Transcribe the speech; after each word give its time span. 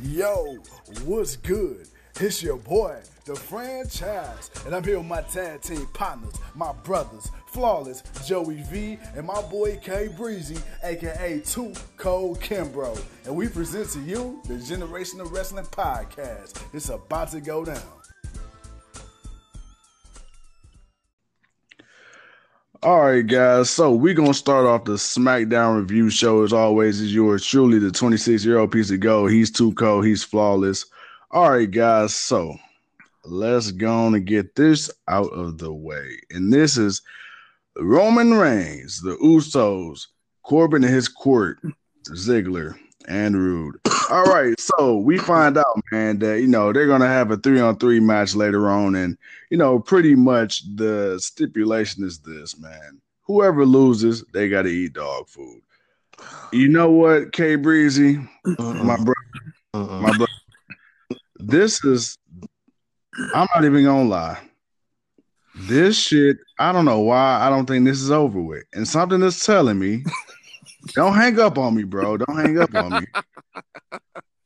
Yo, 0.00 0.56
what's 1.06 1.34
good? 1.36 1.88
It's 2.20 2.40
your 2.40 2.56
boy, 2.56 3.00
the 3.24 3.34
franchise, 3.34 4.48
and 4.64 4.72
I'm 4.72 4.84
here 4.84 4.98
with 4.98 5.08
my 5.08 5.22
tag 5.22 5.60
team 5.62 5.88
partners, 5.92 6.34
my 6.54 6.72
brothers, 6.84 7.32
Flawless, 7.48 8.04
Joey 8.24 8.62
V, 8.70 8.96
and 9.16 9.26
my 9.26 9.42
boy 9.42 9.76
K 9.82 10.06
Breezy, 10.16 10.58
aka 10.84 11.40
Two 11.40 11.72
Cold 11.96 12.38
Kimbro. 12.40 12.96
And 13.24 13.34
we 13.34 13.48
present 13.48 13.90
to 13.90 14.00
you 14.00 14.40
the 14.46 14.58
Generation 14.58 15.20
of 15.20 15.32
Wrestling 15.32 15.64
Podcast. 15.64 16.62
It's 16.72 16.90
about 16.90 17.32
to 17.32 17.40
go 17.40 17.64
down. 17.64 17.97
All 22.80 23.00
right, 23.00 23.26
guys. 23.26 23.70
So 23.70 23.92
we're 23.92 24.14
gonna 24.14 24.32
start 24.32 24.64
off 24.64 24.84
the 24.84 24.92
SmackDown 24.92 25.80
review 25.80 26.10
show 26.10 26.44
as 26.44 26.52
always. 26.52 27.00
As 27.00 27.12
yours 27.12 27.44
truly, 27.44 27.80
the 27.80 27.90
26 27.90 28.44
year 28.44 28.58
old 28.58 28.70
piece 28.70 28.92
of 28.92 29.00
gold. 29.00 29.32
He's 29.32 29.50
too 29.50 29.72
cold. 29.72 30.06
He's 30.06 30.22
flawless. 30.22 30.86
All 31.32 31.50
right, 31.50 31.68
guys. 31.68 32.14
So 32.14 32.56
let's 33.24 33.72
go 33.72 33.92
on 33.92 34.14
and 34.14 34.24
get 34.24 34.54
this 34.54 34.92
out 35.08 35.32
of 35.32 35.58
the 35.58 35.72
way. 35.72 36.20
And 36.30 36.52
this 36.52 36.76
is 36.76 37.02
Roman 37.76 38.34
Reigns, 38.34 39.00
the 39.00 39.16
Usos, 39.16 40.06
Corbin 40.44 40.84
and 40.84 40.94
his 40.94 41.08
court, 41.08 41.58
Ziggler, 42.10 42.78
and 43.08 43.36
Roode. 43.36 43.80
All 44.10 44.24
right, 44.24 44.58
so 44.60 44.98
we 44.98 45.18
find 45.18 45.58
out, 45.58 45.82
man, 45.90 46.18
that 46.20 46.40
you 46.40 46.46
know 46.46 46.72
they're 46.72 46.86
gonna 46.86 47.08
have 47.08 47.30
a 47.30 47.36
three 47.36 47.58
on 47.58 47.76
three 47.78 47.98
match 47.98 48.34
later 48.34 48.68
on, 48.68 48.94
and 48.94 49.18
you 49.50 49.56
know, 49.56 49.80
pretty 49.80 50.14
much 50.14 50.62
the 50.76 51.18
stipulation 51.18 52.04
is 52.04 52.18
this, 52.20 52.58
man. 52.58 53.00
Whoever 53.22 53.66
loses, 53.66 54.24
they 54.32 54.48
gotta 54.48 54.68
eat 54.68 54.92
dog 54.92 55.28
food. 55.28 55.62
You 56.52 56.68
know 56.68 56.90
what, 56.90 57.32
K 57.32 57.56
Breezy, 57.56 58.18
uh-uh. 58.46 58.84
my 58.84 58.96
brother, 58.96 59.14
uh-uh. 59.74 60.00
my 60.00 60.16
brother. 60.16 60.32
This 61.36 61.84
is 61.84 62.18
I'm 63.34 63.48
not 63.54 63.64
even 63.64 63.84
gonna 63.84 64.08
lie. 64.08 64.38
This 65.54 65.98
shit, 65.98 66.36
I 66.58 66.72
don't 66.72 66.84
know 66.84 67.00
why 67.00 67.40
I 67.40 67.50
don't 67.50 67.66
think 67.66 67.84
this 67.84 68.00
is 68.00 68.10
over 68.10 68.40
with. 68.40 68.64
And 68.74 68.86
something 68.86 69.22
is 69.22 69.44
telling 69.44 69.78
me 69.78 70.04
don't 70.94 71.14
hang 71.14 71.38
up 71.38 71.58
on 71.58 71.74
me, 71.74 71.84
bro. 71.84 72.16
Don't 72.16 72.36
hang 72.36 72.58
up 72.58 72.74
on 72.74 73.00
me. 73.00 73.06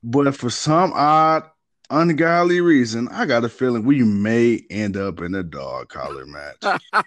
But 0.03 0.35
for 0.35 0.51
some 0.51 0.93
odd, 0.95 1.45
ungodly 1.91 2.61
reason, 2.61 3.09
I 3.09 3.27
got 3.27 3.45
a 3.45 3.49
feeling 3.49 3.85
we 3.85 4.03
may 4.03 4.63
end 4.71 4.97
up 4.97 5.21
in 5.21 5.35
a 5.35 5.43
dog 5.43 5.89
collar 5.89 6.27
match. 6.27 6.81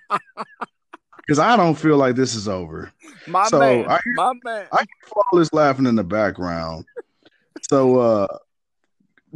Because 1.26 1.40
I 1.40 1.58
don't 1.58 1.74
feel 1.74 1.98
like 1.98 2.16
this 2.16 2.36
is 2.36 2.48
over. 2.48 2.92
My 3.26 3.48
so 3.48 3.58
man, 3.58 3.90
I, 3.90 4.00
my 4.14 4.34
man. 4.44 4.68
I 4.72 4.78
hear 4.82 5.12
Flawless 5.32 5.52
laughing 5.54 5.88
in 5.88 5.96
the 5.96 6.04
background. 6.04 6.86
So 7.64 7.98
uh 7.98 8.38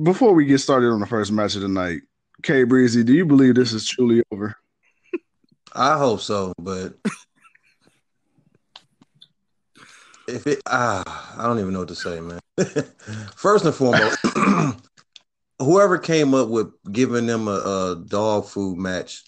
before 0.04 0.34
we 0.34 0.46
get 0.46 0.60
started 0.60 0.92
on 0.92 1.00
the 1.00 1.08
first 1.08 1.32
match 1.32 1.56
of 1.56 1.62
the 1.62 1.68
night, 1.68 2.02
K 2.44 2.64
Breezy, 2.64 3.04
do 3.04 3.14
you 3.14 3.26
believe 3.26 3.56
this 3.56 3.74
is 3.74 3.88
truly 3.88 4.22
over? 4.32 4.56
I 5.74 5.98
hope 5.98 6.22
so, 6.22 6.54
but 6.60 6.94
if 10.30 10.48
it 10.48 10.62
ah, 10.66 11.36
I 11.38 11.44
don't 11.44 11.60
even 11.60 11.74
know 11.74 11.80
what 11.80 11.88
to 11.90 11.96
say, 11.96 12.20
man. 12.20 12.40
First 13.36 13.66
and 13.66 13.74
foremost, 13.74 14.18
whoever 15.60 15.98
came 15.98 16.34
up 16.34 16.50
with 16.50 16.72
giving 16.92 17.26
them 17.26 17.48
a, 17.48 17.52
a, 17.52 18.04
dog 18.08 18.46
food 18.46 18.78
match 18.78 19.24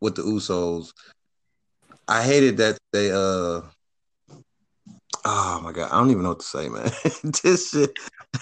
with 0.00 0.16
the 0.16 0.22
Usos, 0.22 0.92
I 2.08 2.22
hated 2.22 2.58
that 2.58 2.78
they 2.92 3.10
uh 3.10 3.62
oh 5.24 5.60
my 5.62 5.72
god, 5.72 5.90
I 5.90 5.98
don't 5.98 6.10
even 6.10 6.22
know 6.22 6.30
what 6.30 6.40
to 6.40 6.46
say, 6.46 6.68
man. 6.68 6.90
this 7.42 7.70
shit. 7.70 7.96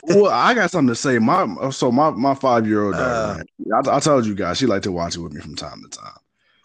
well, 0.04 0.28
I 0.28 0.54
got 0.54 0.70
something 0.70 0.88
to 0.88 0.94
say. 0.94 1.18
My 1.18 1.70
so 1.70 1.92
my 1.92 2.10
my 2.10 2.34
five 2.34 2.66
year 2.66 2.84
old 2.84 2.94
daughter, 2.94 3.44
uh, 3.70 3.82
I, 3.90 3.96
I, 3.96 4.00
told 4.00 4.26
you 4.26 4.34
guys 4.34 4.58
she 4.58 4.66
liked 4.66 4.84
to 4.84 4.92
watch 4.92 5.16
it 5.16 5.20
with 5.20 5.32
me 5.32 5.40
from 5.40 5.54
time 5.54 5.82
to 5.82 5.98
time. 5.98 6.18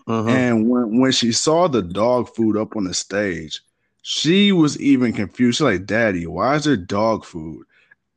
Uh-huh. 0.07 0.29
And 0.29 0.69
when 0.69 0.99
when 0.99 1.11
she 1.11 1.31
saw 1.31 1.67
the 1.67 1.81
dog 1.81 2.33
food 2.35 2.57
up 2.57 2.75
on 2.75 2.85
the 2.85 2.93
stage, 2.93 3.61
she 4.09 4.53
was 4.53 4.79
even 4.79 5.11
confused. 5.11 5.57
She's 5.57 5.65
like, 5.65 5.85
Daddy, 5.85 6.25
why 6.25 6.55
is 6.55 6.63
there 6.63 6.77
dog 6.77 7.25
food? 7.25 7.65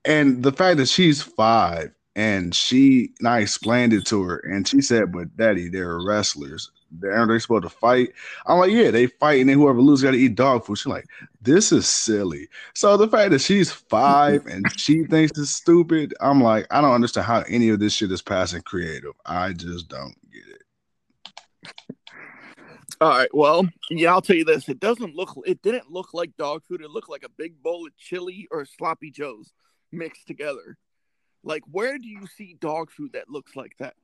And 0.05 0.41
the 0.41 0.53
fact 0.53 0.77
that 0.77 0.89
she's 0.89 1.21
five 1.21 1.91
and 2.15 2.55
she 2.55 3.11
and 3.19 3.27
I 3.27 3.41
explained 3.41 3.93
it 3.93 4.07
to 4.07 4.23
her, 4.23 4.37
and 4.37 4.69
she 4.69 4.83
said, 4.83 5.11
But 5.11 5.37
daddy, 5.37 5.69
they're 5.69 5.99
wrestlers. 6.01 6.71
They 6.97 7.09
aren't 7.09 7.33
they 7.33 7.41
supposed 7.41 7.65
to 7.65 7.71
fight? 7.71 8.11
I'm 8.47 8.59
like, 8.61 8.71
Yeah, 8.71 8.93
they 8.93 9.09
fight, 9.09 9.41
and 9.41 9.51
then 9.51 9.59
whoever 9.59 9.81
loses 9.81 10.05
got 10.05 10.13
to 10.13 10.17
eat 10.17 10.37
dog 10.37 10.65
food. 10.65 10.79
She's 10.79 10.87
like, 10.87 11.07
This 11.43 11.73
is 11.73 11.89
silly. 11.89 12.49
So 12.75 12.97
the 12.97 13.09
fact 13.09 13.33
that 13.33 13.41
she's 13.41 13.73
five 13.73 14.47
and 14.47 14.73
she 14.79 15.03
thinks 15.07 15.37
it's 15.37 15.51
stupid, 15.51 16.15
I'm 16.21 16.41
like, 16.41 16.69
I 16.71 16.81
don't 16.81 16.95
understand 16.95 17.27
how 17.27 17.41
any 17.49 17.69
of 17.71 17.81
this 17.81 17.95
shit 17.95 18.13
is 18.13 18.23
passing 18.23 18.63
creative. 18.63 19.15
I 19.27 19.55
just 19.55 19.89
don't 19.89 20.15
get 20.33 20.47
it. 20.47 20.50
All 23.01 23.09
right. 23.09 23.35
Well, 23.35 23.67
yeah, 23.89 24.11
I'll 24.11 24.21
tell 24.21 24.37
you 24.37 24.45
this. 24.45 24.69
It 24.69 24.79
doesn't 24.79 25.15
look. 25.15 25.35
It 25.47 25.63
didn't 25.63 25.91
look 25.91 26.13
like 26.13 26.37
dog 26.37 26.63
food. 26.65 26.83
It 26.83 26.91
looked 26.91 27.09
like 27.09 27.25
a 27.25 27.31
big 27.31 27.63
bowl 27.63 27.87
of 27.87 27.97
chili 27.97 28.47
or 28.51 28.67
sloppy 28.67 29.11
joes 29.11 29.53
mixed 29.91 30.27
together. 30.27 30.77
Like, 31.43 31.63
where 31.71 31.97
do 31.97 32.07
you 32.07 32.27
see 32.27 32.59
dog 32.61 32.91
food 32.91 33.15
that 33.15 33.31
looks 33.31 33.57
like 33.57 33.73
that? 33.79 33.95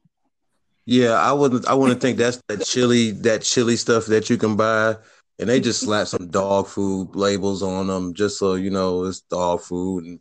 Yeah, 0.87 1.13
I 1.13 1.33
wouldn't. 1.33 1.69
I 1.69 1.75
wouldn't 1.75 2.01
think 2.01 2.17
that's 2.17 2.41
that 2.49 2.65
chili, 2.65 3.11
that 3.11 3.43
chili 3.43 3.77
stuff 3.77 4.07
that 4.07 4.31
you 4.31 4.39
can 4.39 4.57
buy, 4.57 4.97
and 5.39 5.49
they 5.49 5.61
just 5.61 5.81
slap 5.81 6.07
some 6.07 6.31
dog 6.31 6.67
food 6.67 7.15
labels 7.15 7.63
on 7.63 7.89
them 7.89 8.15
just 8.15 8.39
so 8.39 8.55
you 8.55 8.71
know 8.71 9.05
it's 9.05 9.21
dog 9.21 9.61
food. 9.61 10.05
And 10.05 10.21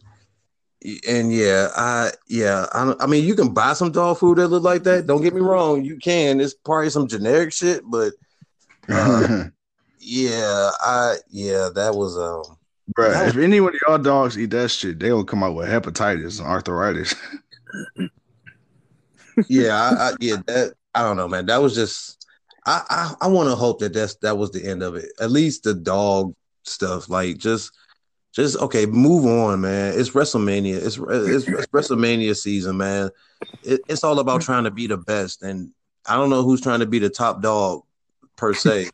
and 1.07 1.31
yeah, 1.31 1.69
I 1.77 2.11
yeah, 2.27 2.65
I, 2.73 2.93
I 2.99 3.07
mean 3.07 3.23
you 3.23 3.35
can 3.35 3.53
buy 3.53 3.71
some 3.71 3.91
dog 3.91 4.17
food 4.17 4.37
that 4.39 4.49
look 4.49 4.63
like 4.63 4.83
that. 4.83 5.07
Don't 5.07 5.21
get 5.21 5.33
me 5.33 5.41
wrong, 5.41 5.85
you 5.85 5.97
can. 5.97 6.41
It's 6.41 6.53
probably 6.53 6.89
some 6.89 7.07
generic 7.07 7.53
shit, 7.53 7.81
but 7.85 8.13
uh, 8.89 9.45
yeah, 9.99 10.69
I 10.81 11.15
yeah, 11.29 11.69
that 11.75 11.95
was 11.95 12.17
um 12.17 12.57
Bro, 12.93 13.11
if 13.27 13.37
any 13.37 13.57
of 13.57 13.73
y'all 13.87 13.97
dogs 13.97 14.37
eat 14.37 14.51
that 14.51 14.69
shit, 14.69 14.99
they 14.99 15.11
will 15.11 15.25
come 15.25 15.43
out 15.43 15.55
with 15.55 15.67
hepatitis 15.67 16.39
and 16.39 16.47
arthritis. 16.47 17.15
yeah, 19.47 19.75
I, 19.75 20.09
I, 20.09 20.13
yeah, 20.19 20.37
that 20.45 20.73
I 20.93 21.01
don't 21.01 21.17
know, 21.17 21.27
man. 21.27 21.47
That 21.47 21.61
was 21.61 21.73
just 21.73 22.25
I 22.65 22.83
I, 22.89 23.25
I 23.25 23.27
want 23.27 23.49
to 23.49 23.55
hope 23.55 23.79
that 23.79 23.93
that's 23.93 24.15
that 24.17 24.37
was 24.37 24.51
the 24.51 24.63
end 24.63 24.83
of 24.83 24.95
it. 24.95 25.11
At 25.19 25.31
least 25.31 25.63
the 25.63 25.73
dog 25.73 26.35
stuff, 26.63 27.09
like 27.09 27.37
just 27.37 27.71
just 28.33 28.57
okay, 28.57 28.85
move 28.85 29.25
on, 29.25 29.61
man. 29.61 29.97
It's 29.97 30.11
WrestleMania. 30.11 30.75
It's 30.75 30.97
it's, 30.97 31.47
it's 31.47 31.67
WrestleMania 31.67 32.37
season, 32.37 32.77
man. 32.77 33.09
It, 33.63 33.81
it's 33.87 34.03
all 34.03 34.19
about 34.19 34.41
trying 34.41 34.65
to 34.65 34.71
be 34.71 34.85
the 34.85 34.97
best, 34.97 35.41
and 35.41 35.71
I 36.05 36.15
don't 36.15 36.29
know 36.29 36.43
who's 36.43 36.61
trying 36.61 36.81
to 36.81 36.85
be 36.85 36.99
the 36.99 37.09
top 37.09 37.41
dog 37.41 37.81
per 38.35 38.53
se, 38.53 38.89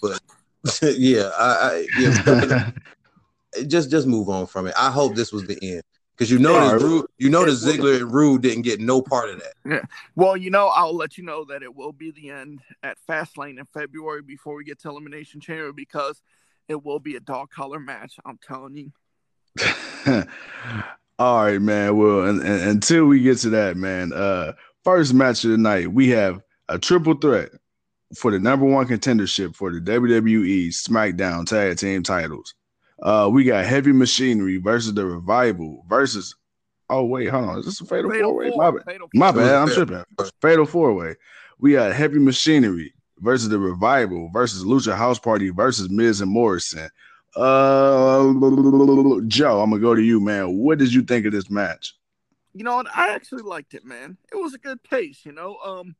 but 0.00 0.20
yeah, 0.82 1.30
I, 1.38 1.46
I 1.48 1.86
yeah, 1.98 2.70
just 3.66 3.90
just 3.90 4.06
move 4.06 4.28
on 4.28 4.46
from 4.46 4.66
it. 4.66 4.74
I 4.76 4.90
hope 4.90 5.14
this 5.14 5.32
was 5.32 5.46
the 5.46 5.58
end 5.62 5.82
because 6.20 6.30
you 6.30 6.38
know 6.38 6.52
yeah, 6.52 6.72
Roode, 6.72 7.06
you 7.18 7.30
know 7.30 7.44
the 7.44 7.52
Ziggler 7.52 8.00
and 8.00 8.12
Roode 8.12 8.42
didn't 8.42 8.62
get 8.62 8.80
no 8.80 9.00
part 9.00 9.30
of 9.30 9.40
that. 9.40 9.54
Yeah. 9.64 9.80
Well, 10.16 10.36
you 10.36 10.50
know, 10.50 10.68
I'll 10.68 10.94
let 10.94 11.16
you 11.16 11.24
know 11.24 11.44
that 11.46 11.62
it 11.62 11.74
will 11.74 11.92
be 11.92 12.10
the 12.10 12.30
end 12.30 12.60
at 12.82 12.98
Fastlane 13.08 13.58
in 13.58 13.64
February 13.64 14.22
before 14.22 14.54
we 14.54 14.64
get 14.64 14.78
to 14.80 14.90
Elimination 14.90 15.40
Chamber 15.40 15.72
because 15.72 16.20
it 16.68 16.84
will 16.84 16.98
be 16.98 17.16
a 17.16 17.20
dog 17.20 17.50
collar 17.50 17.80
match. 17.80 18.16
I'm 18.26 18.38
telling 18.46 18.76
you. 18.76 18.92
All 21.18 21.44
right, 21.44 21.60
man. 21.60 21.96
Well, 21.96 22.26
and, 22.26 22.40
and, 22.42 22.68
until 22.68 23.06
we 23.06 23.20
get 23.20 23.38
to 23.38 23.50
that, 23.50 23.76
man. 23.76 24.12
Uh, 24.12 24.52
first 24.84 25.14
match 25.14 25.44
of 25.44 25.50
the 25.50 25.58
night, 25.58 25.90
we 25.90 26.10
have 26.10 26.42
a 26.68 26.78
triple 26.78 27.14
threat 27.14 27.50
for 28.16 28.30
the 28.30 28.38
number 28.38 28.66
one 28.66 28.86
contendership 28.86 29.54
for 29.54 29.72
the 29.72 29.80
WWE 29.80 30.68
SmackDown 30.68 31.46
Tag 31.46 31.76
Team 31.76 32.02
titles. 32.02 32.54
Uh, 33.02 33.28
we 33.32 33.44
got 33.44 33.64
Heavy 33.64 33.92
Machinery 33.92 34.58
versus 34.58 34.94
the 34.94 35.06
Revival 35.06 35.84
versus. 35.88 36.34
Oh 36.88 37.04
wait, 37.04 37.28
hold 37.28 37.48
on. 37.48 37.58
Is 37.60 37.66
this 37.66 37.80
a 37.80 37.84
fatal, 37.84 38.10
fatal 38.10 38.30
four 38.30 38.34
way? 38.34 38.52
My 38.54 38.70
bad. 38.70 38.98
My 39.14 39.30
bad. 39.30 39.54
I'm 39.54 39.68
tripping. 39.68 40.04
Fatal 40.42 40.66
four 40.66 40.92
way. 40.92 41.14
We 41.58 41.72
got 41.72 41.92
Heavy 41.92 42.18
Machinery 42.18 42.92
versus 43.20 43.48
the 43.48 43.58
Revival 43.58 44.28
versus 44.32 44.64
Lucha 44.64 44.96
House 44.96 45.18
Party 45.18 45.50
versus 45.50 45.88
Miz 45.88 46.20
and 46.20 46.30
Morrison. 46.30 46.90
Uh, 47.36 48.32
Joe, 49.28 49.60
I'm 49.60 49.70
gonna 49.70 49.78
go 49.78 49.94
to 49.94 50.02
you, 50.02 50.20
man. 50.20 50.56
What 50.56 50.78
did 50.78 50.92
you 50.92 51.02
think 51.02 51.26
of 51.26 51.32
this 51.32 51.48
match? 51.48 51.94
You 52.54 52.64
know, 52.64 52.82
I 52.92 53.14
actually 53.14 53.42
liked 53.42 53.74
it, 53.74 53.84
man. 53.84 54.16
It 54.32 54.36
was 54.36 54.54
a 54.54 54.58
good 54.58 54.82
pace. 54.82 55.20
You 55.24 55.32
know, 55.32 55.56
um, 55.64 55.94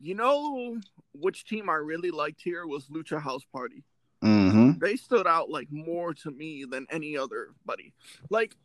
you 0.00 0.14
know 0.14 0.78
which 1.12 1.44
team 1.44 1.68
I 1.70 1.74
really 1.74 2.10
liked 2.10 2.40
here 2.42 2.66
was 2.66 2.86
Lucha 2.86 3.20
House 3.20 3.44
Party. 3.52 3.84
Mm-hmm. 4.22 4.78
They 4.78 4.96
stood 4.96 5.26
out 5.26 5.50
like 5.50 5.70
more 5.70 6.14
to 6.14 6.30
me 6.30 6.64
than 6.64 6.86
any 6.90 7.16
other 7.16 7.48
buddy. 7.66 7.92
Like, 8.30 8.56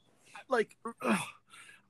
like 0.47 0.75
ugh, 0.85 1.19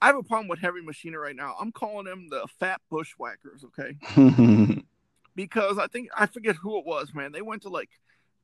I 0.01 0.07
have 0.07 0.15
a 0.15 0.24
problem 0.24 0.47
with 0.47 0.59
Heavy 0.59 0.81
Machinery 0.81 1.21
right 1.21 1.36
now. 1.36 1.56
I'm 1.59 1.71
calling 1.71 2.06
them 2.06 2.30
the 2.30 2.47
Fat 2.59 2.81
Bushwhackers, 2.89 3.65
okay? 3.65 3.97
because 5.36 5.77
I 5.77 5.88
think 5.88 6.09
I 6.18 6.25
forget 6.25 6.56
who 6.56 6.80
it 6.80 6.86
was, 6.86 7.13
man. 7.13 7.31
They 7.31 7.41
went 7.41 7.63
to 7.63 7.69
like 7.69 7.89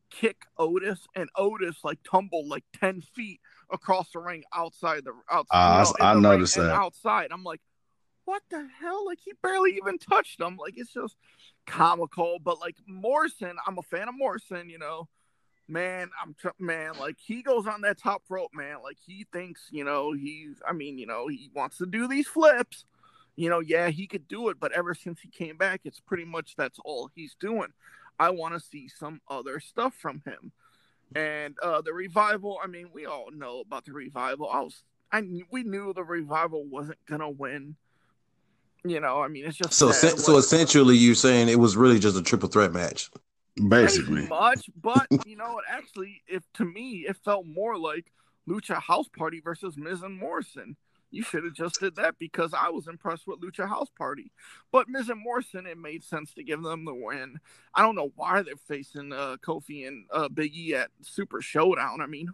kick 0.09 0.44
Otis, 0.57 1.07
and 1.15 1.30
Otis 1.36 1.77
like 1.83 2.00
tumbled 2.09 2.47
like 2.47 2.63
ten 2.80 3.01
feet 3.01 3.39
across 3.71 4.12
the 4.12 4.19
ring 4.19 4.44
outside 4.53 5.06
the 5.06 5.13
outside. 5.31 5.81
Uh, 6.01 6.03
I, 6.03 6.12
I 6.12 6.19
noticed 6.19 6.56
that 6.56 6.71
outside. 6.71 7.30
I'm 7.31 7.44
like, 7.44 7.62
what 8.25 8.44
the 8.50 8.68
hell? 8.80 9.06
Like 9.06 9.19
he 9.24 9.33
barely 9.42 9.75
even 9.77 9.98
touched 9.98 10.42
him. 10.42 10.57
Like 10.57 10.74
it's 10.77 10.94
just 10.94 11.16
comical. 11.66 12.38
But 12.44 12.60
like 12.60 12.75
Morrison, 12.88 13.56
I'm 13.66 13.77
a 13.77 13.83
fan 13.83 14.10
of 14.10 14.18
Morrison. 14.18 14.69
You 14.69 14.80
know, 14.80 15.07
man, 15.68 16.10
I'm 16.22 16.36
man. 16.60 16.94
Like 17.00 17.18
he 17.19 17.42
goes 17.42 17.68
on 17.68 17.81
that 17.81 17.98
top 17.98 18.24
rope, 18.30 18.51
man. 18.54 18.77
Like 18.83 18.98
he 19.06 19.25
thinks, 19.31 19.68
you 19.72 19.83
know, 19.83 20.13
he's. 20.13 20.62
I 20.68 20.74
mean, 20.74 20.98
you 20.98 21.06
know, 21.06 21.27
he 21.27 21.50
wants 21.54 21.77
to 21.77 21.86
do 21.86 22.07
these 22.07 22.27
flips. 22.27 22.86
You 23.36 23.50
know, 23.50 23.60
yeah, 23.60 23.89
he 23.89 24.07
could 24.07 24.28
do 24.28 24.48
it, 24.50 24.60
but 24.60 24.71
ever 24.71 24.94
since 24.94 25.19
he 25.19 25.28
came 25.28 25.57
back, 25.57 25.81
it's 25.83 26.00
pretty 26.00 26.24
much 26.24 26.56
that's 26.56 26.80
all 26.86 27.12
he's 27.13 27.36
doing. 27.36 27.74
I 28.18 28.30
want 28.30 28.54
to 28.54 28.62
see 28.62 28.88
some 28.88 29.19
other 29.30 29.60
stuff 29.60 29.94
from 29.94 30.21
him. 30.25 30.54
And 31.16 31.56
uh 31.62 31.81
the 31.81 31.94
revival, 31.94 32.57
I 32.63 32.68
mean, 32.68 32.89
we 32.94 33.06
all 33.06 33.30
know 33.31 33.60
about 33.60 33.86
the 33.86 33.94
revival. 33.94 34.50
I 34.50 34.62
was 34.62 34.83
I 35.12 35.21
we 35.51 35.63
knew 35.63 35.94
the 35.94 36.04
revival 36.04 36.66
wasn't 36.66 37.00
gonna 37.06 37.30
win. 37.30 37.75
You 38.85 38.99
know, 38.99 39.21
I 39.21 39.27
mean, 39.27 39.45
it's 39.45 39.57
just 39.57 39.73
so 39.73 39.91
so 39.91 40.37
essentially, 40.37 40.95
you're 40.95 41.15
saying 41.15 41.49
it 41.49 41.59
was 41.59 41.75
really 41.75 41.97
just 41.97 42.17
a 42.17 42.21
triple 42.21 42.49
threat 42.49 42.71
match, 42.71 43.09
basically. 43.67 44.27
much, 44.27 44.69
but 44.79 45.07
you 45.25 45.35
know, 45.35 45.59
actually, 45.67 46.21
if 46.27 46.43
to 46.53 46.65
me, 46.65 47.05
it 47.07 47.17
felt 47.25 47.47
more 47.47 47.77
like 47.79 48.11
Lucha 48.47 48.79
House 48.79 49.07
Party 49.07 49.41
versus 49.41 49.75
Miz 49.75 50.03
and 50.03 50.17
Morrison. 50.17 50.77
You 51.09 51.23
should 51.23 51.45
have 51.45 51.53
just 51.53 51.79
did 51.79 51.95
that 51.95 52.19
because 52.19 52.53
I 52.53 52.69
was 52.69 52.87
impressed 52.87 53.25
with 53.25 53.39
Lucha 53.39 53.67
House 53.67 53.89
Party. 53.97 54.31
But 54.71 54.89
Miz 54.89 55.09
and 55.09 55.21
Morrison, 55.21 55.65
it 55.65 55.77
made 55.77 56.03
sense 56.03 56.33
to 56.33 56.43
give 56.43 56.61
them 56.61 56.85
the 56.85 56.93
win. 56.93 57.39
I 57.73 57.81
don't 57.81 57.95
know 57.95 58.11
why 58.15 58.41
they're 58.41 58.55
facing 58.67 59.13
uh, 59.13 59.37
Kofi 59.43 59.87
and 59.87 60.05
uh, 60.11 60.27
Big 60.27 60.53
E 60.53 60.75
at 60.75 60.89
Super 61.01 61.41
Showdown. 61.41 62.01
I 62.01 62.05
mean, 62.05 62.27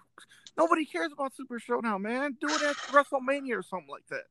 nobody 0.58 0.84
cares 0.84 1.12
about 1.14 1.36
Super 1.36 1.60
Showdown, 1.60 2.02
man. 2.02 2.36
Do 2.42 2.48
it 2.50 2.62
at 2.64 2.76
WrestleMania 2.76 3.58
or 3.58 3.64
something 3.64 3.90
like 3.90 4.08
that. 4.10 4.24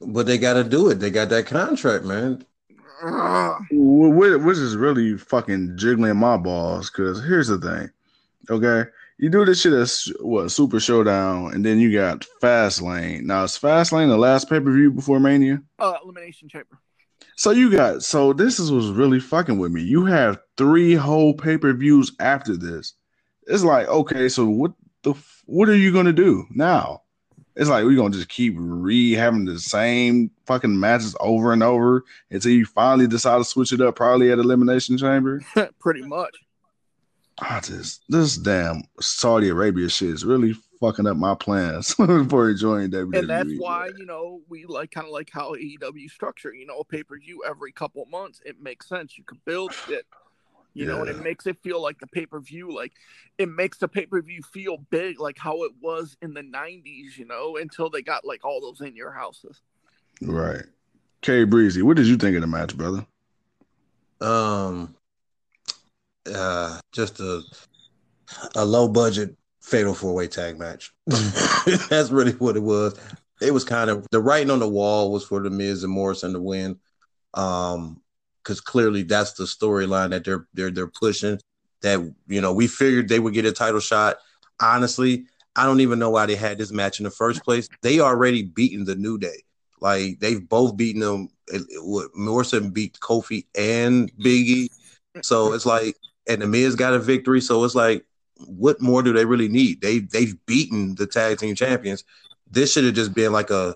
But 0.00 0.26
they 0.26 0.38
got 0.38 0.54
to 0.54 0.64
do 0.64 0.90
it. 0.90 0.96
They 0.96 1.10
got 1.10 1.30
that 1.30 1.46
contract, 1.46 2.04
man. 2.04 2.44
Which 3.70 4.58
is 4.58 4.76
really 4.76 5.16
fucking 5.18 5.76
jiggling 5.76 6.16
my 6.16 6.36
balls. 6.36 6.90
Because 6.90 7.22
here's 7.22 7.48
the 7.48 7.58
thing, 7.58 7.90
okay? 8.50 8.90
You 9.18 9.30
do 9.30 9.44
this 9.46 9.62
shit 9.62 9.72
as 9.72 10.12
what 10.20 10.50
Super 10.50 10.78
Showdown, 10.78 11.54
and 11.54 11.64
then 11.64 11.78
you 11.78 11.90
got 11.92 12.26
Fast 12.40 12.82
Lane. 12.82 13.26
Now 13.26 13.44
is 13.44 13.56
Fast 13.56 13.92
Lane 13.92 14.08
the 14.08 14.18
last 14.18 14.48
pay 14.48 14.60
per 14.60 14.70
view 14.70 14.90
before 14.90 15.18
Mania? 15.18 15.62
Uh, 15.78 15.94
Elimination 16.02 16.48
Chamber. 16.48 16.78
So 17.36 17.50
you 17.50 17.70
got 17.70 18.02
so 18.02 18.32
this 18.32 18.58
is 18.58 18.70
was 18.70 18.90
really 18.90 19.20
fucking 19.20 19.58
with 19.58 19.72
me. 19.72 19.82
You 19.82 20.04
have 20.04 20.38
three 20.56 20.94
whole 20.94 21.32
pay 21.34 21.56
per 21.56 21.72
views 21.72 22.12
after 22.20 22.56
this. 22.56 22.94
It's 23.46 23.64
like 23.64 23.88
okay, 23.88 24.28
so 24.28 24.46
what 24.46 24.72
the 25.02 25.14
what 25.46 25.68
are 25.68 25.76
you 25.76 25.92
gonna 25.92 26.12
do 26.12 26.46
now? 26.50 27.02
It's 27.56 27.70
like 27.70 27.84
we're 27.84 27.96
gonna 27.96 28.14
just 28.14 28.28
keep 28.28 28.54
re 28.56 29.12
having 29.12 29.46
the 29.46 29.58
same 29.58 30.30
fucking 30.46 30.78
matches 30.78 31.16
over 31.20 31.54
and 31.54 31.62
over 31.62 32.04
until 32.30 32.52
you 32.52 32.66
finally 32.66 33.06
decide 33.06 33.38
to 33.38 33.44
switch 33.44 33.72
it 33.72 33.80
up, 33.80 33.96
probably 33.96 34.30
at 34.30 34.38
Elimination 34.38 34.98
Chamber. 34.98 35.40
Pretty 35.80 36.02
much. 36.02 36.36
Ah, 37.40 37.56
I 37.56 37.60
just 37.60 38.02
this 38.10 38.36
damn 38.36 38.82
Saudi 39.00 39.48
Arabia 39.48 39.88
shit 39.88 40.10
is 40.10 40.24
really 40.24 40.54
fucking 40.80 41.06
up 41.06 41.16
my 41.16 41.34
plans 41.34 41.94
for 42.28 42.50
enjoying 42.50 42.90
WWE. 42.90 43.18
And 43.18 43.30
that's 43.30 43.52
why 43.56 43.90
you 43.96 44.04
know 44.04 44.42
we 44.48 44.66
like 44.66 44.90
kind 44.90 45.06
of 45.06 45.12
like 45.12 45.30
how 45.32 45.54
AEW 45.54 46.10
structure. 46.10 46.52
You 46.52 46.66
know, 46.66 46.78
a 46.78 46.84
pay 46.84 47.02
per 47.02 47.18
view 47.18 47.42
every 47.48 47.72
couple 47.72 48.04
months. 48.06 48.40
It 48.44 48.60
makes 48.60 48.86
sense. 48.86 49.16
You 49.16 49.24
can 49.24 49.40
build 49.46 49.72
it. 49.88 50.04
You 50.76 50.84
yeah. 50.84 50.92
know, 50.92 51.00
and 51.00 51.08
it 51.08 51.22
makes 51.22 51.46
it 51.46 51.56
feel 51.62 51.82
like 51.82 51.98
the 52.00 52.06
pay 52.06 52.26
per 52.26 52.38
view, 52.38 52.70
like 52.70 52.92
it 53.38 53.48
makes 53.48 53.78
the 53.78 53.88
pay 53.88 54.04
per 54.04 54.20
view 54.20 54.42
feel 54.52 54.76
big, 54.90 55.18
like 55.18 55.38
how 55.38 55.62
it 55.62 55.72
was 55.80 56.18
in 56.20 56.34
the 56.34 56.42
'90s. 56.42 57.16
You 57.16 57.24
know, 57.24 57.56
until 57.56 57.88
they 57.88 58.02
got 58.02 58.26
like 58.26 58.44
all 58.44 58.60
those 58.60 58.86
in 58.86 58.94
your 58.94 59.10
houses. 59.10 59.62
Right. 60.20 60.64
K 61.22 61.44
Breezy, 61.44 61.80
what 61.80 61.96
did 61.96 62.06
you 62.06 62.18
think 62.18 62.36
of 62.36 62.42
the 62.42 62.46
match, 62.46 62.76
brother? 62.76 63.06
Um, 64.20 64.94
uh, 66.30 66.78
just 66.92 67.20
a 67.20 67.40
a 68.54 68.64
low 68.66 68.86
budget 68.86 69.34
fatal 69.62 69.94
four 69.94 70.12
way 70.12 70.28
tag 70.28 70.58
match. 70.58 70.92
That's 71.06 72.10
really 72.10 72.32
what 72.32 72.54
it 72.54 72.62
was. 72.62 73.00
It 73.40 73.52
was 73.52 73.64
kind 73.64 73.88
of 73.88 74.06
the 74.10 74.20
writing 74.20 74.50
on 74.50 74.58
the 74.58 74.68
wall 74.68 75.10
was 75.10 75.24
for 75.24 75.40
the 75.40 75.48
Miz 75.48 75.84
and 75.84 75.92
Morrison 75.92 76.34
to 76.34 76.40
win. 76.40 76.78
Um, 77.32 78.02
because 78.46 78.60
clearly 78.60 79.02
that's 79.02 79.32
the 79.32 79.44
storyline 79.44 80.10
that 80.10 80.24
they're 80.24 80.46
they're 80.54 80.70
they're 80.70 80.86
pushing. 80.86 81.38
That 81.82 82.14
you 82.28 82.40
know, 82.40 82.52
we 82.52 82.68
figured 82.68 83.08
they 83.08 83.18
would 83.18 83.34
get 83.34 83.44
a 83.44 83.52
title 83.52 83.80
shot. 83.80 84.18
Honestly, 84.60 85.26
I 85.56 85.64
don't 85.64 85.80
even 85.80 85.98
know 85.98 86.10
why 86.10 86.26
they 86.26 86.36
had 86.36 86.58
this 86.58 86.70
match 86.70 87.00
in 87.00 87.04
the 87.04 87.10
first 87.10 87.42
place. 87.42 87.68
They 87.82 87.98
already 88.00 88.44
beaten 88.44 88.84
the 88.84 88.94
New 88.94 89.18
Day. 89.18 89.42
Like 89.80 90.20
they've 90.20 90.48
both 90.48 90.76
beaten 90.76 91.00
them. 91.00 91.28
Eh, 91.52 91.58
Morrison 92.14 92.70
beat 92.70 92.98
Kofi 93.00 93.46
and 93.56 94.10
Biggie. 94.16 94.68
So 95.22 95.52
it's 95.52 95.66
like 95.66 95.96
and 96.28 96.40
the 96.40 96.46
Miz 96.46 96.76
got 96.76 96.94
a 96.94 96.98
victory. 96.98 97.40
So 97.40 97.64
it's 97.64 97.74
like, 97.74 98.04
what 98.46 98.80
more 98.80 99.02
do 99.02 99.12
they 99.12 99.24
really 99.24 99.48
need? 99.48 99.80
They 99.80 99.98
they've 99.98 100.34
beaten 100.46 100.94
the 100.94 101.06
tag 101.06 101.38
team 101.38 101.54
champions. 101.54 102.04
This 102.48 102.72
should 102.72 102.84
have 102.84 102.94
just 102.94 103.12
been 103.12 103.32
like 103.32 103.50
a. 103.50 103.74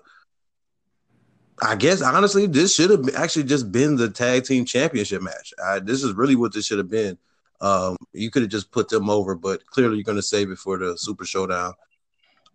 I 1.61 1.75
guess 1.75 2.01
honestly, 2.01 2.47
this 2.47 2.73
should 2.73 2.89
have 2.89 3.15
actually 3.15 3.43
just 3.43 3.71
been 3.71 3.95
the 3.95 4.09
tag 4.09 4.45
team 4.45 4.65
championship 4.65 5.21
match. 5.21 5.53
I, 5.63 5.79
this 5.79 6.03
is 6.03 6.13
really 6.13 6.35
what 6.35 6.53
this 6.53 6.65
should 6.65 6.79
have 6.79 6.89
been. 6.89 7.17
Um, 7.61 7.95
you 8.13 8.31
could 8.31 8.41
have 8.41 8.51
just 8.51 8.71
put 8.71 8.89
them 8.89 9.09
over, 9.09 9.35
but 9.35 9.65
clearly 9.67 9.95
you're 9.95 10.03
going 10.03 10.17
to 10.17 10.23
save 10.23 10.49
it 10.49 10.57
for 10.57 10.77
the 10.77 10.97
Super 10.97 11.23
Showdown. 11.23 11.73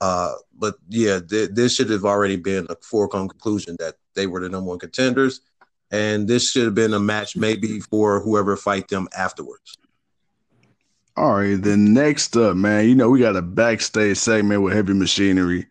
Uh, 0.00 0.32
but 0.58 0.74
yeah, 0.88 1.20
th- 1.20 1.50
this 1.52 1.74
should 1.74 1.88
have 1.90 2.04
already 2.04 2.36
been 2.36 2.66
a 2.68 2.76
foregone 2.82 3.28
conclusion 3.28 3.76
that 3.78 3.94
they 4.14 4.26
were 4.26 4.40
the 4.40 4.48
number 4.48 4.68
one 4.68 4.78
contenders, 4.80 5.40
and 5.92 6.26
this 6.26 6.50
should 6.50 6.64
have 6.64 6.74
been 6.74 6.92
a 6.92 7.00
match 7.00 7.36
maybe 7.36 7.78
for 7.78 8.20
whoever 8.20 8.56
fight 8.56 8.88
them 8.88 9.06
afterwards. 9.16 9.76
All 11.16 11.34
right, 11.34 11.54
then 11.54 11.94
next 11.94 12.36
up, 12.36 12.56
man, 12.56 12.86
you 12.88 12.94
know, 12.94 13.08
we 13.08 13.20
got 13.20 13.36
a 13.36 13.42
backstage 13.42 14.18
segment 14.18 14.62
with 14.62 14.74
heavy 14.74 14.92
machinery. 14.92 15.66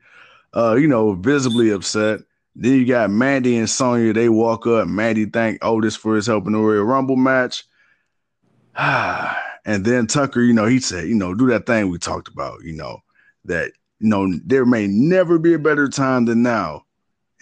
Uh, 0.56 0.76
you 0.76 0.88
know, 0.88 1.14
visibly 1.14 1.70
upset. 1.70 2.22
Then 2.56 2.80
you 2.80 2.86
got 2.86 3.10
Mandy 3.10 3.58
and 3.58 3.70
Sonya. 3.70 4.14
They 4.14 4.30
walk 4.30 4.66
up. 4.66 4.88
Mandy 4.88 5.26
thank 5.26 5.64
Otis 5.64 5.96
for 5.96 6.16
his 6.16 6.28
help 6.28 6.48
in 6.48 6.54
the 6.54 6.60
Royal 6.60 6.84
Rumble 6.84 7.18
match. 7.18 7.66
and 8.78 9.86
then 9.86 10.08
Tucker, 10.08 10.42
you 10.42 10.54
know, 10.54 10.66
he 10.66 10.80
said, 10.80 11.08
you 11.08 11.16
know, 11.16 11.34
do 11.34 11.48
that 11.48 11.66
thing 11.66 11.90
we 11.90 11.98
talked 11.98 12.28
about, 12.28 12.64
you 12.64 12.74
know, 12.74 13.02
that 13.46 13.72
you 14.00 14.10
know 14.10 14.32
there 14.46 14.66
may 14.66 14.88
never 14.88 15.40
be 15.40 15.54
a 15.54 15.60
better 15.60 15.88
time 15.88 16.26
than 16.26 16.44
now. 16.44 16.86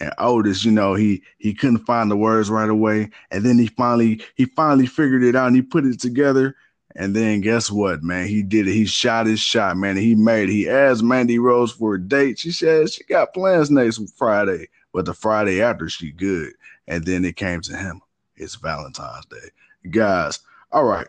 And 0.00 0.12
Otis, 0.18 0.64
you 0.64 0.72
know, 0.72 0.94
he 0.94 1.22
he 1.38 1.54
couldn't 1.54 1.86
find 1.86 2.10
the 2.10 2.16
words 2.16 2.50
right 2.50 2.68
away, 2.68 3.10
and 3.30 3.44
then 3.44 3.58
he 3.58 3.68
finally 3.68 4.20
he 4.34 4.46
finally 4.46 4.86
figured 4.86 5.22
it 5.22 5.36
out 5.36 5.48
and 5.48 5.56
he 5.56 5.62
put 5.62 5.86
it 5.86 6.00
together. 6.00 6.56
And 6.96 7.14
then 7.14 7.40
guess 7.40 7.70
what, 7.72 8.04
man? 8.04 8.28
He 8.28 8.42
did 8.42 8.68
it. 8.68 8.72
He 8.72 8.86
shot 8.86 9.26
his 9.26 9.40
shot, 9.40 9.76
man. 9.76 9.96
He 9.96 10.14
made 10.14 10.48
it. 10.48 10.52
He 10.52 10.68
asked 10.68 11.02
Mandy 11.02 11.40
Rose 11.40 11.72
for 11.72 11.94
a 11.94 12.00
date. 12.00 12.38
She 12.38 12.52
said 12.52 12.90
she 12.90 13.02
got 13.04 13.34
plans 13.34 13.68
next 13.68 14.00
Friday, 14.16 14.68
but 14.94 15.04
the 15.04 15.12
Friday 15.12 15.60
after 15.60 15.88
she 15.88 16.12
good. 16.12 16.52
And 16.86 17.04
then 17.04 17.24
it 17.24 17.36
came 17.36 17.60
to 17.62 17.76
him. 17.76 18.00
It's 18.36 18.54
Valentine's 18.54 19.26
Day. 19.26 19.90
Guys, 19.90 20.38
all 20.72 20.84
right. 20.84 21.08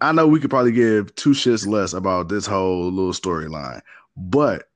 I 0.00 0.10
know 0.12 0.26
we 0.26 0.40
could 0.40 0.50
probably 0.50 0.72
give 0.72 1.14
two 1.14 1.30
shits 1.30 1.66
less 1.66 1.92
about 1.92 2.28
this 2.28 2.46
whole 2.46 2.90
little 2.90 3.12
storyline, 3.12 3.80
but 4.16 4.68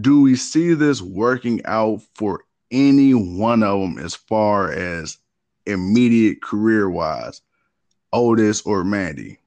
do 0.00 0.20
we 0.20 0.36
see 0.36 0.74
this 0.74 1.02
working 1.02 1.60
out 1.64 2.02
for 2.14 2.44
any 2.70 3.14
one 3.14 3.62
of 3.62 3.80
them 3.80 3.98
as 3.98 4.14
far 4.14 4.70
as 4.70 5.18
immediate 5.66 6.40
career 6.40 6.88
wise? 6.88 7.42
Otis 8.12 8.62
or 8.62 8.84
Mandy? 8.84 9.38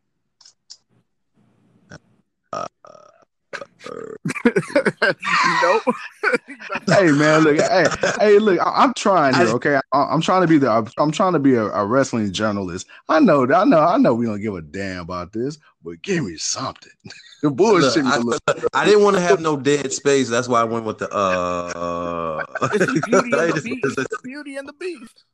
Nope. 5.64 5.82
hey 6.88 7.12
man, 7.12 7.44
look, 7.44 7.58
hey, 7.58 7.86
hey, 8.20 8.40
look, 8.40 8.60
I, 8.60 8.84
am 8.84 8.94
trying 8.94 9.34
here, 9.36 9.48
okay? 9.48 9.80
I, 9.92 10.14
am 10.14 10.22
trying 10.22 10.42
to 10.42 10.48
be 10.48 10.58
the, 10.58 10.92
I'm 10.98 11.12
trying 11.12 11.34
to 11.34 11.40
be 11.40 11.56
a, 11.56 11.66
a, 11.66 11.86
wrestling 11.86 12.32
journalist. 12.32 12.88
I 13.10 13.20
know, 13.20 13.52
I 13.52 13.66
know, 13.66 13.80
I 13.80 13.98
know, 13.98 14.14
we 14.14 14.26
don't 14.26 14.42
give 14.42 14.56
a 14.56 14.62
damn 14.62 15.02
about 15.02 15.34
this, 15.34 15.58
but 15.84 16.02
give 16.02 16.24
me 16.24 16.38
something. 16.38 16.92
the 17.42 17.52
bullshit. 17.52 18.06
Look, 18.06 18.42
I, 18.48 18.54
I, 18.82 18.86
didn't 18.86 19.04
want 19.04 19.16
to 19.16 19.22
have 19.22 19.42
no 19.42 19.58
dead 19.58 19.92
space. 19.92 20.30
That's 20.30 20.48
why 20.48 20.62
I 20.62 20.66
went 20.66 20.86
with 20.86 21.00
the. 21.00 21.10
uh 21.12 22.44
It's 22.74 22.86
the 22.86 23.02
beauty 23.08 23.32
and 23.34 23.54
the 23.54 23.62
beast. 23.62 23.98
It's 24.00 24.10
the 24.10 24.20
beauty 24.24 24.56
and 24.58 24.68
the 24.68 24.74
beast. 24.74 25.26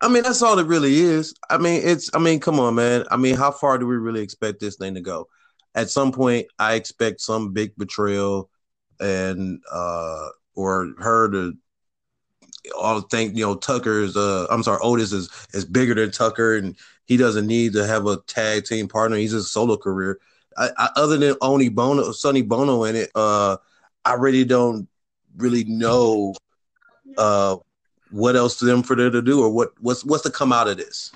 I 0.00 0.08
mean, 0.08 0.24
that's 0.24 0.42
all 0.42 0.58
it 0.58 0.66
really 0.66 0.98
is. 0.98 1.34
I 1.48 1.58
mean, 1.58 1.82
it's. 1.84 2.10
I 2.14 2.18
mean, 2.18 2.40
come 2.40 2.58
on, 2.58 2.74
man. 2.74 3.04
I 3.10 3.16
mean, 3.16 3.36
how 3.36 3.50
far 3.50 3.78
do 3.78 3.86
we 3.86 3.96
really 3.96 4.22
expect 4.22 4.60
this 4.60 4.76
thing 4.76 4.94
to 4.94 5.00
go? 5.00 5.28
At 5.74 5.90
some 5.90 6.12
point, 6.12 6.46
I 6.58 6.74
expect 6.74 7.20
some 7.20 7.52
big 7.52 7.76
betrayal, 7.76 8.50
and 9.00 9.60
uh 9.70 10.28
or 10.54 10.92
her 10.98 11.30
to 11.30 11.56
all 12.76 13.00
think 13.00 13.36
you 13.36 13.44
know 13.44 13.56
Tucker's. 13.56 14.16
Uh, 14.16 14.46
I'm 14.50 14.62
sorry, 14.62 14.78
Otis 14.82 15.12
is 15.12 15.28
is 15.52 15.64
bigger 15.64 15.94
than 15.94 16.10
Tucker, 16.10 16.56
and 16.56 16.76
He 17.06 17.16
doesn't 17.16 17.46
need 17.46 17.72
to 17.74 17.86
have 17.86 18.06
a 18.06 18.18
tag 18.26 18.64
team 18.64 18.88
partner. 18.88 19.16
He's 19.16 19.32
a 19.32 19.42
solo 19.42 19.76
career. 19.76 20.18
I, 20.56 20.70
I, 20.76 20.88
other 20.96 21.16
than 21.16 21.34
Oni 21.40 21.68
Bono, 21.68 22.12
Sonny 22.12 22.42
Bono 22.42 22.84
in 22.84 22.96
it, 22.96 23.10
uh, 23.14 23.56
I 24.04 24.14
really 24.14 24.44
don't 24.44 24.88
really 25.36 25.64
know 25.64 26.34
uh, 27.16 27.56
what 28.10 28.36
else 28.36 28.58
to 28.58 28.64
them 28.64 28.82
for 28.82 28.94
them 28.94 29.12
to 29.12 29.22
do 29.22 29.42
or 29.42 29.50
what 29.50 29.70
what's 29.80 30.04
what's 30.04 30.22
to 30.24 30.30
come 30.30 30.52
out 30.52 30.68
of 30.68 30.76
this. 30.76 31.12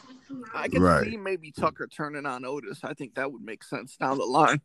I 0.55 0.69
can 0.69 0.83
Right. 0.83 1.05
see 1.05 1.17
maybe 1.17 1.53
Tucker 1.53 1.87
turning 1.87 2.27
on 2.27 2.45
Otis. 2.45 2.81
I 2.83 2.95
think 2.95 3.15
that 3.15 3.31
would 3.31 3.43
make 3.43 3.63
sense 3.63 3.97
down 3.97 4.19
the 4.19 4.25
line. 4.25 4.61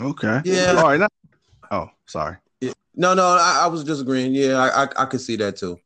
Okay. 0.00 0.42
Yeah. 0.44 0.74
All 0.76 0.84
right. 0.84 1.00
Now, 1.00 1.08
oh, 1.70 1.90
sorry. 2.06 2.36
No, 2.98 3.12
no, 3.12 3.24
I, 3.26 3.62
I 3.64 3.66
was 3.66 3.84
just 3.84 4.00
agreeing. 4.00 4.32
Yeah, 4.34 4.56
I, 4.56 4.84
I 4.84 4.88
I 5.02 5.04
could 5.04 5.20
see 5.20 5.36
that 5.36 5.56
too. 5.56 5.78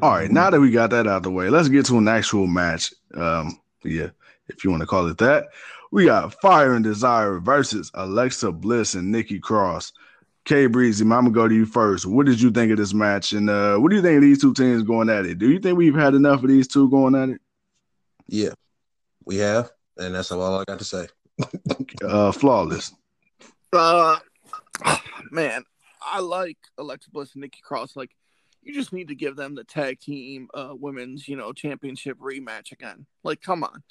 All 0.00 0.10
right. 0.12 0.30
Now 0.30 0.48
that 0.48 0.60
we 0.60 0.70
got 0.70 0.90
that 0.90 1.08
out 1.08 1.16
of 1.18 1.22
the 1.24 1.30
way, 1.32 1.50
let's 1.50 1.68
get 1.68 1.86
to 1.86 1.98
an 1.98 2.06
actual 2.06 2.46
match. 2.46 2.94
Um, 3.14 3.58
yeah, 3.82 4.10
if 4.46 4.62
you 4.62 4.70
want 4.70 4.82
to 4.82 4.86
call 4.86 5.08
it 5.08 5.18
that. 5.18 5.48
We 5.90 6.04
got 6.06 6.40
Fire 6.40 6.74
and 6.74 6.84
Desire 6.84 7.38
versus 7.40 7.90
Alexa 7.94 8.52
Bliss 8.52 8.94
and 8.94 9.10
Nikki 9.10 9.40
Cross. 9.40 9.92
K 10.44 10.66
Breezy, 10.66 11.04
I'm 11.04 11.10
gonna 11.10 11.30
go 11.30 11.46
to 11.46 11.54
you 11.54 11.66
first. 11.66 12.04
What 12.04 12.26
did 12.26 12.40
you 12.40 12.50
think 12.50 12.72
of 12.72 12.78
this 12.78 12.94
match? 12.94 13.32
And 13.32 13.48
uh, 13.48 13.76
what 13.76 13.90
do 13.90 13.96
you 13.96 14.02
think 14.02 14.16
of 14.16 14.22
these 14.22 14.40
two 14.40 14.52
teams 14.54 14.82
going 14.82 15.08
at 15.08 15.24
it? 15.24 15.38
Do 15.38 15.50
you 15.50 15.60
think 15.60 15.78
we've 15.78 15.94
had 15.94 16.14
enough 16.14 16.42
of 16.42 16.48
these 16.48 16.66
two 16.66 16.90
going 16.90 17.14
at 17.14 17.28
it? 17.28 17.40
Yeah, 18.26 18.54
we 19.24 19.36
have, 19.36 19.70
and 19.96 20.14
that's 20.14 20.32
all 20.32 20.58
I 20.58 20.64
got 20.64 20.78
to 20.78 20.84
say. 20.84 21.06
Uh, 22.02 22.32
flawless. 22.32 22.92
Uh, 23.72 24.18
man, 25.30 25.62
I 26.04 26.18
like 26.18 26.58
Alexa 26.78 27.10
Bliss 27.10 27.34
and 27.34 27.42
Nikki 27.42 27.60
Cross. 27.62 27.94
Like, 27.94 28.10
you 28.62 28.74
just 28.74 28.92
need 28.92 29.08
to 29.08 29.14
give 29.14 29.36
them 29.36 29.54
the 29.54 29.62
tag 29.62 30.00
team 30.00 30.48
uh, 30.52 30.72
women's, 30.72 31.28
you 31.28 31.36
know, 31.36 31.52
championship 31.52 32.18
rematch 32.18 32.72
again. 32.72 33.06
Like, 33.22 33.40
come 33.40 33.62
on. 33.62 33.82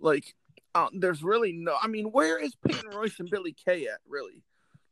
Like, 0.00 0.34
uh, 0.74 0.88
there's 0.94 1.22
really 1.22 1.52
no. 1.52 1.76
I 1.80 1.88
mean, 1.88 2.06
where 2.06 2.38
is 2.42 2.54
Peyton 2.66 2.90
Royce 2.90 3.20
and 3.20 3.28
Billie 3.30 3.56
Kay 3.64 3.86
at? 3.86 3.98
Really? 4.08 4.42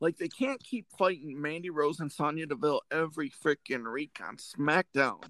Like, 0.00 0.16
they 0.16 0.28
can't 0.28 0.62
keep 0.62 0.86
fighting 0.96 1.40
Mandy 1.40 1.70
Rose 1.70 2.00
and 2.00 2.10
Sonya 2.10 2.46
Deville 2.46 2.82
every 2.90 3.30
freaking 3.30 3.92
week 3.92 4.20
on 4.26 4.36
SmackDown. 4.36 5.24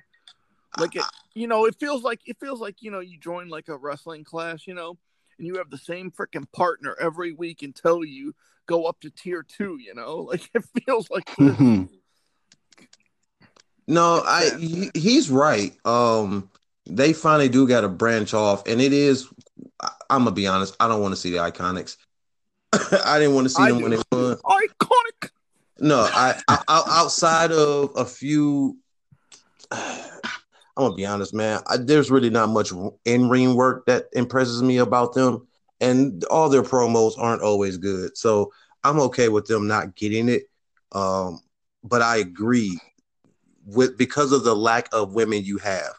Like, 0.79 0.97
it, 0.97 1.05
you 1.35 1.47
know, 1.47 1.65
it 1.65 1.77
feels 1.79 2.03
like 2.03 2.21
it 2.27 2.39
feels 2.39 2.61
like 2.61 2.83
you 2.83 2.91
know 2.91 3.01
you 3.01 3.19
join 3.19 3.49
like 3.49 3.69
a 3.69 3.77
wrestling 3.77 4.25
class, 4.25 4.67
you 4.67 4.75
know, 4.75 4.99
and 5.39 5.47
you 5.47 5.57
have 5.57 5.71
the 5.71 5.79
same 5.79 6.11
freaking 6.11 6.51
partner 6.53 6.97
every 7.01 7.33
week 7.33 7.63
until 7.63 8.05
you 8.05 8.35
go 8.67 8.85
up 8.85 9.01
to 9.01 9.11
tier 9.11 9.43
two, 9.43 9.79
you 9.81 9.95
know? 9.95 10.17
Like 10.31 10.49
it 10.55 10.65
feels 10.85 11.11
like 11.11 11.35
this. 11.37 11.89
No, 13.87 14.23
I 14.25 14.51
he, 14.59 14.91
he's 14.95 15.31
right. 15.31 15.75
Um, 15.87 16.51
they 16.85 17.15
finally 17.15 17.49
do 17.49 17.67
got 17.67 17.81
to 17.81 17.89
branch 17.89 18.35
off, 18.35 18.67
and 18.67 18.81
it 18.83 18.93
is. 18.93 19.29
I, 19.81 19.91
I'm 20.11 20.25
gonna 20.25 20.33
be 20.33 20.47
honest. 20.47 20.77
I 20.79 20.89
don't 20.89 21.01
want 21.01 21.13
to 21.13 21.21
see 21.21 21.31
the 21.31 21.39
Iconics. 21.39 21.97
I 23.05 23.19
didn't 23.19 23.35
want 23.35 23.47
to 23.47 23.51
see 23.51 23.63
I 23.63 23.71
them 23.71 23.83
when 23.83 23.93
they 23.93 24.03
won. 24.13 24.37
iconic. 24.37 25.31
No, 25.81 26.01
I, 26.01 26.41
I 26.49 26.63
out- 26.69 26.89
outside 26.89 27.53
of 27.53 27.93
a 27.97 28.05
few. 28.05 28.77
I'm 29.71 30.85
gonna 30.85 30.95
be 30.95 31.07
honest, 31.07 31.35
man. 31.35 31.61
I, 31.67 31.77
there's 31.77 32.11
really 32.11 32.31
not 32.31 32.51
much 32.51 32.73
in 33.05 33.29
ring 33.29 33.57
work 33.57 33.87
that 33.87 34.05
impresses 34.13 34.63
me 34.63 34.79
about 34.79 35.13
them, 35.13 35.47
and 35.81 36.23
all 36.25 36.49
their 36.49 36.63
promos 36.63 37.19
aren't 37.19 37.43
always 37.43 37.77
good. 37.79 38.17
So 38.17 38.53
I'm 38.85 39.01
okay 39.01 39.29
with 39.29 39.47
them 39.47 39.67
not 39.67 39.97
getting 39.97 40.29
it. 40.29 40.45
Um, 40.93 41.41
but 41.83 42.01
I 42.03 42.19
agree 42.19 42.79
with 43.67 43.99
because 43.99 44.33
of 44.33 44.45
the 44.45 44.55
lack 44.55 44.89
of 44.93 45.15
women 45.15 45.45
you 45.45 45.59
have, 45.59 45.95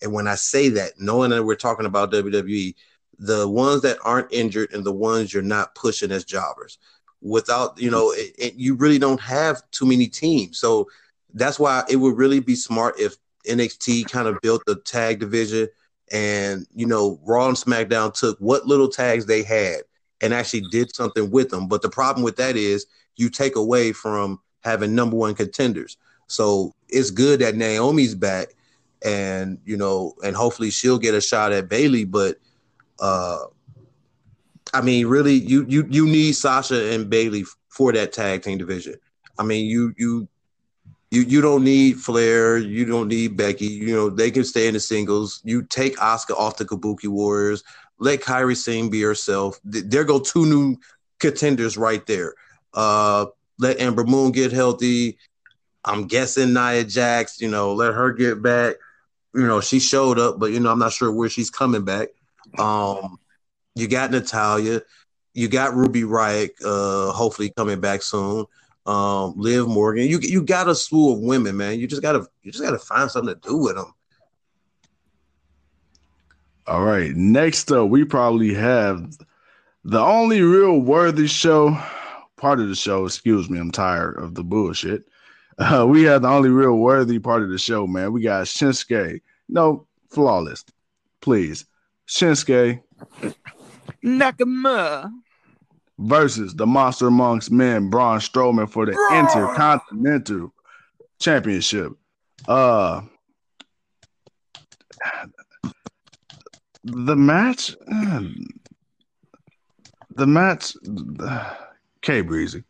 and 0.00 0.12
when 0.12 0.26
I 0.26 0.36
say 0.36 0.68
that, 0.70 0.92
knowing 0.98 1.30
that 1.30 1.44
we're 1.44 1.54
talking 1.54 1.86
about 1.86 2.12
WWE, 2.12 2.74
the 3.22 3.48
ones 3.48 3.82
that 3.82 3.98
aren't 4.04 4.32
injured 4.32 4.72
and 4.72 4.84
the 4.84 4.92
ones 4.92 5.32
you're 5.32 5.42
not 5.44 5.76
pushing 5.76 6.10
as 6.10 6.24
jobbers. 6.24 6.78
Without 7.20 7.80
you 7.80 7.88
know 7.88 8.10
it, 8.10 8.34
it, 8.36 8.54
you 8.54 8.74
really 8.74 8.98
don't 8.98 9.20
have 9.20 9.62
too 9.70 9.86
many 9.86 10.08
teams. 10.08 10.58
So 10.58 10.88
that's 11.32 11.58
why 11.58 11.84
it 11.88 11.96
would 11.96 12.16
really 12.16 12.40
be 12.40 12.56
smart 12.56 12.98
if 12.98 13.14
NXT 13.48 14.10
kind 14.10 14.26
of 14.26 14.40
built 14.42 14.62
the 14.66 14.76
tag 14.76 15.20
division 15.20 15.68
and 16.10 16.66
you 16.74 16.84
know 16.84 17.20
Raw 17.24 17.46
and 17.46 17.56
SmackDown 17.56 18.12
took 18.12 18.38
what 18.38 18.66
little 18.66 18.88
tags 18.88 19.24
they 19.24 19.44
had 19.44 19.82
and 20.20 20.34
actually 20.34 20.64
did 20.72 20.94
something 20.94 21.30
with 21.30 21.48
them. 21.48 21.68
But 21.68 21.82
the 21.82 21.90
problem 21.90 22.24
with 22.24 22.36
that 22.36 22.56
is 22.56 22.86
you 23.14 23.30
take 23.30 23.54
away 23.54 23.92
from 23.92 24.40
having 24.64 24.96
number 24.96 25.16
one 25.16 25.36
contenders. 25.36 25.96
So 26.26 26.74
it's 26.88 27.10
good 27.10 27.40
that 27.40 27.54
Naomi's 27.54 28.16
back 28.16 28.48
and 29.04 29.58
you 29.64 29.76
know 29.76 30.14
and 30.24 30.34
hopefully 30.34 30.70
she'll 30.70 30.98
get 30.98 31.14
a 31.14 31.20
shot 31.20 31.52
at 31.52 31.68
Bayley 31.68 32.04
but 32.04 32.38
uh 33.02 33.40
I 34.74 34.80
mean, 34.80 35.06
really, 35.06 35.34
you 35.34 35.66
you 35.68 35.86
you 35.90 36.06
need 36.06 36.32
Sasha 36.32 36.92
and 36.94 37.10
Bayley 37.10 37.44
for 37.68 37.92
that 37.92 38.12
tag 38.12 38.42
team 38.42 38.58
division. 38.58 38.96
I 39.38 39.44
mean, 39.44 39.66
you 39.66 39.94
you 39.98 40.28
you 41.10 41.22
you 41.22 41.40
don't 41.40 41.64
need 41.64 41.98
Flair, 41.98 42.56
you 42.58 42.84
don't 42.86 43.08
need 43.08 43.36
Becky. 43.36 43.66
You 43.66 43.94
know, 43.94 44.10
they 44.10 44.30
can 44.30 44.44
stay 44.44 44.68
in 44.68 44.74
the 44.74 44.80
singles. 44.80 45.40
You 45.44 45.62
take 45.62 45.96
Asuka 45.98 46.36
off 46.38 46.56
the 46.56 46.64
Kabuki 46.64 47.08
Warriors. 47.08 47.62
Let 47.98 48.20
Kairi 48.20 48.56
Sane 48.56 48.90
be 48.90 49.02
herself. 49.02 49.60
Th- 49.70 49.84
There 49.86 50.04
go 50.04 50.20
two 50.20 50.46
new 50.46 50.76
contenders 51.20 51.76
right 51.76 52.04
there. 52.06 52.34
Uh, 52.74 53.26
let 53.58 53.80
Ember 53.80 54.04
Moon 54.04 54.32
get 54.32 54.52
healthy. 54.52 55.18
I'm 55.84 56.06
guessing 56.06 56.54
Nia 56.54 56.84
Jax. 56.84 57.40
You 57.40 57.48
know, 57.48 57.74
let 57.74 57.94
her 57.94 58.12
get 58.12 58.42
back. 58.42 58.76
You 59.34 59.46
know, 59.46 59.60
she 59.60 59.80
showed 59.80 60.18
up, 60.18 60.38
but 60.38 60.52
you 60.52 60.60
know, 60.60 60.70
I'm 60.72 60.78
not 60.78 60.92
sure 60.92 61.12
where 61.12 61.28
she's 61.28 61.50
coming 61.50 61.84
back. 61.84 62.08
Um, 62.58 63.18
you 63.74 63.88
got 63.88 64.10
Natalya, 64.10 64.82
you 65.34 65.48
got 65.48 65.74
Ruby 65.74 66.02
Riott, 66.02 66.50
uh, 66.64 67.12
hopefully 67.12 67.50
coming 67.56 67.80
back 67.80 68.02
soon. 68.02 68.44
Um, 68.84 69.34
Liv 69.36 69.68
Morgan, 69.68 70.06
you 70.08 70.18
you 70.18 70.42
got 70.42 70.68
a 70.68 70.74
slew 70.74 71.12
of 71.12 71.20
women, 71.20 71.56
man. 71.56 71.78
You 71.78 71.86
just 71.86 72.02
gotta 72.02 72.26
you 72.42 72.50
just 72.50 72.64
gotta 72.64 72.78
find 72.78 73.10
something 73.10 73.34
to 73.34 73.48
do 73.48 73.56
with 73.56 73.76
them. 73.76 73.94
All 76.66 76.84
right. 76.84 77.14
Next 77.14 77.70
up, 77.72 77.88
we 77.88 78.04
probably 78.04 78.54
have 78.54 79.16
the 79.84 80.00
only 80.00 80.42
real 80.42 80.78
worthy 80.78 81.26
show, 81.26 81.76
part 82.36 82.60
of 82.60 82.68
the 82.68 82.74
show. 82.74 83.04
Excuse 83.04 83.50
me, 83.50 83.58
I'm 83.58 83.72
tired 83.72 84.16
of 84.16 84.34
the 84.34 84.44
bullshit. 84.44 85.04
Uh, 85.58 85.86
we 85.88 86.02
have 86.04 86.22
the 86.22 86.28
only 86.28 86.48
real 86.48 86.76
worthy 86.76 87.18
part 87.18 87.42
of 87.42 87.50
the 87.50 87.58
show, 87.58 87.86
man. 87.86 88.12
We 88.12 88.22
got 88.22 88.46
Shinsuke. 88.46 89.20
No, 89.48 89.86
flawless. 90.08 90.64
Please. 91.20 91.66
Shinsuke 92.12 92.82
Nakamura. 94.04 95.10
versus 95.98 96.54
the 96.54 96.66
Monster 96.66 97.06
Amongst 97.06 97.50
Men, 97.50 97.88
Braun 97.88 98.18
Strowman 98.18 98.68
for 98.68 98.84
the 98.84 98.92
Roar! 98.92 99.20
Intercontinental 99.20 100.52
Championship. 101.18 101.92
Uh 102.46 103.02
the 106.84 107.16
match 107.16 107.74
the 110.14 110.26
match 110.26 110.76
K 112.02 112.20
Breezy. 112.20 112.62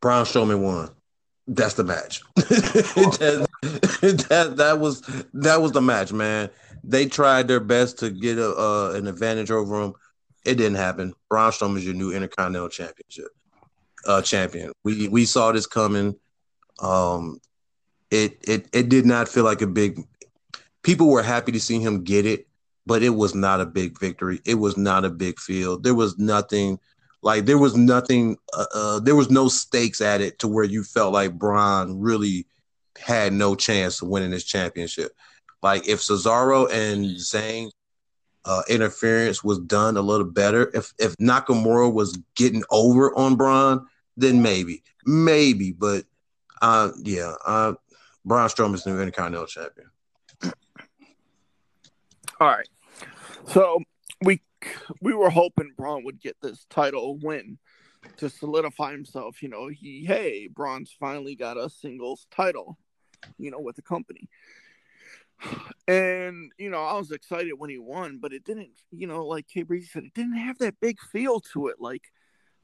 Braun 0.00 0.24
Strowman 0.24 0.62
won. 0.62 0.90
That's 1.46 1.74
the 1.74 1.84
match. 1.84 2.22
that, 2.36 3.46
that 4.28 4.54
that 4.56 4.78
was 4.80 5.02
that 5.34 5.60
was 5.60 5.72
the 5.72 5.82
match, 5.82 6.12
man. 6.12 6.48
They 6.84 7.06
tried 7.06 7.48
their 7.48 7.60
best 7.60 7.98
to 8.00 8.10
get 8.10 8.38
a, 8.38 8.48
uh, 8.50 8.92
an 8.96 9.06
advantage 9.06 9.50
over 9.50 9.80
him. 9.82 9.94
It 10.44 10.56
didn't 10.56 10.76
happen. 10.76 11.14
Braun 11.28 11.52
Strowman 11.52 11.78
is 11.78 11.84
your 11.84 11.94
new 11.94 12.12
Intercontinental 12.12 12.68
Championship 12.68 13.28
uh, 14.06 14.22
champion. 14.22 14.72
We 14.84 15.08
we 15.08 15.24
saw 15.24 15.52
this 15.52 15.66
coming. 15.66 16.16
Um, 16.80 17.40
it 18.10 18.38
it 18.46 18.68
it 18.72 18.88
did 18.88 19.06
not 19.06 19.28
feel 19.28 19.44
like 19.44 19.62
a 19.62 19.66
big. 19.66 20.00
People 20.82 21.08
were 21.08 21.22
happy 21.22 21.52
to 21.52 21.60
see 21.60 21.80
him 21.80 22.04
get 22.04 22.26
it, 22.26 22.48
but 22.86 23.02
it 23.02 23.10
was 23.10 23.34
not 23.34 23.60
a 23.60 23.66
big 23.66 23.98
victory. 24.00 24.40
It 24.44 24.54
was 24.56 24.76
not 24.76 25.04
a 25.04 25.10
big 25.10 25.38
field. 25.38 25.84
There 25.84 25.94
was 25.94 26.18
nothing 26.18 26.78
like 27.22 27.44
there 27.44 27.58
was 27.58 27.76
nothing. 27.76 28.36
Uh, 28.52 28.66
uh, 28.74 29.00
there 29.00 29.16
was 29.16 29.30
no 29.30 29.48
stakes 29.48 30.00
at 30.00 30.20
it 30.20 30.38
to 30.40 30.48
where 30.48 30.64
you 30.64 30.82
felt 30.82 31.12
like 31.12 31.38
Braun 31.38 32.00
really 32.00 32.46
had 32.98 33.32
no 33.32 33.54
chance 33.54 34.02
of 34.02 34.08
winning 34.08 34.30
this 34.30 34.44
championship. 34.44 35.12
Like 35.62 35.88
if 35.88 36.00
Cesaro 36.00 36.70
and 36.70 37.06
Zayn 37.16 37.70
uh, 38.44 38.62
interference 38.68 39.44
was 39.44 39.60
done 39.60 39.96
a 39.96 40.02
little 40.02 40.26
better, 40.26 40.70
if 40.74 40.92
if 40.98 41.16
Nakamura 41.16 41.92
was 41.92 42.18
getting 42.34 42.64
over 42.70 43.16
on 43.16 43.36
Braun, 43.36 43.86
then 44.16 44.42
maybe, 44.42 44.82
maybe. 45.06 45.72
But 45.72 46.04
uh, 46.60 46.90
yeah, 47.02 47.34
uh, 47.46 47.74
Braun 48.24 48.48
Strowman's 48.48 48.86
new 48.86 48.98
Intercontinental 49.00 49.46
Champion. 49.46 49.90
All 52.40 52.48
right. 52.48 52.68
So 53.46 53.78
we 54.24 54.40
we 55.00 55.14
were 55.14 55.30
hoping 55.30 55.72
Braun 55.76 56.04
would 56.04 56.20
get 56.20 56.36
this 56.42 56.66
title 56.68 57.18
win 57.18 57.58
to 58.16 58.28
solidify 58.28 58.92
himself. 58.92 59.42
You 59.42 59.48
know, 59.48 59.68
he 59.68 60.04
hey, 60.04 60.48
Braun's 60.48 60.94
finally 60.98 61.36
got 61.36 61.56
a 61.56 61.70
singles 61.70 62.26
title, 62.30 62.78
you 63.38 63.50
know, 63.50 63.60
with 63.60 63.76
the 63.76 63.82
company. 63.82 64.28
And 65.88 66.52
you 66.58 66.70
know, 66.70 66.82
I 66.82 66.94
was 66.94 67.10
excited 67.10 67.54
when 67.58 67.70
he 67.70 67.78
won, 67.78 68.18
but 68.20 68.32
it 68.32 68.44
didn't. 68.44 68.70
You 68.90 69.06
know, 69.06 69.26
like 69.26 69.48
K 69.48 69.62
Breezy 69.62 69.86
said, 69.86 70.04
it 70.04 70.14
didn't 70.14 70.36
have 70.36 70.58
that 70.58 70.80
big 70.80 71.00
feel 71.00 71.40
to 71.52 71.68
it. 71.68 71.76
Like, 71.80 72.02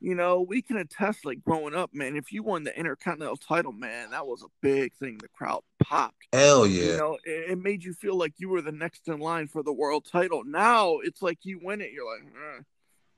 you 0.00 0.14
know, 0.14 0.40
we 0.40 0.62
can 0.62 0.76
attest, 0.76 1.24
like 1.24 1.42
growing 1.42 1.74
up, 1.74 1.90
man. 1.92 2.16
If 2.16 2.32
you 2.32 2.42
won 2.42 2.62
the 2.62 2.78
Intercontinental 2.78 3.36
title, 3.36 3.72
man, 3.72 4.10
that 4.10 4.26
was 4.26 4.42
a 4.42 4.48
big 4.62 4.94
thing. 4.94 5.18
The 5.20 5.28
crowd 5.28 5.62
popped. 5.82 6.28
Hell 6.32 6.66
yeah! 6.66 6.92
You 6.92 6.96
know, 6.96 7.18
it, 7.24 7.50
it 7.50 7.58
made 7.58 7.82
you 7.82 7.92
feel 7.92 8.16
like 8.16 8.34
you 8.38 8.48
were 8.48 8.62
the 8.62 8.72
next 8.72 9.08
in 9.08 9.18
line 9.18 9.48
for 9.48 9.62
the 9.62 9.72
world 9.72 10.06
title. 10.10 10.44
Now 10.44 10.98
it's 11.02 11.22
like 11.22 11.38
you 11.42 11.58
win 11.62 11.80
it, 11.80 11.90
you're 11.92 12.06
like, 12.06 12.24
eh. 12.24 12.62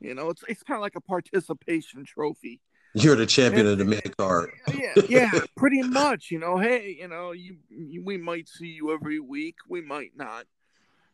you 0.00 0.14
know, 0.14 0.30
it's 0.30 0.42
it's 0.48 0.62
kind 0.62 0.76
of 0.78 0.82
like 0.82 0.96
a 0.96 1.02
participation 1.02 2.04
trophy. 2.04 2.60
You're 2.94 3.16
the 3.16 3.26
champion 3.26 3.66
of 3.66 3.78
the 3.78 3.84
mid 3.84 4.16
card. 4.16 4.50
yeah, 4.74 4.94
yeah, 5.08 5.30
pretty 5.56 5.82
much. 5.82 6.30
You 6.30 6.38
know, 6.38 6.58
hey, 6.58 6.96
you 6.98 7.08
know, 7.08 7.32
you, 7.32 7.56
you 7.68 8.02
we 8.04 8.16
might 8.16 8.48
see 8.48 8.66
you 8.66 8.92
every 8.92 9.20
week, 9.20 9.56
we 9.68 9.80
might 9.80 10.12
not. 10.16 10.46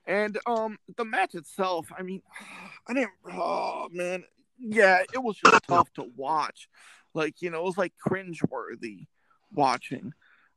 And 0.06 0.38
um, 0.47 0.78
the 0.97 1.04
match 1.04 1.35
itself, 1.35 1.88
I 1.97 2.02
mean, 2.02 2.23
I 2.88 2.95
didn't. 2.95 3.11
Oh 3.30 3.88
man, 3.90 4.25
yeah, 4.59 5.02
it 5.12 5.23
was 5.23 5.37
just 5.37 5.64
tough 5.68 5.92
to 5.95 6.06
watch. 6.16 6.68
Like 7.14 7.42
you 7.42 7.50
know, 7.50 7.61
it 7.61 7.64
was 7.64 7.78
like 7.78 7.92
cringeworthy 8.06 9.06
watching. 9.52 10.12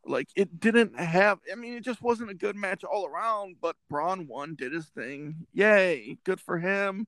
Like 0.05 0.29
it 0.35 0.59
didn't 0.59 0.97
have. 0.97 1.39
I 1.51 1.55
mean, 1.55 1.73
it 1.73 1.83
just 1.83 2.01
wasn't 2.01 2.31
a 2.31 2.35
good 2.35 2.55
match 2.55 2.83
all 2.83 3.05
around. 3.05 3.57
But 3.61 3.75
Braun 3.89 4.27
won, 4.27 4.55
did 4.55 4.71
his 4.71 4.87
thing. 4.87 5.47
Yay, 5.53 6.17
good 6.23 6.39
for 6.39 6.57
him. 6.57 7.07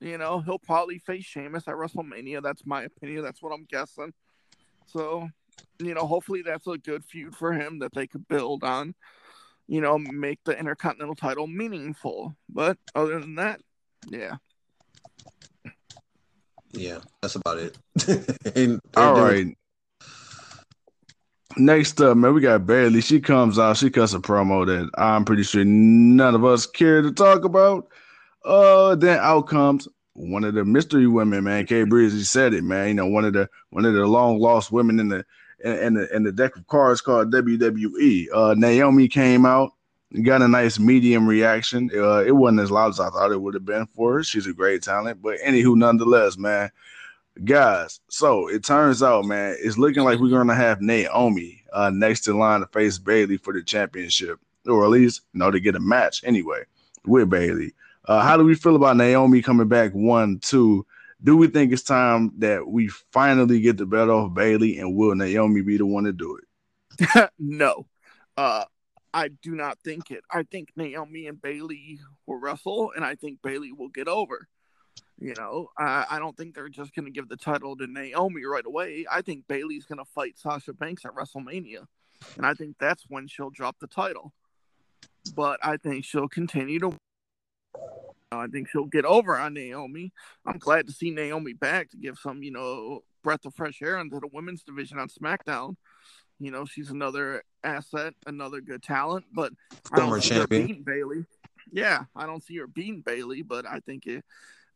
You 0.00 0.16
know, 0.16 0.40
he'll 0.40 0.58
probably 0.58 0.98
face 0.98 1.24
Sheamus 1.24 1.68
at 1.68 1.74
WrestleMania. 1.74 2.42
That's 2.42 2.64
my 2.64 2.84
opinion. 2.84 3.22
That's 3.22 3.42
what 3.42 3.52
I'm 3.52 3.64
guessing. 3.64 4.14
So, 4.86 5.28
you 5.78 5.94
know, 5.94 6.06
hopefully 6.06 6.42
that's 6.42 6.66
a 6.66 6.78
good 6.78 7.04
feud 7.04 7.36
for 7.36 7.52
him 7.52 7.80
that 7.80 7.94
they 7.94 8.06
could 8.06 8.26
build 8.26 8.64
on. 8.64 8.94
You 9.68 9.80
know, 9.80 9.98
make 9.98 10.40
the 10.44 10.58
Intercontinental 10.58 11.14
title 11.14 11.46
meaningful. 11.46 12.34
But 12.48 12.78
other 12.94 13.20
than 13.20 13.36
that, 13.36 13.60
yeah. 14.08 14.36
Yeah, 16.72 16.98
that's 17.20 17.36
about 17.36 17.58
it. 17.58 17.78
and, 18.56 18.80
All 18.96 19.14
right. 19.14 19.46
Next 21.56 22.00
up, 22.00 22.16
man, 22.16 22.32
we 22.32 22.40
got 22.40 22.64
Bayley. 22.64 23.00
She 23.00 23.20
comes 23.20 23.58
out, 23.58 23.76
she 23.76 23.90
cuts 23.90 24.14
a 24.14 24.20
promo 24.20 24.64
that 24.66 24.88
I'm 24.96 25.24
pretty 25.24 25.42
sure 25.42 25.64
none 25.64 26.34
of 26.34 26.44
us 26.44 26.64
care 26.64 27.02
to 27.02 27.12
talk 27.12 27.44
about. 27.44 27.88
Uh, 28.44 28.94
then 28.94 29.18
out 29.18 29.46
comes 29.46 29.88
one 30.14 30.44
of 30.44 30.54
the 30.54 30.64
mystery 30.64 31.06
women, 31.06 31.44
man. 31.44 31.66
K 31.66 31.84
Breezy 31.84 32.22
said 32.22 32.54
it, 32.54 32.64
man. 32.64 32.88
You 32.88 32.94
know, 32.94 33.06
one 33.06 33.24
of 33.24 33.32
the 33.32 33.48
one 33.70 33.84
of 33.84 33.94
the 33.94 34.06
long 34.06 34.38
lost 34.38 34.72
women 34.72 35.00
in 35.00 35.08
the 35.08 35.24
in, 35.64 35.94
the 35.94 36.14
in 36.14 36.22
the 36.22 36.32
deck 36.32 36.56
of 36.56 36.66
cards 36.66 37.00
called 37.00 37.32
WWE. 37.32 38.26
Uh, 38.32 38.54
Naomi 38.56 39.08
came 39.08 39.46
out, 39.46 39.72
got 40.22 40.42
a 40.42 40.48
nice 40.48 40.78
medium 40.78 41.26
reaction. 41.26 41.90
Uh, 41.94 42.24
it 42.24 42.32
wasn't 42.32 42.60
as 42.60 42.70
loud 42.70 42.90
as 42.90 43.00
I 43.00 43.10
thought 43.10 43.32
it 43.32 43.40
would 43.40 43.54
have 43.54 43.64
been 43.64 43.86
for 43.94 44.14
her. 44.14 44.24
She's 44.24 44.46
a 44.46 44.52
great 44.52 44.82
talent, 44.82 45.22
but 45.22 45.38
anywho, 45.40 45.76
nonetheless, 45.76 46.36
man. 46.36 46.70
Guys, 47.44 48.00
so 48.08 48.48
it 48.48 48.64
turns 48.64 49.02
out, 49.02 49.24
man, 49.24 49.56
it's 49.60 49.78
looking 49.78 50.02
like 50.02 50.18
we're 50.18 50.28
gonna 50.28 50.54
have 50.54 50.82
Naomi 50.82 51.62
uh, 51.72 51.88
next 51.88 52.26
in 52.26 52.38
line 52.38 52.60
to 52.60 52.66
face 52.66 52.98
Bayley 52.98 53.36
for 53.36 53.52
the 53.54 53.62
championship, 53.62 54.38
or 54.66 54.84
at 54.84 54.90
least 54.90 55.22
you 55.32 55.38
know 55.38 55.50
to 55.50 55.60
get 55.60 55.76
a 55.76 55.80
match 55.80 56.22
anyway 56.24 56.64
with 57.06 57.30
Bayley. 57.30 57.72
Uh, 58.10 58.20
how 58.20 58.36
do 58.36 58.42
we 58.42 58.56
feel 58.56 58.74
about 58.74 58.96
Naomi 58.96 59.40
coming 59.40 59.68
back? 59.68 59.92
One, 59.92 60.40
two. 60.40 60.84
Do 61.22 61.36
we 61.36 61.46
think 61.46 61.72
it's 61.72 61.84
time 61.84 62.32
that 62.38 62.66
we 62.66 62.88
finally 62.88 63.60
get 63.60 63.76
the 63.76 63.86
better 63.86 64.10
of 64.10 64.34
Bayley, 64.34 64.78
and 64.78 64.96
will 64.96 65.14
Naomi 65.14 65.60
be 65.60 65.76
the 65.76 65.86
one 65.86 66.02
to 66.02 66.12
do 66.12 66.36
it? 66.36 67.30
no, 67.38 67.86
uh, 68.36 68.64
I 69.14 69.28
do 69.28 69.54
not 69.54 69.78
think 69.84 70.10
it. 70.10 70.24
I 70.28 70.42
think 70.42 70.70
Naomi 70.74 71.28
and 71.28 71.40
Bayley 71.40 72.00
will 72.26 72.40
wrestle, 72.40 72.90
and 72.96 73.04
I 73.04 73.14
think 73.14 73.42
Bayley 73.42 73.70
will 73.70 73.90
get 73.90 74.08
over. 74.08 74.48
You 75.20 75.34
know, 75.38 75.68
I, 75.78 76.06
I 76.10 76.18
don't 76.18 76.36
think 76.36 76.56
they're 76.56 76.68
just 76.68 76.92
going 76.96 77.04
to 77.04 77.12
give 77.12 77.28
the 77.28 77.36
title 77.36 77.76
to 77.76 77.86
Naomi 77.86 78.44
right 78.44 78.66
away. 78.66 79.06
I 79.08 79.22
think 79.22 79.46
Bayley's 79.46 79.86
going 79.86 79.98
to 79.98 80.04
fight 80.04 80.36
Sasha 80.36 80.72
Banks 80.72 81.04
at 81.04 81.14
WrestleMania, 81.14 81.86
and 82.36 82.44
I 82.44 82.54
think 82.54 82.74
that's 82.80 83.04
when 83.08 83.28
she'll 83.28 83.50
drop 83.50 83.76
the 83.80 83.86
title. 83.86 84.32
But 85.36 85.60
I 85.62 85.76
think 85.76 86.04
she'll 86.04 86.26
continue 86.26 86.80
to 86.80 86.96
I 88.32 88.46
think 88.46 88.68
she'll 88.68 88.86
get 88.86 89.04
over 89.04 89.36
on 89.36 89.54
Naomi. 89.54 90.12
I'm 90.46 90.58
glad 90.58 90.86
to 90.86 90.92
see 90.92 91.10
Naomi 91.10 91.52
back 91.52 91.90
to 91.90 91.96
give 91.96 92.18
some, 92.18 92.42
you 92.42 92.52
know, 92.52 93.02
breath 93.24 93.44
of 93.44 93.54
fresh 93.54 93.82
air 93.82 93.98
into 93.98 94.20
the 94.20 94.28
women's 94.32 94.62
division 94.62 94.98
on 94.98 95.08
SmackDown. 95.08 95.76
You 96.38 96.50
know, 96.50 96.64
she's 96.64 96.90
another 96.90 97.42
asset, 97.64 98.14
another 98.26 98.60
good 98.60 98.82
talent, 98.82 99.26
but 99.32 99.52
former 99.94 100.18
I 100.18 100.20
champion 100.20 100.82
Bayley. 100.82 101.26
Yeah, 101.72 102.04
I 102.16 102.26
don't 102.26 102.42
see 102.42 102.56
her 102.58 102.66
beating 102.66 103.02
Bayley, 103.02 103.42
but 103.42 103.66
I 103.66 103.80
think 103.80 104.06
it. 104.06 104.24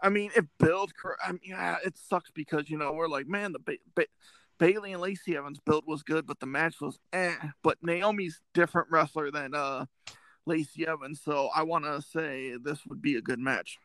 I 0.01 0.09
mean, 0.09 0.31
it 0.37 0.47
built. 0.59 0.93
I 1.25 1.33
mean, 1.33 1.41
yeah, 1.45 1.77
it 1.85 1.97
sucks 1.97 2.31
because 2.31 2.69
you 2.69 2.77
know 2.77 2.93
we're 2.93 3.09
like, 3.09 3.27
man, 3.27 3.53
the 3.53 3.61
ba- 3.61 3.79
ba- 3.95 4.07
Bayley 4.59 4.93
and 4.93 5.01
Lacey 5.01 5.37
Evans 5.37 5.61
build 5.65 5.85
was 5.87 6.03
good, 6.03 6.27
but 6.27 6.41
the 6.41 6.47
match 6.47 6.81
was 6.81 6.99
eh. 7.13 7.35
But 7.63 7.79
Naomi's 7.83 8.41
different 8.53 8.89
wrestler 8.91 9.31
than 9.31 9.55
uh 9.55 9.87
Lacey 10.47 10.87
Evans. 10.87 11.21
So 11.25 11.49
I 11.55 11.63
want 11.63 11.85
to 11.85 12.03
say 12.03 12.57
this 12.57 12.85
would 12.87 13.03
be 13.03 13.17
a 13.17 13.21
good 13.21 13.39
match. 13.39 13.79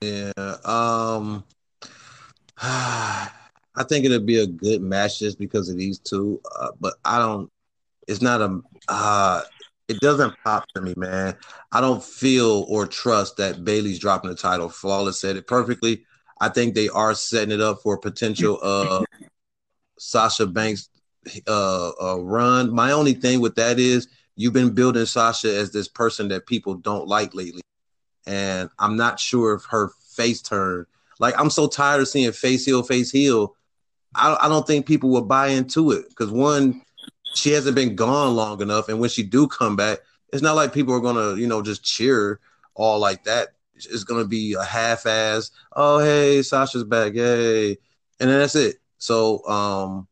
Yeah. 0.00 0.32
Um. 0.64 1.44
I 3.76 3.84
think 3.84 4.06
it'd 4.06 4.24
be 4.24 4.40
a 4.40 4.46
good 4.46 4.80
match 4.80 5.18
just 5.18 5.38
because 5.38 5.68
of 5.68 5.76
these 5.76 5.98
two, 5.98 6.40
uh, 6.58 6.70
but 6.80 6.94
I 7.04 7.18
don't. 7.18 7.50
It's 8.08 8.22
not 8.22 8.40
a. 8.40 8.60
Uh, 8.88 9.42
it 9.88 10.00
doesn't 10.00 10.34
pop 10.42 10.66
to 10.74 10.80
me, 10.80 10.94
man. 10.96 11.36
I 11.72 11.80
don't 11.80 12.02
feel 12.02 12.64
or 12.68 12.86
trust 12.86 13.36
that 13.36 13.64
Bayley's 13.64 13.98
dropping 13.98 14.30
the 14.30 14.36
title. 14.36 14.68
Flawless 14.68 15.20
said 15.20 15.36
it 15.36 15.46
perfectly. 15.46 16.04
I 16.40 16.48
think 16.48 16.74
they 16.74 16.88
are 16.88 17.14
setting 17.14 17.52
it 17.52 17.60
up 17.60 17.80
for 17.82 17.94
a 17.94 17.98
potential 17.98 18.58
uh 18.62 19.04
Sasha 19.98 20.46
Banks 20.46 20.88
uh, 21.46 21.90
uh 22.00 22.20
run. 22.20 22.74
My 22.74 22.92
only 22.92 23.14
thing 23.14 23.40
with 23.40 23.54
that 23.56 23.78
is 23.78 24.08
you've 24.36 24.52
been 24.52 24.70
building 24.70 25.06
Sasha 25.06 25.54
as 25.54 25.72
this 25.72 25.88
person 25.88 26.28
that 26.28 26.46
people 26.46 26.74
don't 26.74 27.08
like 27.08 27.34
lately. 27.34 27.62
And 28.26 28.70
I'm 28.78 28.96
not 28.96 29.18
sure 29.18 29.54
if 29.54 29.64
her 29.66 29.90
face 30.14 30.42
turn, 30.42 30.86
like 31.18 31.38
I'm 31.38 31.50
so 31.50 31.66
tired 31.66 32.02
of 32.02 32.08
seeing 32.08 32.30
face 32.32 32.64
heel, 32.64 32.82
face 32.82 33.10
heel. 33.10 33.56
I, 34.14 34.36
I 34.42 34.48
don't 34.48 34.66
think 34.66 34.86
people 34.86 35.10
will 35.10 35.22
buy 35.22 35.48
into 35.48 35.90
it 35.92 36.08
because 36.10 36.30
one, 36.30 36.82
she 37.34 37.50
hasn't 37.50 37.76
been 37.76 37.96
gone 37.96 38.34
long 38.34 38.60
enough. 38.60 38.88
And 38.88 39.00
when 39.00 39.10
she 39.10 39.22
do 39.22 39.46
come 39.46 39.76
back, 39.76 39.98
it's 40.32 40.42
not 40.42 40.56
like 40.56 40.72
people 40.72 40.94
are 40.94 41.00
gonna, 41.00 41.36
you 41.36 41.46
know, 41.46 41.62
just 41.62 41.84
cheer 41.84 42.40
all 42.74 42.98
like 42.98 43.24
that. 43.24 43.48
It's 43.74 44.04
gonna 44.04 44.24
be 44.24 44.54
a 44.54 44.64
half-ass, 44.64 45.50
oh 45.74 45.98
hey, 45.98 46.42
Sasha's 46.42 46.84
back, 46.84 47.14
yay. 47.14 47.70
and 48.20 48.30
then 48.30 48.38
that's 48.40 48.54
it. 48.54 48.76
So 48.98 49.46
um 49.46 50.08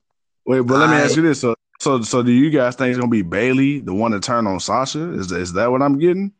wait, 0.47 0.61
but 0.61 0.79
let 0.79 0.91
me 0.91 0.97
ask 0.97 1.17
you 1.17 1.23
this. 1.23 1.41
So 1.41 1.55
so, 1.85 2.01
so 2.01 2.23
do 2.23 2.33
you 2.33 2.49
guys 2.49 2.77
think 2.77 2.91
it's 2.91 2.99
gonna 2.99 3.11
be 3.11 3.21
Bayley 3.21 3.81
the 3.81 3.93
one 3.93 4.13
to 4.13 4.21
turn 4.21 4.47
on 4.47 4.59
Sasha? 4.59 5.13
Is 5.13 5.31
is 5.31 5.53
that 5.53 5.71
what 5.71 5.83
I'm 5.83 5.99
getting? 5.99 6.33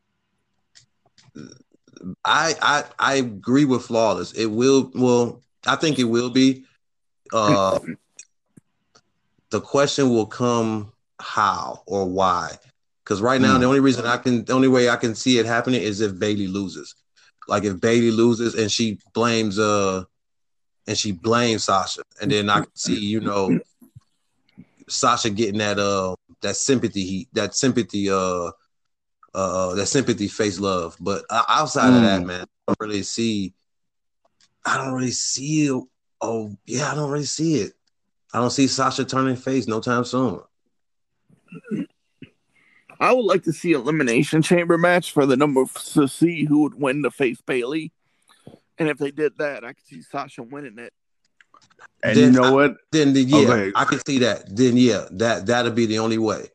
I 2.25 2.55
I 2.63 2.85
I 2.99 3.15
agree 3.17 3.67
with 3.67 3.85
flawless. 3.85 4.33
It 4.33 4.47
will. 4.47 4.91
Well, 4.95 5.43
I 5.67 5.77
think 5.77 5.99
it 5.99 6.05
will 6.05 6.31
be. 6.31 6.65
Uh, 7.31 7.79
the 9.51 9.61
question 9.61 10.09
will 10.09 10.27
come 10.27 10.93
how 11.21 11.83
or 11.87 12.07
why, 12.07 12.57
because 13.05 13.21
right 13.21 13.41
now 13.41 13.59
mm. 13.59 13.61
the 13.61 13.67
only 13.67 13.81
reason 13.81 14.07
I 14.07 14.17
can, 14.17 14.47
the 14.47 14.55
only 14.55 14.69
way 14.69 14.89
I 14.89 14.97
can 14.97 15.15
see 15.15 15.39
it 15.39 15.45
happening 15.45 15.83
is 15.83 16.01
if 16.01 16.19
Bayley 16.19 16.47
loses. 16.47 16.95
Like 17.47 17.65
if 17.65 17.79
Bayley 17.83 18.11
loses 18.11 18.55
and 18.55 18.73
she 18.73 18.99
blames 19.13 19.59
uh 19.59 20.05
and 20.87 20.97
she 20.97 21.13
blames 21.13 21.65
Sasha, 21.65 22.01
and 22.23 22.33
then 22.33 22.49
I 22.49 22.61
can 22.61 22.75
see 22.77 22.99
you 22.99 23.21
know 23.21 23.61
Sasha 24.89 25.31
getting 25.31 25.59
that 25.59 25.79
uh 25.79 26.15
that 26.43 26.57
sympathy 26.57 27.05
he 27.05 27.29
that 27.33 27.55
sympathy 27.55 28.11
uh 28.11 28.51
uh 29.35 29.75
that 29.75 29.87
sympathy 29.87 30.29
face 30.29 30.59
love. 30.59 30.97
But 31.01 31.25
uh, 31.31 31.45
outside 31.49 31.91
mm. 31.91 31.97
of 31.97 32.03
that, 32.03 32.23
mm. 32.23 32.27
man, 32.27 32.43
I 32.43 32.47
don't 32.69 32.81
really 32.81 33.03
see. 33.03 33.55
I 34.65 34.77
don't 34.77 34.95
really 34.95 35.11
see. 35.11 35.67
It. 35.67 35.83
Oh 36.21 36.57
yeah, 36.67 36.91
I 36.91 36.95
don't 36.95 37.11
really 37.11 37.25
see 37.25 37.57
it. 37.57 37.73
I 38.33 38.41
don't 38.41 38.51
see 38.51 38.67
Sasha 38.67 39.05
turning 39.05 39.37
face 39.37 39.67
no 39.69 39.81
time 39.81 40.05
soon. 40.05 40.41
I 43.01 43.13
would 43.13 43.25
like 43.25 43.43
to 43.45 43.53
see 43.53 43.73
elimination 43.73 44.43
chamber 44.43 44.79
match 44.79 45.13
for 45.13 45.27
the 45.27 45.37
number 45.37 45.65
to 45.93 46.09
see 46.09 46.45
who 46.45 46.63
would 46.63 46.75
win 46.75 47.03
to 47.03 47.11
face 47.11 47.41
Bayley, 47.41 47.93
And 48.79 48.89
if 48.89 48.99
they 48.99 49.11
did 49.11 49.39
that, 49.39 49.65
I 49.65 49.73
could 49.73 49.87
see 49.87 50.03
Sasha 50.03 50.43
winning 50.43 50.79
it. 50.79 50.93
And 52.03 52.17
then, 52.17 52.35
you 52.35 52.41
know 52.41 52.53
what? 52.53 52.77
then 52.93 53.15
the, 53.15 53.23
yeah, 53.23 53.39
okay. 53.39 53.73
I 53.75 53.85
can 53.85 54.05
see 54.05 54.19
that. 54.19 54.55
Then 54.55 54.77
yeah, 54.77 55.07
that 55.13 55.47
that'll 55.47 55.73
be 55.73 55.87
the 55.87 56.01
only 56.01 56.19
way. 56.19 56.49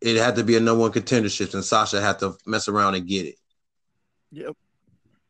It 0.00 0.16
had 0.16 0.36
to 0.36 0.44
be 0.44 0.56
a 0.56 0.60
number 0.60 0.80
one 0.80 0.92
contendership, 0.92 1.52
and 1.54 1.64
Sasha 1.64 2.00
had 2.00 2.18
to 2.20 2.36
mess 2.46 2.68
around 2.68 2.94
and 2.94 3.06
get 3.06 3.26
it. 3.26 3.34
Yep. 4.30 4.56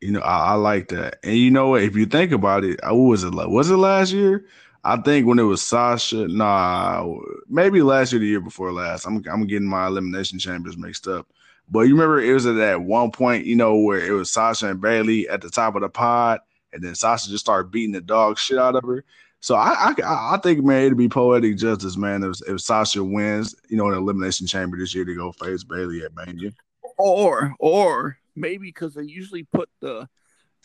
You 0.01 0.13
know, 0.13 0.21
I, 0.21 0.51
I 0.51 0.55
like 0.55 0.89
that. 0.89 1.19
And 1.25 1.37
you 1.37 1.51
know 1.51 1.71
what? 1.71 1.83
If 1.83 1.97
you 1.97 2.07
think 2.07 2.31
about 2.31 2.65
it, 2.65 2.79
uh, 2.85 2.95
what 2.95 3.09
was 3.09 3.25
it 3.25 3.35
like? 3.35 3.49
Was 3.49 3.71
it 3.71 3.77
last 3.77 4.13
year? 4.13 4.47
I 4.85 4.97
think 4.97 5.27
when 5.27 5.41
it 5.41 5.43
was 5.43 5.61
Sasha, 5.61 6.29
nah, 6.29 7.05
maybe 7.49 7.83
last 7.83 8.13
year, 8.13 8.21
the 8.21 8.27
year 8.27 8.41
before 8.41 8.73
last. 8.73 9.07
I'm 9.07 9.25
I'm 9.31 9.47
getting 9.47 9.69
my 9.69 9.89
elimination 9.89 10.39
chambers 10.39 10.77
mixed 10.77 11.09
up. 11.09 11.27
But 11.71 11.81
you 11.81 11.95
remember 11.95 12.21
it 12.21 12.33
was 12.33 12.47
at 12.47 12.57
that 12.57 12.83
one 12.83 13.11
point, 13.11 13.45
you 13.45 13.57
know, 13.57 13.77
where 13.77 14.01
it 14.01 14.13
was 14.13 14.31
Sasha 14.31 14.69
and 14.69 14.81
Bayley 14.81 15.29
at 15.29 15.43
the 15.43 15.51
top 15.51 15.75
of 15.75 15.83
the 15.83 15.89
pod, 15.89 16.41
and 16.73 16.83
then 16.83 16.95
Sasha 16.95 17.31
just 17.31 17.45
started 17.45 17.71
beating 17.71 17.93
the 17.93 18.01
dog 18.01 18.39
shit 18.39 18.59
out 18.59 18.77
of 18.77 18.85
her. 18.85 19.05
So 19.41 19.55
I 19.55 19.93
I, 19.99 20.35
I 20.35 20.39
think 20.43 20.65
man, 20.65 20.85
it'd 20.85 20.99
be 20.99 21.09
poetic 21.09 21.57
justice, 21.57 21.97
man, 21.97 22.25
if, 22.25 22.37
if 22.49 22.61
Sasha 22.61 23.03
wins, 23.03 23.55
you 23.69 23.77
know, 23.77 23.89
an 23.89 23.95
elimination 23.95 24.47
chamber 24.47 24.77
this 24.77 24.95
year 24.95 25.05
to 25.05 25.15
go 25.15 25.33
face 25.33 25.65
Bayley 25.65 26.03
at 26.05 26.15
Mania. 26.15 26.53
Or 26.97 27.55
or 27.59 28.19
maybe 28.35 28.67
because 28.67 28.95
they 28.95 29.05
usually 29.05 29.45
put 29.45 29.69
the 29.81 30.09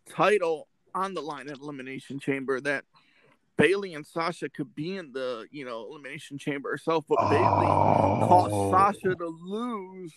title 0.10 0.68
on 0.96 1.14
the 1.14 1.22
line 1.22 1.50
at 1.50 1.58
elimination 1.58 2.20
chamber 2.20 2.60
that 2.62 2.86
Bayley 3.58 3.94
and 3.94 4.06
Sasha 4.06 4.50
could 4.50 4.74
be 4.74 4.98
in 4.98 5.12
the 5.12 5.46
you 5.52 5.66
know 5.66 5.86
elimination 5.88 6.38
chamber 6.38 6.72
herself, 6.72 7.06
but 7.08 7.20
Oh. 7.20 8.26
caused 8.28 8.72
Sasha 8.72 9.16
to 9.16 9.28
lose 9.28 10.14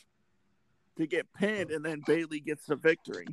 to 0.97 1.07
get 1.07 1.27
pinned, 1.35 1.71
and 1.71 1.85
then 1.85 2.03
Bayley 2.07 2.41
gets 2.41 2.65
the 2.67 2.77
victory. 2.77 3.27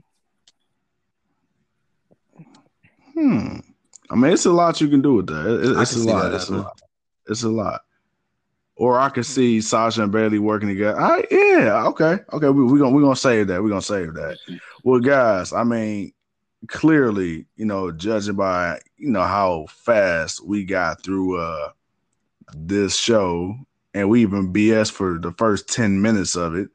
Hmm. 3.14 3.58
I 4.10 4.16
mean, 4.16 4.34
it's 4.34 4.46
a 4.46 4.52
lot 4.52 4.82
you 4.82 4.88
can 4.90 5.02
do 5.02 5.16
with 5.16 5.28
that. 5.28 5.46
It- 5.48 5.82
it's 5.82 5.96
a 5.96 6.00
lot. 6.00 6.30
that 6.30 6.36
It's 6.36 6.50
a 6.50 6.56
lot. 6.58 6.82
It's 7.28 7.44
a 7.44 7.50
lot. 7.50 7.82
Or 8.76 9.00
I 9.00 9.10
could 9.10 9.26
see 9.26 9.62
Sasha 9.62 10.04
and 10.04 10.12
Bailey 10.12 10.40
working 10.40 10.68
together. 10.68 10.98
Right, 11.00 11.26
yeah, 11.32 11.86
okay, 11.88 12.18
okay. 12.34 12.50
We, 12.50 12.64
we're 12.64 12.80
gonna 12.80 12.90
we're 12.90 13.02
gonna 13.04 13.16
save 13.16 13.48
that. 13.48 13.62
We're 13.62 13.70
gonna 13.70 13.82
save 13.84 14.16
that. 14.16 14.38
Well, 14.84 15.00
guys, 15.00 15.54
I 15.54 15.64
mean, 15.64 16.12
clearly, 16.68 17.46
you 17.56 17.66
know, 17.66 17.92
judging 17.92 18.36
by 18.36 18.80
you 18.98 19.12
know 19.12 19.22
how 19.22 19.68
fast 19.70 20.44
we 20.46 20.66
got 20.66 21.04
through 21.04 21.40
uh 21.40 21.70
this 22.56 22.98
show, 22.98 23.56
and 23.94 24.10
we 24.10 24.22
even 24.24 24.52
BS 24.52 24.92
for 24.92 25.20
the 25.20 25.32
first 25.34 25.70
ten 25.70 26.02
minutes 26.02 26.36
of 26.36 26.56
it. 26.56 26.70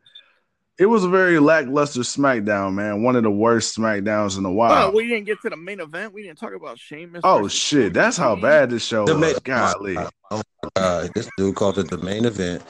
It 0.79 0.87
was 0.87 1.03
a 1.03 1.09
very 1.09 1.41
lackluster 1.41 2.01
SmackDown, 2.01 2.75
man. 2.75 3.03
One 3.03 3.17
of 3.17 3.25
the 3.25 3.31
worst 3.31 3.77
SmackDowns 3.77 4.39
in 4.39 4.45
a 4.45 4.53
while. 4.53 4.71
Well, 4.71 4.93
we 4.95 5.09
didn't 5.09 5.25
get 5.27 5.41
to 5.43 5.51
the 5.51 5.57
main 5.57 5.81
event. 5.81 6.13
We 6.15 6.23
didn't 6.23 6.39
talk 6.39 6.55
about 6.55 6.79
Sheamus. 6.79 7.23
Oh 7.25 7.43
versus 7.43 7.59
shit, 7.59 7.93
that's 7.93 8.17
how 8.17 8.37
bad 8.37 8.71
this 8.71 8.85
show 8.85 9.05
The 9.05 9.15
was. 9.15 9.21
main- 9.21 9.35
Golly. 9.43 9.97
Oh 10.31 10.43
my 10.63 10.69
god, 10.77 11.11
this 11.15 11.29
dude 11.37 11.57
called 11.57 11.79
it 11.79 11.91
the 11.91 11.99
main 11.99 12.25
event. 12.25 12.63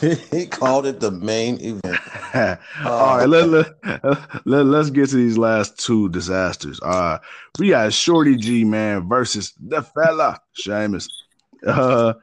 he 0.32 0.46
called 0.46 0.86
it 0.86 0.98
the 0.98 1.12
main 1.12 1.60
event. 1.60 2.00
All 2.84 3.18
right, 3.18 3.26
let, 3.28 3.48
let, 3.48 3.66
let, 4.44 4.66
let's 4.66 4.90
get 4.90 5.10
to 5.10 5.16
these 5.16 5.38
last 5.38 5.78
two 5.78 6.08
disasters. 6.08 6.80
Uh 6.82 7.18
we 7.60 7.68
got 7.68 7.92
Shorty 7.92 8.34
G 8.36 8.64
man 8.64 9.08
versus 9.08 9.52
the 9.60 9.82
fella 9.82 10.40
Sheamus. 10.54 11.08
Uh 11.64 12.14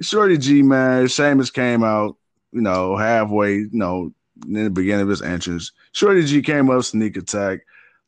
Shorty 0.00 0.38
G 0.38 0.62
man, 0.62 1.06
Sheamus 1.06 1.50
came 1.52 1.84
out, 1.84 2.16
you 2.52 2.62
know, 2.62 2.96
halfway, 2.96 3.56
you 3.56 3.68
know, 3.72 4.12
in 4.46 4.64
the 4.64 4.70
beginning 4.70 5.02
of 5.02 5.08
his 5.08 5.22
entrance. 5.22 5.72
Shorty 5.92 6.24
G 6.24 6.42
came 6.42 6.70
up, 6.70 6.84
sneak 6.84 7.16
attack. 7.16 7.60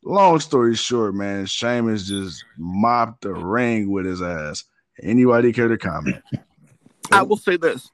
Long 0.03 0.39
story 0.39 0.75
short, 0.75 1.15
man, 1.15 1.45
Sheamus 1.45 2.07
just 2.07 2.43
mopped 2.57 3.21
the 3.23 3.33
ring 3.33 3.91
with 3.91 4.05
his 4.05 4.21
ass. 4.21 4.63
Anybody 5.01 5.51
care 5.53 5.67
to 5.67 5.77
comment? 5.77 6.17
I 7.11 7.23
will 7.23 7.37
say 7.37 7.57
this. 7.57 7.89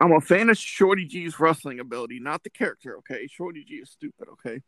I'm 0.00 0.12
a 0.12 0.20
fan 0.20 0.48
of 0.48 0.56
Shorty 0.56 1.04
G's 1.04 1.38
wrestling 1.38 1.80
ability, 1.80 2.18
not 2.20 2.42
the 2.42 2.50
character, 2.50 2.96
okay? 2.98 3.26
Shorty 3.26 3.62
G 3.64 3.74
is 3.76 3.90
stupid, 3.90 4.28
okay? 4.32 4.62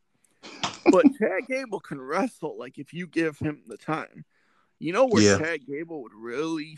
But 0.90 1.04
Chad 1.18 1.46
Gable 1.48 1.80
can 1.80 2.00
wrestle, 2.00 2.58
like, 2.58 2.78
if 2.78 2.92
you 2.92 3.06
give 3.06 3.38
him 3.38 3.62
the 3.66 3.78
time. 3.78 4.24
You 4.78 4.92
know 4.92 5.06
where 5.06 5.22
Yeah. 5.22 5.38
Chad 5.38 5.66
Gable 5.66 6.02
would 6.02 6.12
really 6.14 6.76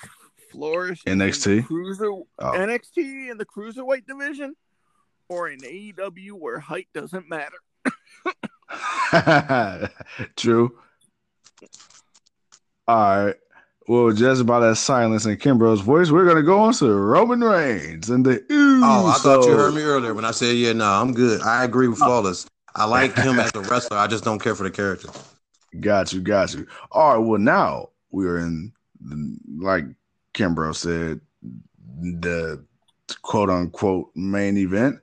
flourish? 0.52 1.02
in 1.06 1.18
NXT? 1.18 1.44
the 1.56 1.62
Cruiser, 1.62 2.10
Oh. 2.10 2.26
NXT 2.40 3.30
in 3.30 3.38
the 3.38 3.46
Cruiserweight 3.46 4.06
division? 4.06 4.54
Or 5.28 5.48
in 5.48 5.60
AEW 5.60 6.32
where 6.32 6.60
height 6.60 6.88
doesn't 6.94 7.28
matter? 7.28 7.56
True. 10.36 10.78
All 12.86 13.26
right. 13.26 13.36
Well, 13.86 14.12
just 14.12 14.46
by 14.46 14.60
that 14.60 14.76
silence 14.76 15.26
in 15.26 15.36
Kimbro's 15.36 15.82
voice, 15.82 16.10
we're 16.10 16.26
gonna 16.26 16.42
go 16.42 16.60
on 16.60 16.72
to 16.74 16.90
Roman 16.90 17.42
Reigns 17.42 18.08
and 18.08 18.24
the 18.24 18.42
Oh, 18.50 19.12
I 19.14 19.18
thought 19.18 19.46
you 19.46 19.52
heard 19.52 19.74
me 19.74 19.82
earlier 19.82 20.14
when 20.14 20.24
I 20.24 20.30
said, 20.30 20.56
yeah, 20.56 20.72
no, 20.72 20.86
I'm 20.86 21.12
good. 21.12 21.42
I 21.42 21.64
agree 21.64 21.88
with 21.88 22.00
oh. 22.02 22.06
Flawless. 22.06 22.46
I 22.74 22.86
like 22.86 23.16
him 23.16 23.38
as 23.38 23.52
a 23.54 23.60
wrestler. 23.60 23.98
I 23.98 24.06
just 24.06 24.24
don't 24.24 24.38
care 24.38 24.54
for 24.54 24.64
the 24.64 24.70
character. 24.70 25.08
Got 25.80 26.12
you, 26.12 26.20
got 26.20 26.54
you. 26.54 26.66
All 26.90 27.14
right. 27.14 27.26
Well, 27.26 27.38
now 27.38 27.90
we're 28.10 28.38
in, 28.38 28.72
the, 29.00 29.36
like 29.58 29.84
Kimbro 30.32 30.74
said, 30.74 31.20
the 32.00 32.64
quote 33.22 33.50
unquote 33.50 34.10
main 34.14 34.56
event. 34.56 34.96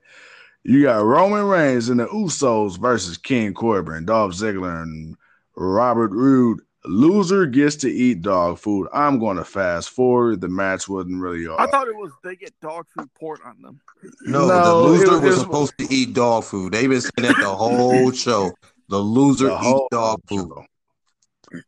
You 0.63 0.83
got 0.83 1.03
Roman 1.03 1.45
Reigns 1.45 1.89
and 1.89 1.99
the 1.99 2.05
Usos 2.07 2.77
versus 2.79 3.17
King 3.17 3.53
Corbin, 3.53 4.05
Dolph 4.05 4.33
Ziggler, 4.33 4.83
and 4.83 5.15
Robert 5.55 6.11
Roode. 6.11 6.59
Loser 6.85 7.45
gets 7.45 7.75
to 7.77 7.91
eat 7.91 8.21
dog 8.23 8.57
food. 8.57 8.87
I'm 8.91 9.19
going 9.19 9.37
to 9.37 9.43
fast 9.45 9.89
forward. 9.91 10.41
The 10.41 10.47
match 10.47 10.89
wasn't 10.89 11.21
really 11.21 11.45
all. 11.45 11.59
I 11.59 11.67
thought 11.67 11.87
it 11.87 11.95
was 11.95 12.11
they 12.23 12.35
get 12.35 12.53
dog 12.59 12.87
food 12.95 13.07
poured 13.19 13.39
on 13.45 13.61
them. 13.61 13.79
No, 14.23 14.47
No, 14.47 14.63
the 14.63 14.75
loser 14.89 15.11
was- 15.11 15.21
was 15.21 15.39
supposed 15.41 15.77
to 15.77 15.93
eat 15.93 16.13
dog 16.13 16.43
food. 16.43 16.73
They've 16.73 16.89
been 16.89 17.01
saying 17.01 17.11
that 17.17 17.35
the 17.39 17.55
whole 17.55 18.11
show. 18.13 18.51
The 18.89 18.97
loser 18.97 19.45
the 19.49 19.59
eat 19.61 19.87
dog 19.91 20.21
food. 20.27 20.49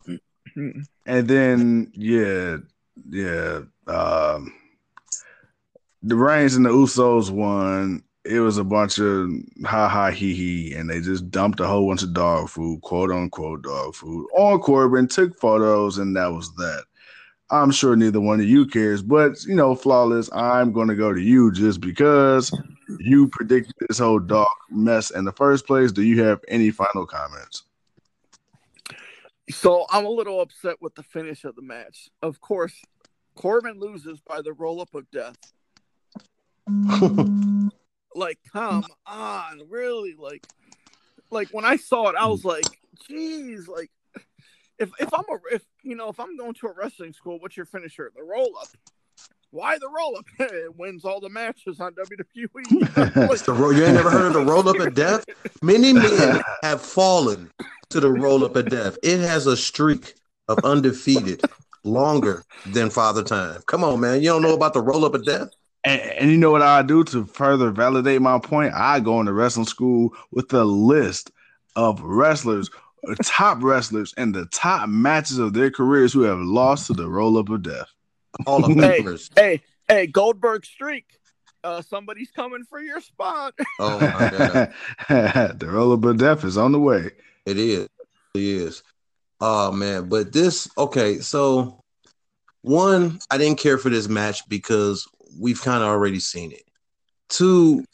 show. 0.06 0.18
And 1.06 1.28
then 1.28 1.92
yeah, 1.94 2.58
yeah. 3.10 3.62
Um 3.88 4.54
the 6.04 6.16
Reigns 6.16 6.56
and 6.56 6.66
the 6.66 6.70
Usos 6.70 7.30
won. 7.30 8.04
It 8.26 8.40
was 8.40 8.58
a 8.58 8.64
bunch 8.64 9.00
of 9.00 9.30
ha 9.66 9.90
ha 9.90 10.10
he 10.12 10.34
he, 10.34 10.74
and 10.74 10.90
they 10.90 11.02
just 11.02 11.30
dumped 11.30 11.60
a 11.60 11.68
whole 11.68 11.88
bunch 11.88 12.04
of 12.04 12.14
dog 12.14 12.50
food, 12.50 12.82
quote 12.82 13.12
unquote 13.12 13.64
dog 13.64 13.96
food, 13.96 14.28
on 14.36 14.60
Corbin, 14.60 15.08
took 15.08 15.38
photos, 15.40 15.98
and 15.98 16.16
that 16.16 16.32
was 16.32 16.54
that. 16.56 16.86
I'm 17.52 17.72
sure 17.72 17.96
neither 17.96 18.22
one 18.22 18.40
of 18.40 18.46
you 18.46 18.66
cares, 18.66 19.02
but 19.02 19.44
you 19.44 19.56
know, 19.56 19.76
flawless. 19.76 20.30
I'm 20.34 20.72
gonna 20.72 20.96
go 20.96 21.14
to 21.14 21.22
you 21.22 21.52
just 21.52 21.82
because 21.82 22.52
you 23.00 23.28
predicted 23.28 23.76
this 23.88 24.00
whole 24.00 24.20
dog 24.20 24.48
mess 24.70 25.10
in 25.12 25.26
the 25.26 25.34
first 25.34 25.68
place. 25.68 25.92
Do 25.92 26.04
you 26.04 26.24
have 26.24 26.40
any 26.48 26.72
final 26.72 27.06
comments? 27.06 27.64
So 29.50 29.86
I'm 29.90 30.06
a 30.06 30.10
little 30.10 30.40
upset 30.40 30.82
with 30.82 30.96
the 30.96 31.04
finish 31.04 31.44
of 31.44 31.56
the 31.56 31.62
match. 31.62 32.10
Of 32.22 32.40
course, 32.40 32.82
Corbin 33.36 33.80
loses 33.80 34.22
by 34.22 34.42
the 34.42 34.54
roll 34.54 34.80
up 34.80 34.96
of 34.96 35.12
death. 35.12 35.36
Like, 38.16 38.40
come 38.52 38.86
on, 39.06 39.62
really? 39.70 40.16
Like, 40.18 40.46
like 41.32 41.50
when 41.52 41.66
I 41.66 41.78
saw 41.78 42.10
it, 42.10 42.16
I 42.16 42.28
was 42.28 42.46
like, 42.46 42.66
geez, 43.08 43.68
like 43.68 43.90
if 44.80 44.92
if 45.00 45.14
I'm 45.14 45.26
a 45.30 45.56
if 45.56 45.64
you 45.84 45.96
know 45.96 46.10
if 46.10 46.20
I'm 46.20 46.38
going 46.38 46.54
to 46.56 46.68
a 46.68 46.74
wrestling 46.74 47.14
school, 47.14 47.40
what's 47.40 47.58
your 47.58 47.66
finisher? 47.66 48.12
The 48.16 48.24
roll 48.24 48.54
up. 48.60 48.68
Why 49.52 49.78
the 49.78 49.88
roll 49.88 50.18
up? 50.18 50.26
it 50.40 50.76
wins 50.78 51.06
all 51.06 51.20
the 51.20 51.30
matches 51.30 51.80
on 51.80 51.94
WWE. 51.94 52.48
It's 53.32 53.42
the 53.44 53.54
ro- 53.54 53.70
you 53.70 53.86
ain't 53.86 53.94
never 53.94 54.10
heard 54.10 54.28
of 54.28 54.34
the 54.34 54.46
roll 54.46 54.68
up 54.68 54.80
of 54.80 54.96
death? 54.96 55.26
Many 55.62 55.94
men 55.94 56.42
have 56.64 56.82
fallen 56.82 57.52
to 57.90 58.00
the 58.00 58.12
roll 58.12 58.44
up 58.44 58.56
of 58.56 58.70
death. 58.70 58.98
It 59.04 59.20
has 59.20 59.46
a 59.46 59.56
streak 59.56 60.16
of 60.48 60.58
undefeated 60.66 61.42
longer 61.84 62.44
than 62.66 62.90
Father 62.90 63.24
Time. 63.24 63.62
Come 63.68 63.84
on, 63.84 64.00
man. 64.00 64.22
You 64.22 64.30
don't 64.30 64.42
know 64.42 64.56
about 64.56 64.74
the 64.74 64.82
roll 64.82 65.06
up 65.06 65.14
of 65.14 65.24
death? 65.24 65.50
And, 65.84 66.02
and 66.02 66.32
you 66.32 66.38
know 66.38 66.52
what 66.52 66.62
I 66.62 66.82
do 66.82 67.04
to 67.06 67.26
further 67.26 67.72
validate 67.72 68.22
my 68.22 68.40
point? 68.40 68.74
I 68.74 69.00
go 69.00 69.20
into 69.20 69.34
wrestling 69.34 69.66
school 69.66 70.14
with 70.32 70.54
a 70.54 70.64
list 70.64 71.32
of 71.76 72.02
wrestlers, 72.02 72.70
top 73.24 73.62
wrestlers, 73.62 74.14
and 74.18 74.34
the 74.34 74.46
top 74.46 74.88
matches 74.88 75.40
of 75.40 75.54
their 75.54 75.72
careers 75.72 76.14
who 76.14 76.22
have 76.22 76.40
lost 76.40 76.88
to 76.88 76.94
the 76.94 77.10
roll 77.10 77.38
up 77.38 77.50
of 77.50 77.64
death. 77.64 77.90
All 78.46 78.64
of 78.64 78.72
Hey. 78.78 79.02
famers. 79.02 79.30
hey, 79.36 79.62
hey, 79.88 80.08
Goldberg 80.08 80.66
streak. 80.66 81.06
Uh, 81.64 81.82
somebody's 81.82 82.32
coming 82.32 82.64
for 82.70 82.82
your 82.82 83.00
spot. 83.00 83.54
Oh 83.80 84.00
my 84.00 84.30
god. 84.30 84.74
the 85.60 85.68
roll 85.70 85.94
up 85.94 86.04
of 86.04 86.18
death 86.18 86.44
is 86.44 86.58
on 86.58 86.72
the 86.72 86.80
way. 86.80 87.12
It 87.46 87.58
is. 87.58 87.88
It 88.36 88.42
is. 88.42 88.84
Oh 89.42 89.72
man, 89.72 90.10
but 90.10 90.32
this 90.32 90.70
okay, 90.78 91.20
so 91.20 91.82
one, 92.62 93.20
I 93.30 93.38
didn't 93.38 93.60
care 93.60 93.78
for 93.78 93.90
this 93.90 94.08
match 94.08 94.48
because 94.48 95.08
we've 95.40 95.62
kind 95.62 95.84
of 95.84 95.90
already 95.90 96.20
seen 96.20 96.52
it. 96.52 96.64
Two, 97.30 97.86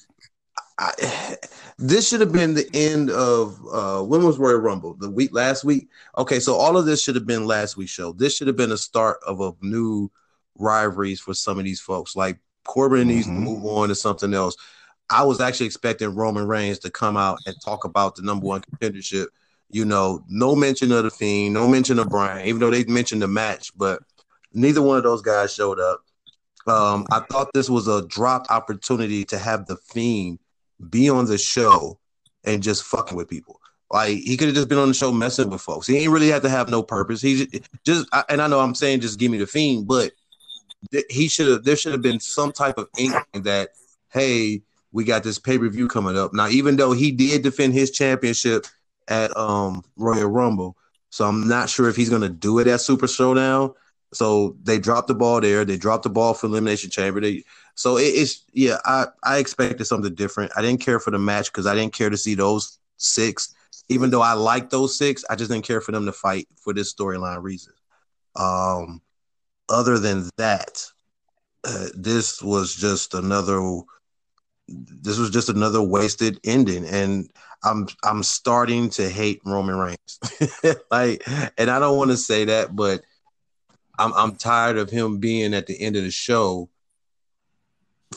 I, 0.77 1.37
this 1.77 2.07
should 2.07 2.21
have 2.21 2.31
been 2.31 2.53
the 2.53 2.69
end 2.73 3.09
of 3.09 3.59
uh 3.71 4.01
when 4.03 4.23
was 4.23 4.37
Royal 4.37 4.59
Rumble? 4.59 4.95
The 4.95 5.09
week 5.09 5.33
last 5.33 5.63
week. 5.63 5.89
Okay, 6.17 6.39
so 6.39 6.55
all 6.55 6.77
of 6.77 6.85
this 6.85 7.01
should 7.01 7.15
have 7.15 7.25
been 7.27 7.45
last 7.45 7.77
week's 7.77 7.91
show. 7.91 8.11
This 8.11 8.35
should 8.35 8.47
have 8.47 8.57
been 8.57 8.71
a 8.71 8.77
start 8.77 9.17
of 9.25 9.39
a 9.41 9.53
new 9.61 10.09
rivalries 10.57 11.19
for 11.19 11.33
some 11.33 11.57
of 11.57 11.65
these 11.65 11.79
folks. 11.81 12.15
Like 12.15 12.39
Corbin 12.65 13.07
needs 13.07 13.25
to 13.27 13.31
Mhm. 13.31 13.43
move 13.43 13.65
on 13.65 13.89
to 13.89 13.95
something 13.95 14.33
else. 14.33 14.55
I 15.09 15.23
was 15.23 15.41
actually 15.41 15.65
expecting 15.65 16.13
Roman 16.13 16.47
Reigns 16.47 16.79
to 16.79 16.91
come 16.91 17.17
out 17.17 17.39
and 17.45 17.55
talk 17.63 17.83
about 17.83 18.15
the 18.15 18.21
number 18.21 18.45
one 18.45 18.61
contendership. 18.61 19.27
You 19.71 19.85
know, 19.85 20.23
no 20.27 20.55
mention 20.55 20.91
of 20.91 21.03
the 21.03 21.09
Fiend, 21.11 21.53
no 21.53 21.67
mention 21.67 21.97
of 21.99 22.09
Bryan, 22.09 22.45
even 22.47 22.59
though 22.59 22.69
they 22.69 22.83
mentioned 22.85 23.21
the 23.21 23.27
match. 23.27 23.71
But 23.75 24.01
Neither 24.51 24.81
one 24.81 24.97
of 24.97 25.03
those 25.03 25.21
guys 25.21 25.53
showed 25.53 25.79
up. 25.79 26.01
Um, 26.67 27.05
I 27.11 27.21
thought 27.21 27.49
this 27.53 27.69
was 27.69 27.87
a 27.87 28.05
dropped 28.05 28.51
opportunity 28.51 29.25
to 29.25 29.37
have 29.37 29.65
the 29.65 29.77
Fiend 29.77 30.39
be 30.89 31.09
on 31.09 31.25
the 31.25 31.37
show 31.37 31.99
and 32.43 32.63
just 32.63 32.83
fucking 32.83 33.17
with 33.17 33.29
people. 33.29 33.59
Like 33.91 34.19
he 34.19 34.37
could 34.37 34.47
have 34.47 34.55
just 34.55 34.69
been 34.69 34.77
on 34.77 34.87
the 34.87 34.93
show 34.93 35.11
messing 35.11 35.49
with 35.49 35.61
folks. 35.61 35.87
He 35.87 35.97
ain't 35.97 36.11
really 36.11 36.29
had 36.29 36.43
to 36.43 36.49
have 36.49 36.69
no 36.69 36.83
purpose. 36.83 37.21
He 37.21 37.47
just, 37.83 38.07
and 38.29 38.41
I 38.41 38.47
know 38.47 38.59
I'm 38.59 38.75
saying 38.75 38.99
just 39.01 39.19
give 39.19 39.31
me 39.31 39.39
the 39.39 39.47
Fiend, 39.47 39.87
but 39.87 40.11
he 41.09 41.27
should 41.27 41.47
have. 41.47 41.63
There 41.63 41.75
should 41.75 41.91
have 41.91 42.01
been 42.01 42.19
some 42.19 42.51
type 42.51 42.77
of 42.77 42.87
inkling 42.97 43.43
that 43.43 43.69
hey, 44.11 44.61
we 44.91 45.03
got 45.03 45.23
this 45.23 45.39
pay 45.39 45.57
per 45.57 45.69
view 45.69 45.87
coming 45.87 46.17
up. 46.17 46.33
Now, 46.33 46.47
even 46.49 46.75
though 46.75 46.91
he 46.93 47.11
did 47.11 47.43
defend 47.43 47.73
his 47.73 47.91
championship 47.91 48.65
at 49.07 49.35
um 49.35 49.83
Royal 49.97 50.29
Rumble, 50.29 50.77
so 51.09 51.25
I'm 51.25 51.47
not 51.47 51.69
sure 51.69 51.89
if 51.89 51.95
he's 51.95 52.09
gonna 52.09 52.29
do 52.29 52.59
it 52.59 52.67
at 52.67 52.81
Super 52.81 53.07
Showdown. 53.07 53.73
So 54.13 54.57
they 54.63 54.79
dropped 54.79 55.07
the 55.07 55.15
ball 55.15 55.39
there. 55.41 55.65
They 55.65 55.77
dropped 55.77 56.03
the 56.03 56.09
ball 56.09 56.33
for 56.33 56.47
Elimination 56.47 56.89
Chamber. 56.89 57.21
They 57.21 57.43
so 57.75 57.97
it, 57.97 58.07
it's 58.07 58.43
yeah. 58.53 58.77
I 58.85 59.05
I 59.23 59.37
expected 59.37 59.85
something 59.85 60.15
different. 60.15 60.51
I 60.57 60.61
didn't 60.61 60.81
care 60.81 60.99
for 60.99 61.11
the 61.11 61.19
match 61.19 61.51
because 61.51 61.67
I 61.67 61.75
didn't 61.75 61.93
care 61.93 62.09
to 62.09 62.17
see 62.17 62.35
those 62.35 62.79
six. 62.97 63.53
Even 63.87 64.09
though 64.09 64.21
I 64.21 64.33
like 64.33 64.69
those 64.69 64.97
six, 64.97 65.23
I 65.29 65.35
just 65.35 65.51
didn't 65.51 65.65
care 65.65 65.81
for 65.81 65.91
them 65.91 66.05
to 66.05 66.11
fight 66.11 66.47
for 66.57 66.73
this 66.73 66.93
storyline 66.93 67.41
reason. 67.41 67.73
Um, 68.35 69.01
other 69.67 69.97
than 69.99 70.29
that, 70.37 70.85
uh, 71.63 71.87
this 71.93 72.41
was 72.41 72.75
just 72.75 73.13
another. 73.13 73.81
This 74.67 75.17
was 75.17 75.31
just 75.31 75.49
another 75.49 75.81
wasted 75.81 76.39
ending, 76.43 76.85
and 76.85 77.29
I'm 77.63 77.87
I'm 78.03 78.23
starting 78.23 78.89
to 78.91 79.09
hate 79.09 79.41
Roman 79.45 79.77
Reigns. 79.77 80.19
like, 80.91 81.23
and 81.57 81.69
I 81.69 81.79
don't 81.79 81.97
want 81.97 82.11
to 82.11 82.17
say 82.17 82.45
that, 82.45 82.75
but 82.75 83.03
I'm 83.99 84.13
I'm 84.13 84.35
tired 84.35 84.77
of 84.77 84.89
him 84.89 85.17
being 85.17 85.53
at 85.53 85.67
the 85.67 85.79
end 85.79 85.95
of 85.95 86.03
the 86.03 86.11
show 86.11 86.69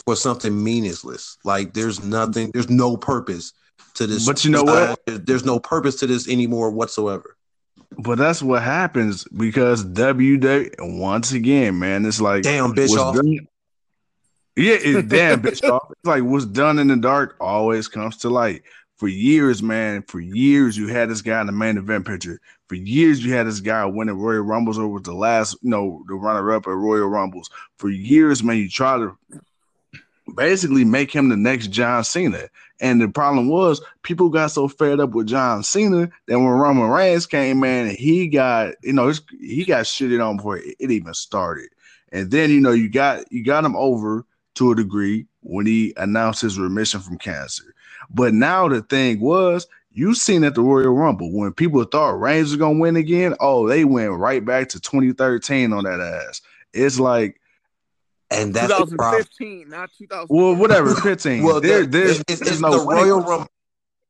for 0.04 0.16
something 0.16 0.62
meaningless. 0.62 1.36
Like, 1.44 1.74
there's 1.74 2.02
nothing, 2.02 2.50
there's 2.52 2.70
no 2.70 2.96
purpose 2.96 3.52
to 3.94 4.06
this. 4.06 4.26
But 4.26 4.44
you 4.44 4.50
know 4.50 4.64
what? 4.64 5.00
There's 5.06 5.44
no 5.44 5.58
purpose 5.58 5.96
to 5.96 6.06
this 6.06 6.28
anymore 6.28 6.70
whatsoever. 6.70 7.36
But 7.98 8.16
that's 8.16 8.42
what 8.42 8.62
happens 8.62 9.24
because 9.24 9.84
WWE 9.84 10.74
once 10.98 11.32
again, 11.32 11.78
man, 11.78 12.06
it's 12.06 12.20
like 12.20 12.42
damn 12.42 12.72
Bischoff. 12.72 13.16
Done, 13.16 13.32
yeah, 14.56 14.76
it's 14.78 15.08
damn 15.08 15.40
Bischoff. 15.40 15.88
It's 15.90 16.06
like 16.06 16.22
what's 16.22 16.46
done 16.46 16.78
in 16.78 16.88
the 16.88 16.96
dark 16.96 17.36
always 17.38 17.88
comes 17.88 18.16
to 18.18 18.30
light. 18.30 18.62
For 19.02 19.08
years, 19.08 19.64
man, 19.64 20.02
for 20.02 20.20
years 20.20 20.78
you 20.78 20.86
had 20.86 21.10
this 21.10 21.22
guy 21.22 21.40
in 21.40 21.48
the 21.48 21.52
main 21.52 21.76
event 21.76 22.06
picture. 22.06 22.40
For 22.68 22.76
years 22.76 23.24
you 23.24 23.32
had 23.32 23.48
this 23.48 23.58
guy 23.58 23.84
winning 23.84 24.14
Royal 24.14 24.42
Rumbles 24.42 24.78
was 24.78 25.02
the 25.02 25.12
last, 25.12 25.56
you 25.60 25.70
know, 25.70 26.04
the 26.06 26.14
runner 26.14 26.52
up 26.52 26.68
at 26.68 26.70
Royal 26.70 27.08
Rumbles. 27.08 27.50
For 27.78 27.90
years, 27.90 28.44
man, 28.44 28.58
you 28.58 28.68
try 28.68 28.98
to 28.98 29.18
basically 30.36 30.84
make 30.84 31.10
him 31.10 31.30
the 31.30 31.36
next 31.36 31.72
John 31.72 32.04
Cena. 32.04 32.48
And 32.80 33.00
the 33.00 33.08
problem 33.08 33.48
was 33.48 33.82
people 34.04 34.28
got 34.28 34.52
so 34.52 34.68
fed 34.68 35.00
up 35.00 35.10
with 35.10 35.26
John 35.26 35.64
Cena 35.64 36.08
that 36.28 36.38
when 36.38 36.46
Roman 36.46 36.88
Reigns 36.88 37.26
came 37.26 37.64
in, 37.64 37.96
he 37.96 38.28
got 38.28 38.74
you 38.84 38.92
know 38.92 39.12
he 39.40 39.64
got 39.64 39.86
shitted 39.86 40.24
on 40.24 40.36
before 40.36 40.58
it, 40.58 40.76
even 40.78 41.12
started. 41.12 41.70
And 42.12 42.30
then 42.30 42.50
you 42.50 42.60
know 42.60 42.70
you 42.70 42.88
got 42.88 43.24
you 43.32 43.42
got 43.42 43.64
him 43.64 43.74
over 43.74 44.24
to 44.54 44.70
a 44.70 44.76
degree 44.76 45.26
when 45.40 45.66
he 45.66 45.92
announced 45.96 46.42
his 46.42 46.56
remission 46.56 47.00
from 47.00 47.18
cancer. 47.18 47.74
But 48.14 48.34
now 48.34 48.68
the 48.68 48.82
thing 48.82 49.20
was, 49.20 49.66
you 49.90 50.14
seen 50.14 50.44
at 50.44 50.54
the 50.54 50.62
Royal 50.62 50.92
Rumble 50.92 51.32
when 51.32 51.52
people 51.52 51.82
thought 51.84 52.20
Reigns 52.20 52.50
was 52.50 52.56
gonna 52.56 52.78
win 52.78 52.96
again. 52.96 53.34
Oh, 53.40 53.68
they 53.68 53.84
went 53.84 54.12
right 54.12 54.44
back 54.44 54.68
to 54.70 54.80
2013 54.80 55.72
on 55.72 55.84
that 55.84 56.00
ass. 56.00 56.40
It's 56.72 56.98
like 56.98 57.40
and 58.30 58.54
that's 58.54 58.68
2015, 58.68 59.68
not 59.68 59.90
2000. 59.96 60.28
Well, 60.30 60.56
whatever, 60.56 60.94
15. 61.02 61.42
well, 61.42 61.60
there, 61.60 61.84
there's, 61.84 62.20
it's, 62.28 62.40
it's, 62.40 62.60
no 62.60 62.78
the 62.78 62.86
Royal 62.86 63.20
Rumble. 63.20 63.48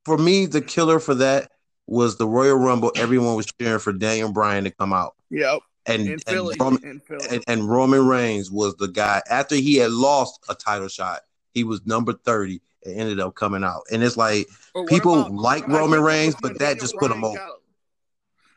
For 0.05 0.17
me, 0.17 0.47
the 0.47 0.61
killer 0.61 0.99
for 1.01 1.15
that 1.17 1.51
was 1.87 2.17
the 2.19 2.27
Royal 2.27 2.57
Rumble. 2.57 2.93
Everyone 2.97 3.35
was 3.35 3.47
cheering 3.61 3.81
for 3.81 3.93
Daniel 3.93 4.33
Bryan 4.33 4.65
to 4.65 4.71
come 4.71 4.93
out. 4.93 5.15
Yep. 5.31 5.61
And 5.87 6.09
in 6.09 6.19
Philly, 6.21 6.55
and, 6.59 6.61
Roman, 6.61 6.85
in 6.85 7.03
And, 7.31 7.45
and 7.49 7.69
Roman 7.69 8.07
Reigns 8.07 8.51
was 8.51 8.77
the 8.77 8.87
guy 8.87 9.23
after 9.29 9.57
he 9.57 9.77
had 9.77 9.91
lost 9.91 10.39
a 10.49 10.55
title 10.55 10.89
shot. 10.89 11.23
He 11.55 11.65
was 11.65 11.85
number 11.85 12.13
30 12.13 12.61
and 12.85 12.99
ended 12.99 13.21
up 13.21 13.35
coming 13.35 13.65
out. 13.65 13.83
And 13.93 14.03
it's 14.03 14.17
like 14.17 14.49
people 14.89 15.21
about, 15.21 15.33
like 15.33 15.69
Roman 15.69 16.01
Reigns, 16.01 16.35
but 16.41 16.59
that 16.59 16.79
just 16.81 16.95
Bryan 16.95 17.11
put 17.11 17.17
him 17.17 17.25
over. 17.25 17.39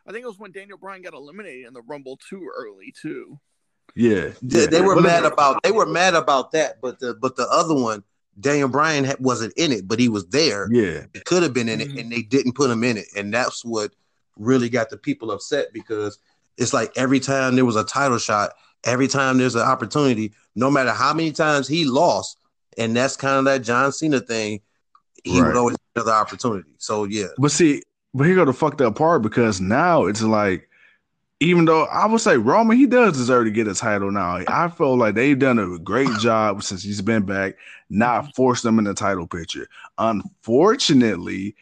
I 0.07 0.11
think 0.11 0.23
it 0.23 0.27
was 0.27 0.39
when 0.39 0.51
Daniel 0.51 0.77
Bryan 0.77 1.01
got 1.01 1.13
eliminated 1.13 1.65
in 1.65 1.73
the 1.73 1.81
Rumble 1.81 2.17
too 2.17 2.49
early 2.55 2.93
too. 2.99 3.39
Yeah, 3.95 4.31
they, 4.41 4.65
they 4.65 4.81
were 4.81 4.99
mad 5.01 5.25
about 5.25 5.63
they 5.63 5.71
were 5.71 5.85
mad 5.85 6.15
about 6.15 6.51
that, 6.51 6.81
but 6.81 6.99
the 6.99 7.13
but 7.15 7.35
the 7.35 7.47
other 7.49 7.73
one, 7.73 8.03
Daniel 8.39 8.67
Bryan 8.67 9.11
wasn't 9.19 9.53
in 9.57 9.71
it, 9.71 9.87
but 9.87 9.99
he 9.99 10.09
was 10.09 10.27
there. 10.27 10.67
Yeah, 10.71 11.05
it 11.13 11.25
could 11.25 11.43
have 11.43 11.53
been 11.53 11.69
in 11.69 11.81
it, 11.81 11.89
mm-hmm. 11.89 11.99
and 11.99 12.11
they 12.11 12.21
didn't 12.21 12.53
put 12.53 12.69
him 12.69 12.83
in 12.83 12.97
it, 12.97 13.07
and 13.15 13.33
that's 13.33 13.63
what 13.63 13.95
really 14.37 14.69
got 14.69 14.89
the 14.89 14.97
people 14.97 15.31
upset 15.31 15.67
because 15.71 16.19
it's 16.57 16.73
like 16.73 16.91
every 16.95 17.19
time 17.19 17.55
there 17.55 17.65
was 17.65 17.77
a 17.77 17.83
title 17.83 18.17
shot, 18.17 18.51
every 18.83 19.07
time 19.07 19.37
there's 19.37 19.55
an 19.55 19.61
opportunity, 19.61 20.33
no 20.55 20.69
matter 20.69 20.91
how 20.91 21.13
many 21.13 21.31
times 21.31 21.67
he 21.67 21.85
lost, 21.85 22.37
and 22.77 22.95
that's 22.95 23.15
kind 23.15 23.39
of 23.39 23.45
that 23.45 23.59
John 23.59 23.91
Cena 23.91 24.19
thing. 24.19 24.61
He 25.23 25.39
right. 25.39 25.47
would 25.47 25.57
always 25.57 25.77
get 25.77 26.03
another 26.03 26.11
opportunity. 26.11 26.69
So 26.77 27.05
yeah, 27.05 27.27
but 27.37 27.51
see, 27.51 27.81
but 28.13 28.25
here 28.25 28.35
go 28.35 28.45
the 28.45 28.53
fucked 28.53 28.81
up 28.81 28.95
part 28.95 29.21
because 29.21 29.59
now 29.59 30.05
it's 30.05 30.21
like 30.21 30.69
even 31.39 31.65
though 31.65 31.85
I 31.85 32.05
would 32.05 32.21
say 32.21 32.37
Roman, 32.37 32.77
he 32.77 32.85
does 32.85 33.17
deserve 33.17 33.45
to 33.45 33.51
get 33.51 33.67
a 33.67 33.75
title 33.75 34.11
now. 34.11 34.41
I 34.47 34.69
feel 34.69 34.97
like 34.97 35.15
they've 35.15 35.37
done 35.37 35.59
a 35.59 35.77
great 35.79 36.09
job 36.19 36.63
since 36.63 36.83
he's 36.83 37.01
been 37.01 37.23
back, 37.23 37.57
not 37.89 38.33
force 38.35 38.63
him 38.63 38.79
in 38.79 38.85
the 38.85 38.93
title 38.93 39.27
picture. 39.27 39.67
Unfortunately, 39.97 41.55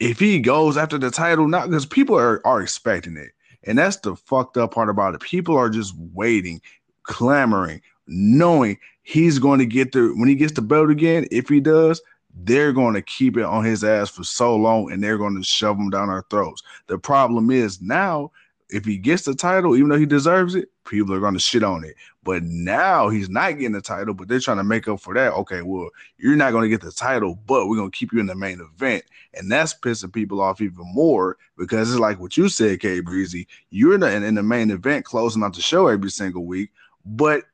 if 0.00 0.18
he 0.18 0.40
goes 0.40 0.76
after 0.76 0.98
the 0.98 1.10
title, 1.10 1.48
not 1.48 1.68
because 1.68 1.86
people 1.86 2.18
are, 2.18 2.44
are 2.46 2.62
expecting 2.62 3.16
it. 3.16 3.32
And 3.64 3.76
that's 3.76 3.96
the 3.96 4.16
fucked 4.16 4.56
up 4.56 4.72
part 4.72 4.88
about 4.88 5.14
it. 5.14 5.20
People 5.20 5.56
are 5.56 5.68
just 5.68 5.94
waiting, 6.14 6.62
clamoring, 7.02 7.82
knowing 8.06 8.78
he's 9.08 9.38
going 9.38 9.58
to 9.58 9.64
get 9.64 9.92
the 9.92 10.12
when 10.16 10.28
he 10.28 10.34
gets 10.34 10.52
the 10.52 10.60
belt 10.60 10.90
again. 10.90 11.26
If 11.30 11.48
he 11.48 11.60
does, 11.60 12.02
they're 12.34 12.74
going 12.74 12.92
to 12.92 13.00
keep 13.00 13.38
it 13.38 13.44
on 13.44 13.64
his 13.64 13.82
ass 13.82 14.10
for 14.10 14.22
so 14.22 14.54
long 14.54 14.92
and 14.92 15.02
they're 15.02 15.16
going 15.16 15.34
to 15.36 15.42
shove 15.42 15.78
him 15.78 15.88
down 15.88 16.10
our 16.10 16.26
throats. 16.28 16.62
The 16.88 16.98
problem 16.98 17.50
is 17.50 17.80
now 17.80 18.30
if 18.68 18.84
he 18.84 18.98
gets 18.98 19.22
the 19.22 19.34
title, 19.34 19.74
even 19.76 19.88
though 19.88 19.98
he 19.98 20.04
deserves 20.04 20.54
it, 20.54 20.68
people 20.86 21.14
are 21.14 21.20
going 21.20 21.32
to 21.32 21.40
shit 21.40 21.62
on 21.62 21.84
it. 21.84 21.94
But 22.22 22.42
now 22.42 23.08
he's 23.08 23.30
not 23.30 23.52
getting 23.52 23.72
the 23.72 23.80
title, 23.80 24.12
but 24.12 24.28
they're 24.28 24.40
trying 24.40 24.58
to 24.58 24.64
make 24.64 24.86
up 24.88 25.00
for 25.00 25.14
that. 25.14 25.32
Okay, 25.32 25.62
well, 25.62 25.88
you're 26.18 26.36
not 26.36 26.50
going 26.50 26.64
to 26.64 26.68
get 26.68 26.82
the 26.82 26.92
title, 26.92 27.38
but 27.46 27.66
we're 27.66 27.78
going 27.78 27.90
to 27.90 27.96
keep 27.96 28.12
you 28.12 28.20
in 28.20 28.26
the 28.26 28.34
main 28.34 28.60
event. 28.60 29.04
And 29.32 29.50
that's 29.50 29.72
pissing 29.72 30.12
people 30.12 30.42
off 30.42 30.60
even 30.60 30.84
more 30.92 31.38
because 31.56 31.90
it's 31.90 31.98
like 31.98 32.20
what 32.20 32.36
you 32.36 32.50
said, 32.50 32.80
K 32.80 33.00
Breezy. 33.00 33.48
You're 33.70 33.94
in 33.94 34.00
the, 34.00 34.14
in 34.14 34.34
the 34.34 34.42
main 34.42 34.70
event 34.70 35.06
closing 35.06 35.42
out 35.42 35.54
the 35.54 35.62
show 35.62 35.86
every 35.86 36.10
single 36.10 36.44
week, 36.44 36.72
but 37.06 37.44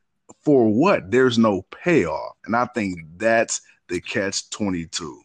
for 0.45 0.69
what? 0.69 1.11
There's 1.11 1.39
no 1.39 1.63
payoff. 1.71 2.37
And 2.47 2.55
I 2.55 2.67
think 2.67 3.01
that's 3.17 3.61
the 3.89 4.01
catch 4.01 4.49
22. 4.51 5.21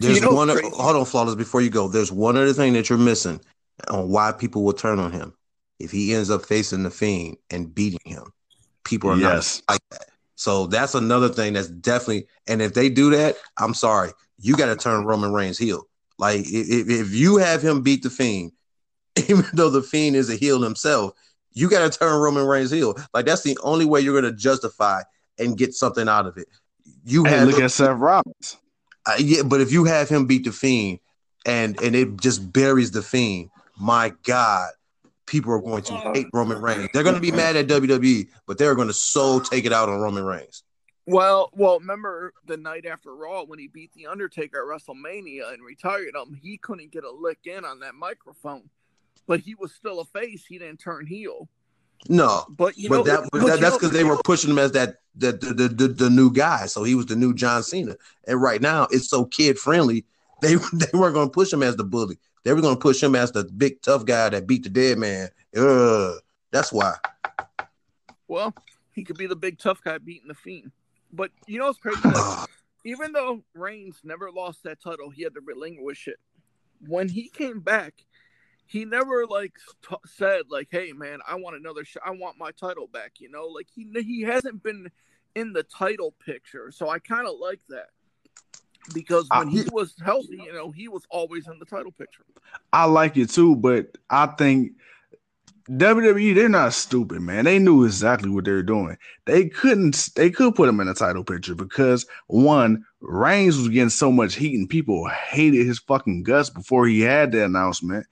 There's 0.00 0.16
you 0.16 0.20
know, 0.20 0.32
one, 0.32 0.48
hold 0.48 0.96
on, 0.96 1.04
Flawless, 1.04 1.36
before 1.36 1.60
you 1.60 1.70
go. 1.70 1.88
There's 1.88 2.10
one 2.10 2.36
other 2.36 2.52
thing 2.52 2.72
that 2.72 2.88
you're 2.88 2.98
missing 2.98 3.40
on 3.88 4.08
why 4.08 4.32
people 4.32 4.64
will 4.64 4.72
turn 4.72 4.98
on 4.98 5.12
him 5.12 5.32
if 5.78 5.90
he 5.90 6.14
ends 6.14 6.30
up 6.30 6.44
facing 6.44 6.82
the 6.82 6.90
fiend 6.90 7.36
and 7.50 7.74
beating 7.74 8.00
him. 8.04 8.24
People 8.84 9.10
are 9.10 9.16
yes. 9.16 9.62
not 9.68 9.74
like 9.74 9.82
that. 9.90 10.06
So 10.34 10.66
that's 10.66 10.94
another 10.94 11.28
thing 11.28 11.52
that's 11.52 11.68
definitely. 11.68 12.26
And 12.46 12.62
if 12.62 12.74
they 12.74 12.88
do 12.88 13.10
that, 13.10 13.36
I'm 13.58 13.74
sorry, 13.74 14.10
you 14.38 14.56
got 14.56 14.66
to 14.66 14.76
turn 14.76 15.04
Roman 15.04 15.32
Reigns 15.32 15.58
heel. 15.58 15.86
Like 16.18 16.40
if, 16.40 16.88
if 16.88 17.12
you 17.12 17.36
have 17.36 17.62
him 17.62 17.82
beat 17.82 18.02
the 18.02 18.10
fiend, 18.10 18.52
even 19.28 19.44
though 19.52 19.70
the 19.70 19.82
fiend 19.82 20.16
is 20.16 20.30
a 20.30 20.36
heel 20.36 20.62
himself, 20.62 21.12
you 21.52 21.68
got 21.68 21.90
to 21.90 21.98
turn 21.98 22.20
Roman 22.20 22.46
Reigns 22.46 22.70
heel. 22.70 22.96
Like 23.14 23.26
that's 23.26 23.42
the 23.42 23.58
only 23.62 23.84
way 23.84 24.00
you're 24.00 24.18
going 24.20 24.32
to 24.32 24.38
justify 24.38 25.02
and 25.38 25.56
get 25.56 25.74
something 25.74 26.08
out 26.08 26.26
of 26.26 26.36
it. 26.36 26.48
You 27.04 27.24
hey, 27.24 27.44
look 27.44 27.60
at 27.60 27.70
Seth 27.70 27.96
Rollins. 27.96 28.56
Uh, 29.06 29.14
yeah, 29.18 29.42
but 29.42 29.60
if 29.60 29.72
you 29.72 29.84
have 29.84 30.08
him 30.08 30.26
beat 30.26 30.44
the 30.44 30.52
fiend 30.52 30.98
and 31.46 31.80
and 31.82 31.96
it 31.96 32.20
just 32.20 32.52
buries 32.52 32.90
the 32.90 33.02
fiend, 33.02 33.50
my 33.78 34.12
God, 34.24 34.70
people 35.26 35.52
are 35.52 35.60
going 35.60 35.82
to 35.84 35.94
hate 36.12 36.26
Roman 36.32 36.60
Reigns. 36.60 36.90
They're 36.92 37.02
going 37.02 37.14
to 37.14 37.20
be 37.20 37.32
mad 37.32 37.56
at 37.56 37.66
WWE, 37.66 38.28
but 38.46 38.58
they're 38.58 38.74
going 38.74 38.88
to 38.88 38.94
so 38.94 39.40
take 39.40 39.64
it 39.64 39.72
out 39.72 39.88
on 39.88 40.00
Roman 40.00 40.24
Reigns. 40.24 40.62
Well, 41.06 41.50
well, 41.54 41.78
remember 41.80 42.34
the 42.46 42.56
night 42.56 42.86
after 42.86 43.14
Raw 43.14 43.44
when 43.44 43.58
he 43.58 43.68
beat 43.68 43.92
the 43.94 44.06
Undertaker 44.06 44.58
at 44.60 44.80
WrestleMania 44.80 45.52
and 45.52 45.64
retired 45.64 46.14
him? 46.14 46.38
He 46.40 46.58
couldn't 46.58 46.92
get 46.92 47.04
a 47.04 47.10
lick 47.10 47.38
in 47.46 47.64
on 47.64 47.80
that 47.80 47.94
microphone, 47.94 48.68
but 49.30 49.38
he 49.38 49.54
was 49.54 49.72
still 49.72 50.00
a 50.00 50.04
face. 50.06 50.44
He 50.44 50.58
didn't 50.58 50.80
turn 50.80 51.06
heel. 51.06 51.48
No, 52.08 52.46
but 52.48 52.74
but 52.88 52.96
know, 52.96 53.02
that, 53.04 53.28
but 53.30 53.46
that 53.46 53.60
that's 53.60 53.76
because 53.76 53.92
they 53.92 54.02
were 54.02 54.20
pushing 54.24 54.50
him 54.50 54.58
as 54.58 54.72
that 54.72 54.96
the 55.14 55.30
the, 55.30 55.68
the 55.68 55.86
the 55.86 56.10
new 56.10 56.32
guy. 56.32 56.66
So 56.66 56.82
he 56.82 56.96
was 56.96 57.06
the 57.06 57.14
new 57.14 57.32
John 57.32 57.62
Cena. 57.62 57.94
And 58.26 58.42
right 58.42 58.60
now 58.60 58.88
it's 58.90 59.08
so 59.08 59.24
kid 59.24 59.56
friendly. 59.56 60.04
They 60.42 60.54
they 60.54 60.86
weren't 60.94 61.12
going 61.12 61.28
to 61.28 61.32
push 61.32 61.52
him 61.52 61.62
as 61.62 61.76
the 61.76 61.84
bully. 61.84 62.18
They 62.44 62.54
were 62.54 62.62
gonna 62.62 62.74
push 62.74 63.02
him 63.02 63.14
as 63.14 63.30
the 63.30 63.44
big 63.44 63.82
tough 63.82 64.06
guy 64.06 64.30
that 64.30 64.46
beat 64.46 64.62
the 64.62 64.70
dead 64.70 64.96
man. 64.96 65.28
Ugh, 65.54 66.14
that's 66.50 66.72
why. 66.72 66.94
Well, 68.26 68.54
he 68.94 69.04
could 69.04 69.18
be 69.18 69.26
the 69.26 69.36
big 69.36 69.58
tough 69.58 69.84
guy 69.84 69.98
beating 69.98 70.28
the 70.28 70.34
Fiend. 70.34 70.72
But 71.12 71.30
you 71.46 71.58
know 71.58 71.66
what's 71.66 71.78
crazy? 71.78 72.00
Like, 72.02 72.48
even 72.86 73.12
though 73.12 73.42
Reigns 73.52 74.00
never 74.02 74.30
lost 74.30 74.62
that 74.62 74.80
title, 74.82 75.10
he 75.10 75.24
had 75.24 75.34
to 75.34 75.42
relinquish 75.42 76.08
it. 76.08 76.16
When 76.88 77.10
he 77.10 77.28
came 77.28 77.60
back, 77.60 77.92
he 78.70 78.84
never 78.84 79.26
like 79.26 79.54
t- 79.88 79.96
said 80.06 80.42
like, 80.48 80.68
"Hey 80.70 80.92
man, 80.92 81.18
I 81.26 81.34
want 81.34 81.56
another 81.56 81.84
shot. 81.84 82.04
I 82.06 82.12
want 82.12 82.38
my 82.38 82.52
title 82.52 82.86
back." 82.86 83.14
You 83.18 83.28
know, 83.28 83.46
like 83.46 83.66
he 83.74 83.90
he 84.00 84.22
hasn't 84.22 84.62
been 84.62 84.88
in 85.34 85.52
the 85.52 85.64
title 85.64 86.14
picture, 86.24 86.70
so 86.70 86.88
I 86.88 87.00
kind 87.00 87.26
of 87.26 87.34
like 87.40 87.60
that 87.70 87.88
because 88.94 89.26
when 89.34 89.48
he 89.48 89.64
was 89.72 89.96
healthy, 90.04 90.40
you 90.44 90.52
know, 90.52 90.70
he 90.70 90.86
was 90.86 91.02
always 91.10 91.48
in 91.48 91.58
the 91.58 91.64
title 91.64 91.90
picture. 91.90 92.24
I 92.72 92.84
like 92.84 93.16
it 93.16 93.30
too, 93.30 93.56
but 93.56 93.98
I 94.08 94.26
think 94.26 94.72
WWE 95.68 96.36
they're 96.36 96.48
not 96.48 96.72
stupid, 96.72 97.22
man. 97.22 97.46
They 97.46 97.58
knew 97.58 97.84
exactly 97.84 98.30
what 98.30 98.44
they 98.44 98.52
were 98.52 98.62
doing. 98.62 98.96
They 99.24 99.48
couldn't 99.48 100.10
they 100.14 100.30
could 100.30 100.54
put 100.54 100.68
him 100.68 100.78
in 100.78 100.86
a 100.86 100.94
title 100.94 101.24
picture 101.24 101.56
because 101.56 102.06
one, 102.28 102.84
Reigns 103.00 103.56
was 103.56 103.68
getting 103.68 103.90
so 103.90 104.12
much 104.12 104.36
heat 104.36 104.54
and 104.54 104.68
people 104.68 105.08
hated 105.08 105.66
his 105.66 105.80
fucking 105.80 106.22
guts 106.22 106.50
before 106.50 106.86
he 106.86 107.00
had 107.00 107.32
the 107.32 107.44
announcement 107.44 108.06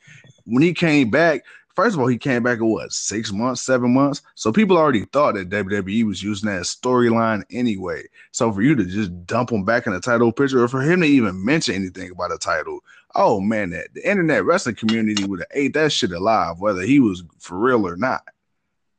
when 0.48 0.62
he 0.62 0.72
came 0.72 1.10
back, 1.10 1.44
first 1.74 1.94
of 1.94 2.00
all, 2.00 2.06
he 2.06 2.18
came 2.18 2.42
back 2.42 2.58
in 2.58 2.66
what 2.66 2.92
six 2.92 3.32
months, 3.32 3.62
seven 3.62 3.94
months. 3.94 4.22
So 4.34 4.50
people 4.50 4.76
already 4.76 5.04
thought 5.04 5.34
that 5.34 5.50
WWE 5.50 6.04
was 6.04 6.22
using 6.22 6.48
that 6.48 6.62
storyline 6.62 7.44
anyway. 7.50 8.04
So 8.32 8.50
for 8.52 8.62
you 8.62 8.74
to 8.74 8.84
just 8.84 9.26
dump 9.26 9.52
him 9.52 9.64
back 9.64 9.86
in 9.86 9.92
the 9.92 10.00
title 10.00 10.32
picture, 10.32 10.62
or 10.62 10.68
for 10.68 10.82
him 10.82 11.00
to 11.02 11.06
even 11.06 11.44
mention 11.44 11.74
anything 11.74 12.10
about 12.10 12.32
a 12.32 12.38
title, 12.38 12.80
oh 13.14 13.40
man, 13.40 13.70
that 13.70 13.94
the 13.94 14.08
internet 14.08 14.44
wrestling 14.44 14.74
community 14.74 15.24
would 15.24 15.40
have 15.40 15.48
ate 15.52 15.74
that 15.74 15.92
shit 15.92 16.12
alive, 16.12 16.58
whether 16.58 16.82
he 16.82 16.98
was 16.98 17.22
for 17.38 17.58
real 17.58 17.86
or 17.86 17.96
not. 17.96 18.22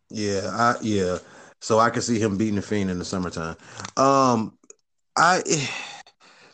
Yeah, 0.10 0.50
I 0.52 0.76
yeah. 0.82 1.18
So 1.62 1.80
I 1.80 1.90
could 1.90 2.04
see 2.04 2.20
him 2.20 2.38
beating 2.38 2.56
the 2.56 2.62
fiend 2.62 2.90
in 2.90 3.00
the 3.00 3.06
summertime. 3.06 3.58
Um, 3.98 4.58
I. 5.18 5.42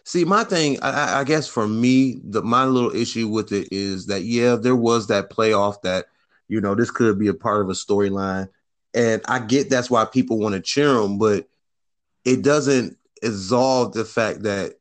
See, 0.06 0.24
my 0.24 0.44
thing, 0.44 0.80
I, 0.84 1.22
I, 1.22 1.24
guess 1.24 1.48
for 1.48 1.68
me, 1.68 2.22
the 2.24 2.44
my 2.44 2.66
little 2.66 2.96
issue 2.96 3.28
with 3.28 3.52
it 3.52 3.68
is 3.72 4.06
that 4.06 4.22
yeah, 4.22 4.56
there 4.56 4.76
was 4.76 5.08
that 5.08 5.32
playoff 5.32 5.82
that 5.82 6.06
you 6.48 6.62
know 6.62 6.76
this 6.76 6.92
could 6.92 7.18
be 7.18 7.28
a 7.28 7.34
part 7.34 7.62
of 7.62 7.70
a 7.70 7.74
storyline, 7.74 8.48
and 8.94 9.24
I 9.28 9.40
get 9.40 9.72
that's 9.72 9.90
why 9.90 10.06
people 10.06 10.38
want 10.38 10.54
to 10.54 10.62
cheer 10.62 10.94
them, 10.94 11.18
but 11.18 11.48
it 12.24 12.44
doesn't 12.44 12.98
absolve 13.24 13.94
the 13.94 14.06
fact 14.06 14.44
that 14.44 14.76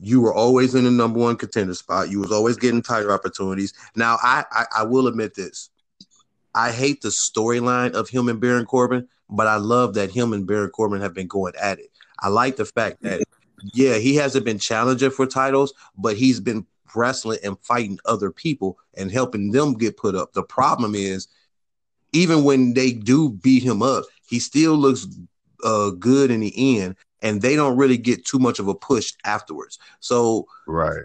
you 0.00 0.20
were 0.20 0.34
always 0.34 0.76
in 0.76 0.84
the 0.84 0.92
number 0.92 1.18
one 1.18 1.36
contender 1.36 1.74
spot. 1.74 2.10
You 2.10 2.20
was 2.20 2.30
always 2.30 2.56
getting 2.56 2.82
title 2.82 3.10
opportunities. 3.10 3.74
Now, 3.96 4.16
I, 4.22 4.44
I, 4.52 4.64
I 4.78 4.82
will 4.84 5.08
admit 5.08 5.34
this. 5.34 5.70
I 6.54 6.70
hate 6.70 7.02
the 7.02 7.08
storyline 7.08 7.92
of 7.92 8.08
him 8.08 8.28
and 8.28 8.40
Baron 8.40 8.66
Corbin, 8.66 9.08
but 9.28 9.46
I 9.48 9.56
love 9.56 9.94
that 9.94 10.10
him 10.10 10.32
and 10.32 10.46
Baron 10.46 10.70
Corbin 10.70 11.00
have 11.00 11.14
been 11.14 11.26
going 11.26 11.54
at 11.60 11.78
it. 11.78 11.90
I 12.20 12.28
like 12.28 12.56
the 12.56 12.64
fact 12.64 13.02
that 13.02 13.22
yeah, 13.72 13.96
he 13.96 14.14
hasn't 14.16 14.44
been 14.44 14.58
challenging 14.58 15.10
for 15.10 15.26
titles, 15.26 15.72
but 15.96 16.16
he's 16.16 16.40
been 16.40 16.66
wrestling 16.94 17.38
and 17.44 17.58
fighting 17.60 17.98
other 18.04 18.30
people 18.30 18.78
and 18.94 19.10
helping 19.10 19.50
them 19.50 19.74
get 19.74 19.96
put 19.96 20.14
up. 20.14 20.32
The 20.32 20.42
problem 20.42 20.94
is, 20.94 21.28
even 22.12 22.44
when 22.44 22.74
they 22.74 22.92
do 22.92 23.30
beat 23.30 23.62
him 23.62 23.82
up, 23.82 24.04
he 24.26 24.38
still 24.38 24.74
looks 24.74 25.06
uh, 25.64 25.90
good 25.90 26.30
in 26.30 26.40
the 26.40 26.80
end, 26.80 26.96
and 27.22 27.40
they 27.40 27.56
don't 27.56 27.76
really 27.76 27.96
get 27.96 28.26
too 28.26 28.38
much 28.38 28.58
of 28.58 28.68
a 28.68 28.74
push 28.74 29.14
afterwards. 29.24 29.78
So, 30.00 30.46
right. 30.66 31.04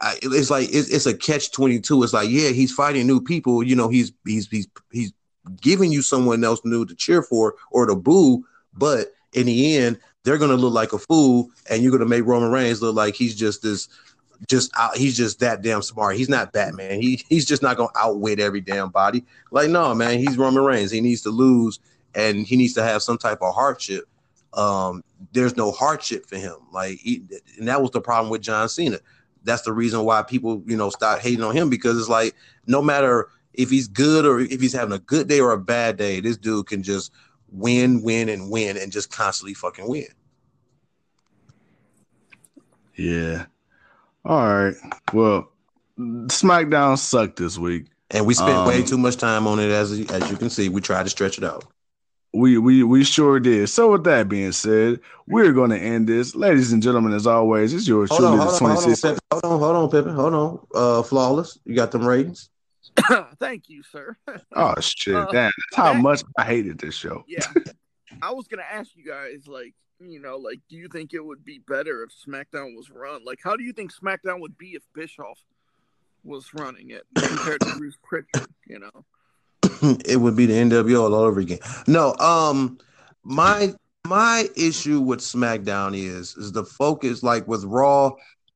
I, 0.00 0.18
it's 0.22 0.50
like 0.50 0.68
it's, 0.72 0.88
it's 0.88 1.06
a 1.06 1.16
catch 1.16 1.50
twenty 1.50 1.80
two. 1.80 2.02
It's 2.02 2.12
like 2.12 2.30
yeah, 2.30 2.50
he's 2.50 2.72
fighting 2.72 3.06
new 3.06 3.20
people. 3.20 3.62
You 3.62 3.74
know, 3.74 3.88
he's 3.88 4.12
he's 4.24 4.48
he's 4.48 4.68
he's 4.92 5.12
giving 5.60 5.90
you 5.90 6.02
someone 6.02 6.44
else 6.44 6.60
new 6.64 6.86
to 6.86 6.94
cheer 6.94 7.22
for 7.22 7.56
or 7.70 7.86
to 7.86 7.96
boo, 7.96 8.44
but 8.74 9.08
in 9.32 9.46
the 9.46 9.76
end, 9.76 9.98
they're 10.28 10.36
gonna 10.36 10.56
look 10.56 10.74
like 10.74 10.92
a 10.92 10.98
fool, 10.98 11.50
and 11.70 11.82
you're 11.82 11.90
gonna 11.90 12.04
make 12.04 12.26
Roman 12.26 12.50
Reigns 12.50 12.82
look 12.82 12.94
like 12.94 13.14
he's 13.14 13.34
just 13.34 13.62
this, 13.62 13.88
just 14.46 14.70
out, 14.76 14.94
he's 14.94 15.16
just 15.16 15.40
that 15.40 15.62
damn 15.62 15.80
smart. 15.80 16.16
He's 16.16 16.28
not 16.28 16.52
Batman. 16.52 17.00
He 17.00 17.24
he's 17.30 17.46
just 17.46 17.62
not 17.62 17.78
gonna 17.78 17.88
outwit 17.96 18.38
every 18.38 18.60
damn 18.60 18.90
body. 18.90 19.24
Like 19.50 19.70
no, 19.70 19.94
man, 19.94 20.18
he's 20.18 20.36
Roman 20.36 20.62
Reigns. 20.64 20.90
He 20.90 21.00
needs 21.00 21.22
to 21.22 21.30
lose, 21.30 21.80
and 22.14 22.46
he 22.46 22.56
needs 22.56 22.74
to 22.74 22.82
have 22.82 23.02
some 23.02 23.16
type 23.16 23.38
of 23.40 23.54
hardship. 23.54 24.04
Um, 24.52 25.02
there's 25.32 25.56
no 25.56 25.70
hardship 25.70 26.26
for 26.26 26.36
him. 26.36 26.56
Like, 26.72 26.98
he, 26.98 27.22
and 27.58 27.68
that 27.68 27.80
was 27.80 27.90
the 27.92 28.00
problem 28.00 28.30
with 28.30 28.42
John 28.42 28.68
Cena. 28.68 28.98
That's 29.44 29.62
the 29.62 29.72
reason 29.72 30.04
why 30.04 30.22
people, 30.22 30.62
you 30.66 30.76
know, 30.76 30.90
start 30.90 31.20
hating 31.20 31.42
on 31.42 31.56
him 31.56 31.70
because 31.70 31.98
it's 31.98 32.08
like 32.08 32.34
no 32.66 32.82
matter 32.82 33.30
if 33.54 33.70
he's 33.70 33.88
good 33.88 34.26
or 34.26 34.40
if 34.40 34.60
he's 34.60 34.74
having 34.74 34.92
a 34.92 34.98
good 34.98 35.26
day 35.26 35.40
or 35.40 35.52
a 35.52 35.58
bad 35.58 35.96
day, 35.96 36.20
this 36.20 36.36
dude 36.36 36.66
can 36.66 36.82
just 36.82 37.12
win, 37.50 38.02
win, 38.02 38.28
and 38.28 38.50
win, 38.50 38.76
and 38.76 38.92
just 38.92 39.10
constantly 39.10 39.54
fucking 39.54 39.88
win. 39.88 40.06
Yeah. 42.98 43.46
All 44.24 44.46
right. 44.46 44.74
Well, 45.12 45.50
SmackDown 45.98 46.98
sucked 46.98 47.36
this 47.36 47.56
week, 47.56 47.86
and 48.10 48.26
we 48.26 48.34
spent 48.34 48.50
um, 48.50 48.68
way 48.68 48.82
too 48.82 48.98
much 48.98 49.16
time 49.16 49.46
on 49.46 49.58
it. 49.60 49.70
As 49.70 49.92
as 50.10 50.30
you 50.30 50.36
can 50.36 50.50
see, 50.50 50.68
we 50.68 50.80
tried 50.80 51.04
to 51.04 51.10
stretch 51.10 51.38
it 51.38 51.44
out. 51.44 51.64
We 52.34 52.58
we 52.58 52.82
we 52.82 53.04
sure 53.04 53.40
did. 53.40 53.68
So 53.68 53.92
with 53.92 54.04
that 54.04 54.28
being 54.28 54.52
said, 54.52 55.00
we're 55.26 55.52
going 55.52 55.70
to 55.70 55.78
end 55.78 56.08
this, 56.08 56.34
ladies 56.34 56.72
and 56.72 56.82
gentlemen. 56.82 57.12
As 57.12 57.26
always, 57.26 57.72
it's 57.72 57.88
yours 57.88 58.10
hold 58.10 58.20
truly, 58.20 58.32
on, 58.32 58.38
hold, 58.38 58.62
on, 58.62 58.70
hold, 58.76 59.04
on, 59.04 59.18
hold 59.30 59.44
on, 59.44 59.60
hold 59.60 59.76
on, 59.76 59.90
Pippin, 59.90 60.14
hold 60.14 60.34
on. 60.34 60.66
Uh, 60.74 61.02
flawless. 61.02 61.58
You 61.64 61.74
got 61.74 61.92
them 61.92 62.06
ratings. 62.06 62.50
Thank 63.38 63.68
you, 63.68 63.82
sir. 63.82 64.16
oh 64.56 64.74
shit! 64.80 65.14
Uh, 65.14 65.26
Damn, 65.26 65.52
that's 65.70 65.76
how 65.76 65.92
that, 65.92 66.02
much 66.02 66.22
I 66.36 66.44
hated 66.44 66.78
this 66.78 66.94
show. 66.94 67.24
Yeah, 67.28 67.46
I 68.22 68.32
was 68.32 68.48
gonna 68.48 68.66
ask 68.68 68.90
you 68.96 69.04
guys, 69.04 69.46
like, 69.46 69.74
you 70.00 70.20
know, 70.20 70.36
like, 70.36 70.60
do 70.68 70.76
you 70.76 70.88
think 70.88 71.14
it 71.14 71.24
would 71.24 71.44
be 71.44 71.60
better 71.66 72.02
if 72.02 72.10
SmackDown 72.10 72.76
was 72.76 72.90
run? 72.90 73.24
Like, 73.24 73.40
how 73.42 73.56
do 73.56 73.64
you 73.64 73.72
think 73.72 73.92
SmackDown 73.92 74.40
would 74.40 74.56
be 74.56 74.68
if 74.68 74.82
Bischoff 74.94 75.38
was 76.24 76.52
running 76.54 76.90
it 76.90 77.04
compared 77.16 77.60
to 77.62 77.74
Bruce 77.76 77.98
Pritchard? 78.02 78.48
You 78.66 78.80
know, 78.80 79.04
it 80.04 80.20
would 80.20 80.36
be 80.36 80.46
the 80.46 80.54
NWO 80.54 81.02
all 81.02 81.14
over 81.14 81.40
again. 81.40 81.58
No, 81.86 82.14
um, 82.16 82.78
my 83.24 83.74
my 84.06 84.48
issue 84.56 85.00
with 85.00 85.20
SmackDown 85.20 85.96
is 85.96 86.36
is 86.36 86.52
the 86.52 86.64
focus. 86.64 87.22
Like 87.22 87.48
with 87.48 87.64
Raw, 87.64 88.12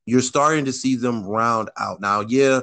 you're 0.07 0.21
starting 0.21 0.65
to 0.67 0.73
see 0.73 0.97
them 0.97 1.25
round 1.25 1.71
out 1.79 2.01
now. 2.01 2.21
Yeah, 2.21 2.61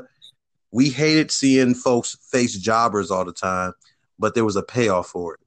we 0.72 0.90
hated 0.90 1.32
seeing 1.32 1.74
folks 1.74 2.18
face 2.32 2.58
jobbers 2.58 3.12
all 3.12 3.26
the 3.26 3.34
time, 3.34 3.74
but 4.18 4.36
there 4.36 4.46
was 4.46 4.56
a 4.56 4.64
payoff 4.64 5.08
for 5.08 5.36
it. 5.36 5.40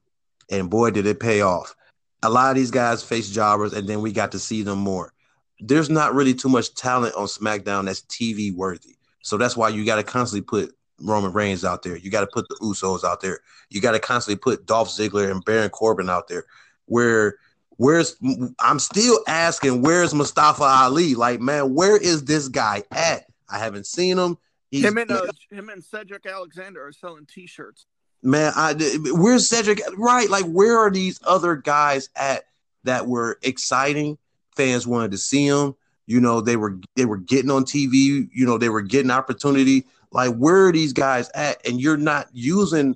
And 0.49 0.69
boy, 0.69 0.91
did 0.91 1.07
it 1.07 1.19
pay 1.19 1.41
off. 1.41 1.75
A 2.23 2.29
lot 2.29 2.49
of 2.49 2.55
these 2.55 2.71
guys 2.71 3.03
face 3.03 3.29
jobbers, 3.29 3.73
and 3.73 3.87
then 3.87 4.01
we 4.01 4.11
got 4.11 4.31
to 4.31 4.39
see 4.39 4.63
them 4.63 4.79
more. 4.79 5.13
There's 5.59 5.89
not 5.89 6.13
really 6.13 6.33
too 6.33 6.49
much 6.49 6.73
talent 6.73 7.15
on 7.15 7.27
SmackDown 7.27 7.85
that's 7.85 8.01
TV 8.01 8.53
worthy. 8.53 8.95
So 9.21 9.37
that's 9.37 9.55
why 9.55 9.69
you 9.69 9.85
got 9.85 9.97
to 9.97 10.03
constantly 10.03 10.45
put 10.45 10.75
Roman 10.99 11.33
Reigns 11.33 11.63
out 11.63 11.83
there. 11.83 11.97
You 11.97 12.09
got 12.09 12.21
to 12.21 12.27
put 12.27 12.47
the 12.49 12.55
Usos 12.61 13.03
out 13.03 13.21
there. 13.21 13.39
You 13.69 13.81
got 13.81 13.91
to 13.91 13.99
constantly 13.99 14.39
put 14.39 14.65
Dolph 14.65 14.89
Ziggler 14.89 15.29
and 15.29 15.43
Baron 15.43 15.69
Corbin 15.69 16.09
out 16.09 16.27
there. 16.27 16.45
Where 16.85 17.37
where's 17.77 18.15
I'm 18.59 18.79
still 18.79 19.19
asking 19.27 19.81
where's 19.81 20.13
Mustafa 20.13 20.63
Ali? 20.63 21.15
Like, 21.15 21.39
man, 21.39 21.73
where 21.73 21.97
is 21.97 22.25
this 22.25 22.47
guy 22.47 22.83
at? 22.91 23.25
I 23.49 23.59
haven't 23.59 23.87
seen 23.87 24.17
him. 24.17 24.37
He's, 24.71 24.85
him 24.85 24.97
and 24.97 25.11
uh, 25.11 25.27
him 25.51 25.69
and 25.69 25.83
Cedric 25.83 26.25
Alexander 26.25 26.85
are 26.85 26.91
selling 26.91 27.27
T-shirts. 27.27 27.85
Man, 28.23 28.53
I 28.55 28.73
where's 29.11 29.49
Cedric? 29.49 29.81
Right, 29.97 30.29
like 30.29 30.45
where 30.45 30.79
are 30.79 30.89
these 30.89 31.19
other 31.25 31.57
guys 31.57 32.07
at 32.15 32.45
that 32.85 33.05
were 33.05 33.37
exciting? 33.41 34.17
Fans 34.55 34.87
wanted 34.87 35.11
to 35.11 35.17
see 35.17 35.49
them. 35.49 35.75
You 36.05 36.21
know, 36.21 36.39
they 36.39 36.55
were 36.55 36.79
they 36.95 37.03
were 37.03 37.17
getting 37.17 37.51
on 37.51 37.65
TV. 37.65 38.29
You 38.33 38.45
know, 38.45 38.57
they 38.57 38.69
were 38.69 38.81
getting 38.81 39.11
opportunity. 39.11 39.85
Like 40.11 40.35
where 40.35 40.67
are 40.67 40.71
these 40.71 40.93
guys 40.93 41.29
at? 41.35 41.65
And 41.67 41.81
you're 41.81 41.97
not 41.97 42.29
using. 42.31 42.95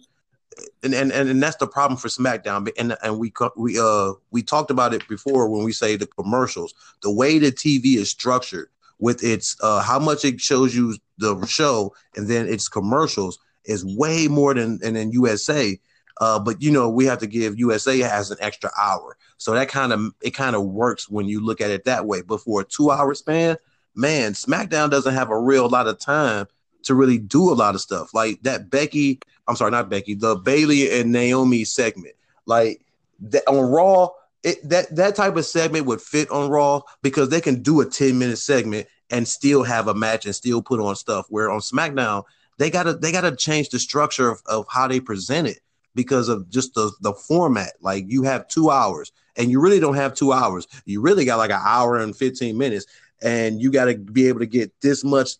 And, 0.81 0.93
and 0.93 1.11
and 1.11 1.43
that's 1.43 1.57
the 1.57 1.67
problem 1.67 1.97
for 1.97 2.07
SmackDown. 2.07 2.69
And 2.79 2.95
and 3.03 3.19
we 3.19 3.33
we 3.57 3.77
uh 3.77 4.13
we 4.31 4.41
talked 4.41 4.71
about 4.71 4.93
it 4.93 5.05
before 5.09 5.49
when 5.49 5.65
we 5.65 5.73
say 5.73 5.97
the 5.97 6.07
commercials, 6.07 6.73
the 7.03 7.11
way 7.11 7.37
the 7.37 7.51
TV 7.51 7.97
is 7.97 8.09
structured 8.09 8.69
with 8.97 9.23
its 9.25 9.57
uh 9.61 9.81
how 9.81 9.99
much 9.99 10.23
it 10.23 10.39
shows 10.39 10.73
you 10.73 10.95
the 11.17 11.45
show 11.45 11.93
and 12.15 12.29
then 12.29 12.47
its 12.47 12.69
commercials 12.69 13.39
is 13.67 13.85
way 13.85 14.27
more 14.27 14.53
than 14.53 14.79
and 14.83 14.95
then 14.95 15.11
USA. 15.11 15.79
Uh, 16.19 16.39
but 16.39 16.61
you 16.61 16.71
know 16.71 16.89
we 16.89 17.05
have 17.05 17.19
to 17.19 17.27
give 17.27 17.59
USA 17.59 17.99
has 17.99 18.31
an 18.31 18.37
extra 18.41 18.71
hour, 18.81 19.17
so 19.37 19.53
that 19.53 19.69
kind 19.69 19.93
of 19.93 20.11
it 20.21 20.31
kind 20.31 20.55
of 20.55 20.65
works 20.65 21.07
when 21.07 21.27
you 21.27 21.45
look 21.45 21.61
at 21.61 21.69
it 21.69 21.85
that 21.85 22.07
way. 22.07 22.21
But 22.21 22.41
for 22.41 22.61
a 22.61 22.65
two-hour 22.65 23.13
span, 23.13 23.57
man, 23.93 24.33
SmackDown 24.33 24.89
doesn't 24.89 25.13
have 25.13 25.29
a 25.29 25.39
real 25.39 25.69
lot 25.69 25.87
of 25.87 25.99
time 25.99 26.47
to 26.83 26.95
really 26.95 27.17
do 27.17 27.51
a 27.51 27.53
lot 27.53 27.75
of 27.75 27.81
stuff 27.81 28.13
like 28.13 28.41
that. 28.43 28.69
Becky, 28.69 29.19
I'm 29.47 29.55
sorry, 29.55 29.71
not 29.71 29.89
Becky, 29.89 30.15
the 30.15 30.35
Bayley 30.35 30.99
and 30.99 31.11
Naomi 31.11 31.63
segment, 31.65 32.15
like 32.45 32.81
that 33.19 33.47
on 33.47 33.69
Raw. 33.69 34.09
It, 34.43 34.67
that 34.69 34.95
that 34.95 35.15
type 35.15 35.35
of 35.35 35.45
segment 35.45 35.85
would 35.87 36.01
fit 36.01 36.31
on 36.31 36.49
Raw 36.49 36.81
because 37.01 37.29
they 37.29 37.41
can 37.41 37.61
do 37.61 37.81
a 37.81 37.85
10 37.85 38.17
minute 38.17 38.37
segment 38.37 38.87
and 39.09 39.27
still 39.27 39.63
have 39.63 39.87
a 39.87 39.93
match 39.93 40.25
and 40.25 40.35
still 40.35 40.61
put 40.61 40.79
on 40.79 40.95
stuff. 40.95 41.25
Where 41.29 41.49
on 41.49 41.59
SmackDown, 41.59 42.23
they 42.57 42.69
gotta 42.69 42.93
they 42.93 43.11
gotta 43.11 43.35
change 43.35 43.69
the 43.69 43.79
structure 43.79 44.29
of, 44.29 44.41
of 44.45 44.65
how 44.69 44.87
they 44.87 44.99
present 44.99 45.47
it 45.47 45.59
because 45.95 46.29
of 46.29 46.49
just 46.49 46.73
the 46.73 46.91
the 47.01 47.13
format. 47.13 47.73
Like 47.81 48.05
you 48.07 48.23
have 48.23 48.47
two 48.47 48.69
hours, 48.69 49.11
and 49.35 49.51
you 49.51 49.59
really 49.59 49.79
don't 49.79 49.95
have 49.95 50.13
two 50.13 50.31
hours. 50.31 50.67
You 50.85 51.01
really 51.01 51.25
got 51.25 51.37
like 51.37 51.51
an 51.51 51.61
hour 51.63 51.97
and 51.97 52.15
fifteen 52.15 52.57
minutes, 52.57 52.85
and 53.21 53.61
you 53.61 53.71
got 53.71 53.85
to 53.85 53.97
be 53.97 54.27
able 54.27 54.39
to 54.39 54.45
get 54.45 54.71
this 54.81 55.03
much 55.03 55.31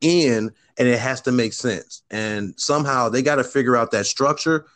in, 0.00 0.50
and 0.78 0.88
it 0.88 0.98
has 0.98 1.20
to 1.22 1.32
make 1.32 1.52
sense. 1.52 2.02
And 2.10 2.54
somehow 2.58 3.08
they 3.08 3.22
got 3.22 3.36
to 3.36 3.44
figure 3.44 3.76
out 3.76 3.90
that 3.92 4.06
structure, 4.06 4.66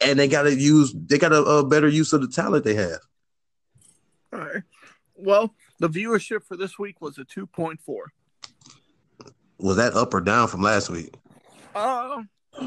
and 0.00 0.18
they 0.18 0.28
got 0.28 0.42
to 0.42 0.54
use 0.54 0.94
they 0.94 1.18
got 1.18 1.32
a, 1.32 1.42
a 1.42 1.66
better 1.66 1.88
use 1.88 2.12
of 2.12 2.20
the 2.20 2.28
talent 2.28 2.64
they 2.64 2.74
have. 2.74 3.00
All 4.32 4.40
right. 4.40 4.62
Well, 5.14 5.54
the 5.78 5.88
viewership 5.88 6.44
for 6.44 6.56
this 6.56 6.78
week 6.78 7.00
was 7.00 7.18
a 7.18 7.24
2.4. 7.24 7.78
Was 9.58 9.76
that 9.76 9.94
up 9.94 10.14
or 10.14 10.20
down 10.20 10.48
from 10.48 10.62
last 10.62 10.90
week? 10.90 11.14
Uh, 11.74 12.22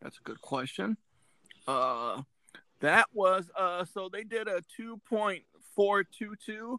that's 0.00 0.18
a, 0.18 0.22
good 0.24 0.40
question. 0.40 0.96
Uh, 1.66 2.22
that 2.80 3.06
was 3.12 3.50
uh, 3.58 3.84
so 3.84 4.08
they 4.10 4.24
did 4.24 4.48
a 4.48 4.62
2.422, 4.78 6.78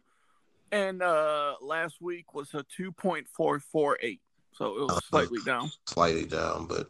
and 0.72 1.02
uh, 1.02 1.54
last 1.60 2.00
week 2.00 2.34
was 2.34 2.52
a 2.54 2.64
2.448. 2.78 4.18
So 4.52 4.76
it 4.76 4.80
was 4.82 4.96
Uh, 4.96 5.00
slightly 5.08 5.38
down. 5.44 5.70
Slightly 5.86 6.26
down, 6.26 6.66
but 6.66 6.88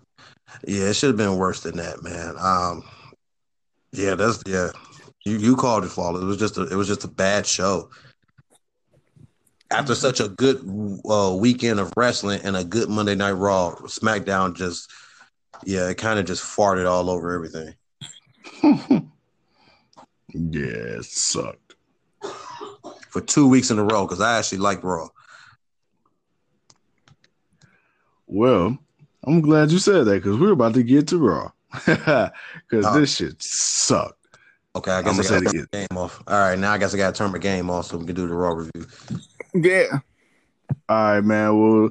yeah, 0.66 0.85
it 0.85 0.95
should 0.95 1.09
have 1.09 1.16
been 1.16 1.37
worse 1.37 1.61
than 1.61 1.76
that, 1.76 2.03
man. 2.03 2.35
Um, 2.39 2.83
yeah, 3.93 4.14
that's 4.14 4.43
yeah. 4.47 4.70
You 5.24 5.37
you 5.37 5.57
called 5.57 5.85
it 5.85 5.89
flawless. 5.89 6.22
It 6.22 6.26
was 6.26 6.39
just 6.39 6.57
a 6.57 6.66
it 6.68 6.74
was 6.74 6.89
just 6.89 7.05
a 7.05 7.09
bad 7.09 7.47
show. 7.47 7.91
After 9.72 9.94
such 9.94 10.18
a 10.20 10.28
good 10.28 10.58
uh, 11.08 11.36
weekend 11.38 11.78
of 11.78 11.92
wrestling 11.96 12.40
and 12.42 12.56
a 12.56 12.64
good 12.64 12.88
Monday 12.88 13.14
Night 13.14 13.32
Raw, 13.32 13.74
SmackDown 13.84 14.56
just 14.56 14.90
yeah, 15.64 15.88
it 15.88 15.96
kind 15.96 16.18
of 16.18 16.24
just 16.26 16.42
farted 16.42 16.90
all 16.90 17.08
over 17.10 17.32
everything. 17.32 17.74
yeah, 20.32 20.98
it 20.98 21.04
sucked. 21.04 21.74
for 23.10 23.20
two 23.20 23.48
weeks 23.48 23.70
in 23.70 23.78
a 23.78 23.84
row 23.84 24.06
because 24.06 24.20
I 24.20 24.38
actually 24.38 24.58
like 24.58 24.82
Raw. 24.82 25.08
Well, 28.26 28.78
I'm 29.24 29.40
glad 29.40 29.70
you 29.70 29.78
said 29.78 30.04
that 30.06 30.22
because 30.22 30.38
we're 30.38 30.52
about 30.52 30.74
to 30.74 30.82
get 30.82 31.08
to 31.08 31.18
Raw. 31.18 31.50
Because 31.86 32.86
Oh. 32.86 32.98
this 32.98 33.16
shit 33.16 33.40
sucked. 33.42 34.16
Okay, 34.76 34.92
I 34.92 35.02
guess 35.02 35.26
say 35.26 35.36
I 35.36 35.40
got 35.40 35.50
to 35.50 35.56
turn 35.58 35.66
the 35.70 35.76
game 35.86 35.98
off. 35.98 36.22
All 36.28 36.38
right, 36.38 36.58
now 36.58 36.72
I 36.72 36.78
guess 36.78 36.94
I 36.94 36.96
got 36.96 37.14
to 37.14 37.18
turn 37.18 37.32
my 37.32 37.38
game 37.38 37.68
off 37.70 37.86
so 37.86 37.96
we 37.98 38.06
can 38.06 38.14
do 38.14 38.28
the 38.28 38.34
Raw 38.34 38.50
review. 38.50 38.86
Yeah. 39.55 40.01
All 40.88 41.14
right, 41.14 41.20
man. 41.20 41.59
Well, 41.59 41.90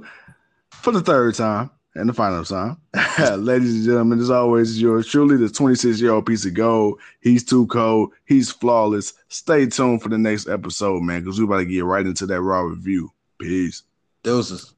for 0.72 0.91
the 0.91 1.01
third 1.01 1.36
time 1.36 1.70
and 1.95 2.10
the 2.10 2.14
final 2.14 2.43
time, 2.45 2.78
ladies 3.43 3.76
and 3.76 3.86
gentlemen, 3.86 4.20
as 4.20 4.30
always, 4.30 4.82
yours 4.82 5.07
truly, 5.07 5.38
the 5.38 5.49
26 5.49 5.99
year 5.99 6.12
old 6.12 6.26
piece 6.26 6.45
of 6.45 6.53
gold. 6.53 6.99
He's 7.22 7.43
too 7.43 7.68
cold. 7.68 8.14
He's 8.26 8.51
flawless. 8.51 9.14
Stay 9.28 9.66
tuned 9.66 10.01
for 10.01 10.10
the 10.10 10.18
next 10.18 10.47
episode, 10.47 11.01
man, 11.01 11.22
because 11.22 11.39
we're 11.39 11.45
about 11.45 11.60
to 11.60 11.66
get 11.66 11.84
right 11.84 12.05
into 12.05 12.26
that 12.28 12.41
Raw 12.41 12.62
review. 12.62 13.12
Peace. 13.39 13.84
Deuces. 14.24 14.74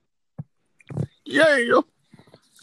Yeah. 1.25 1.81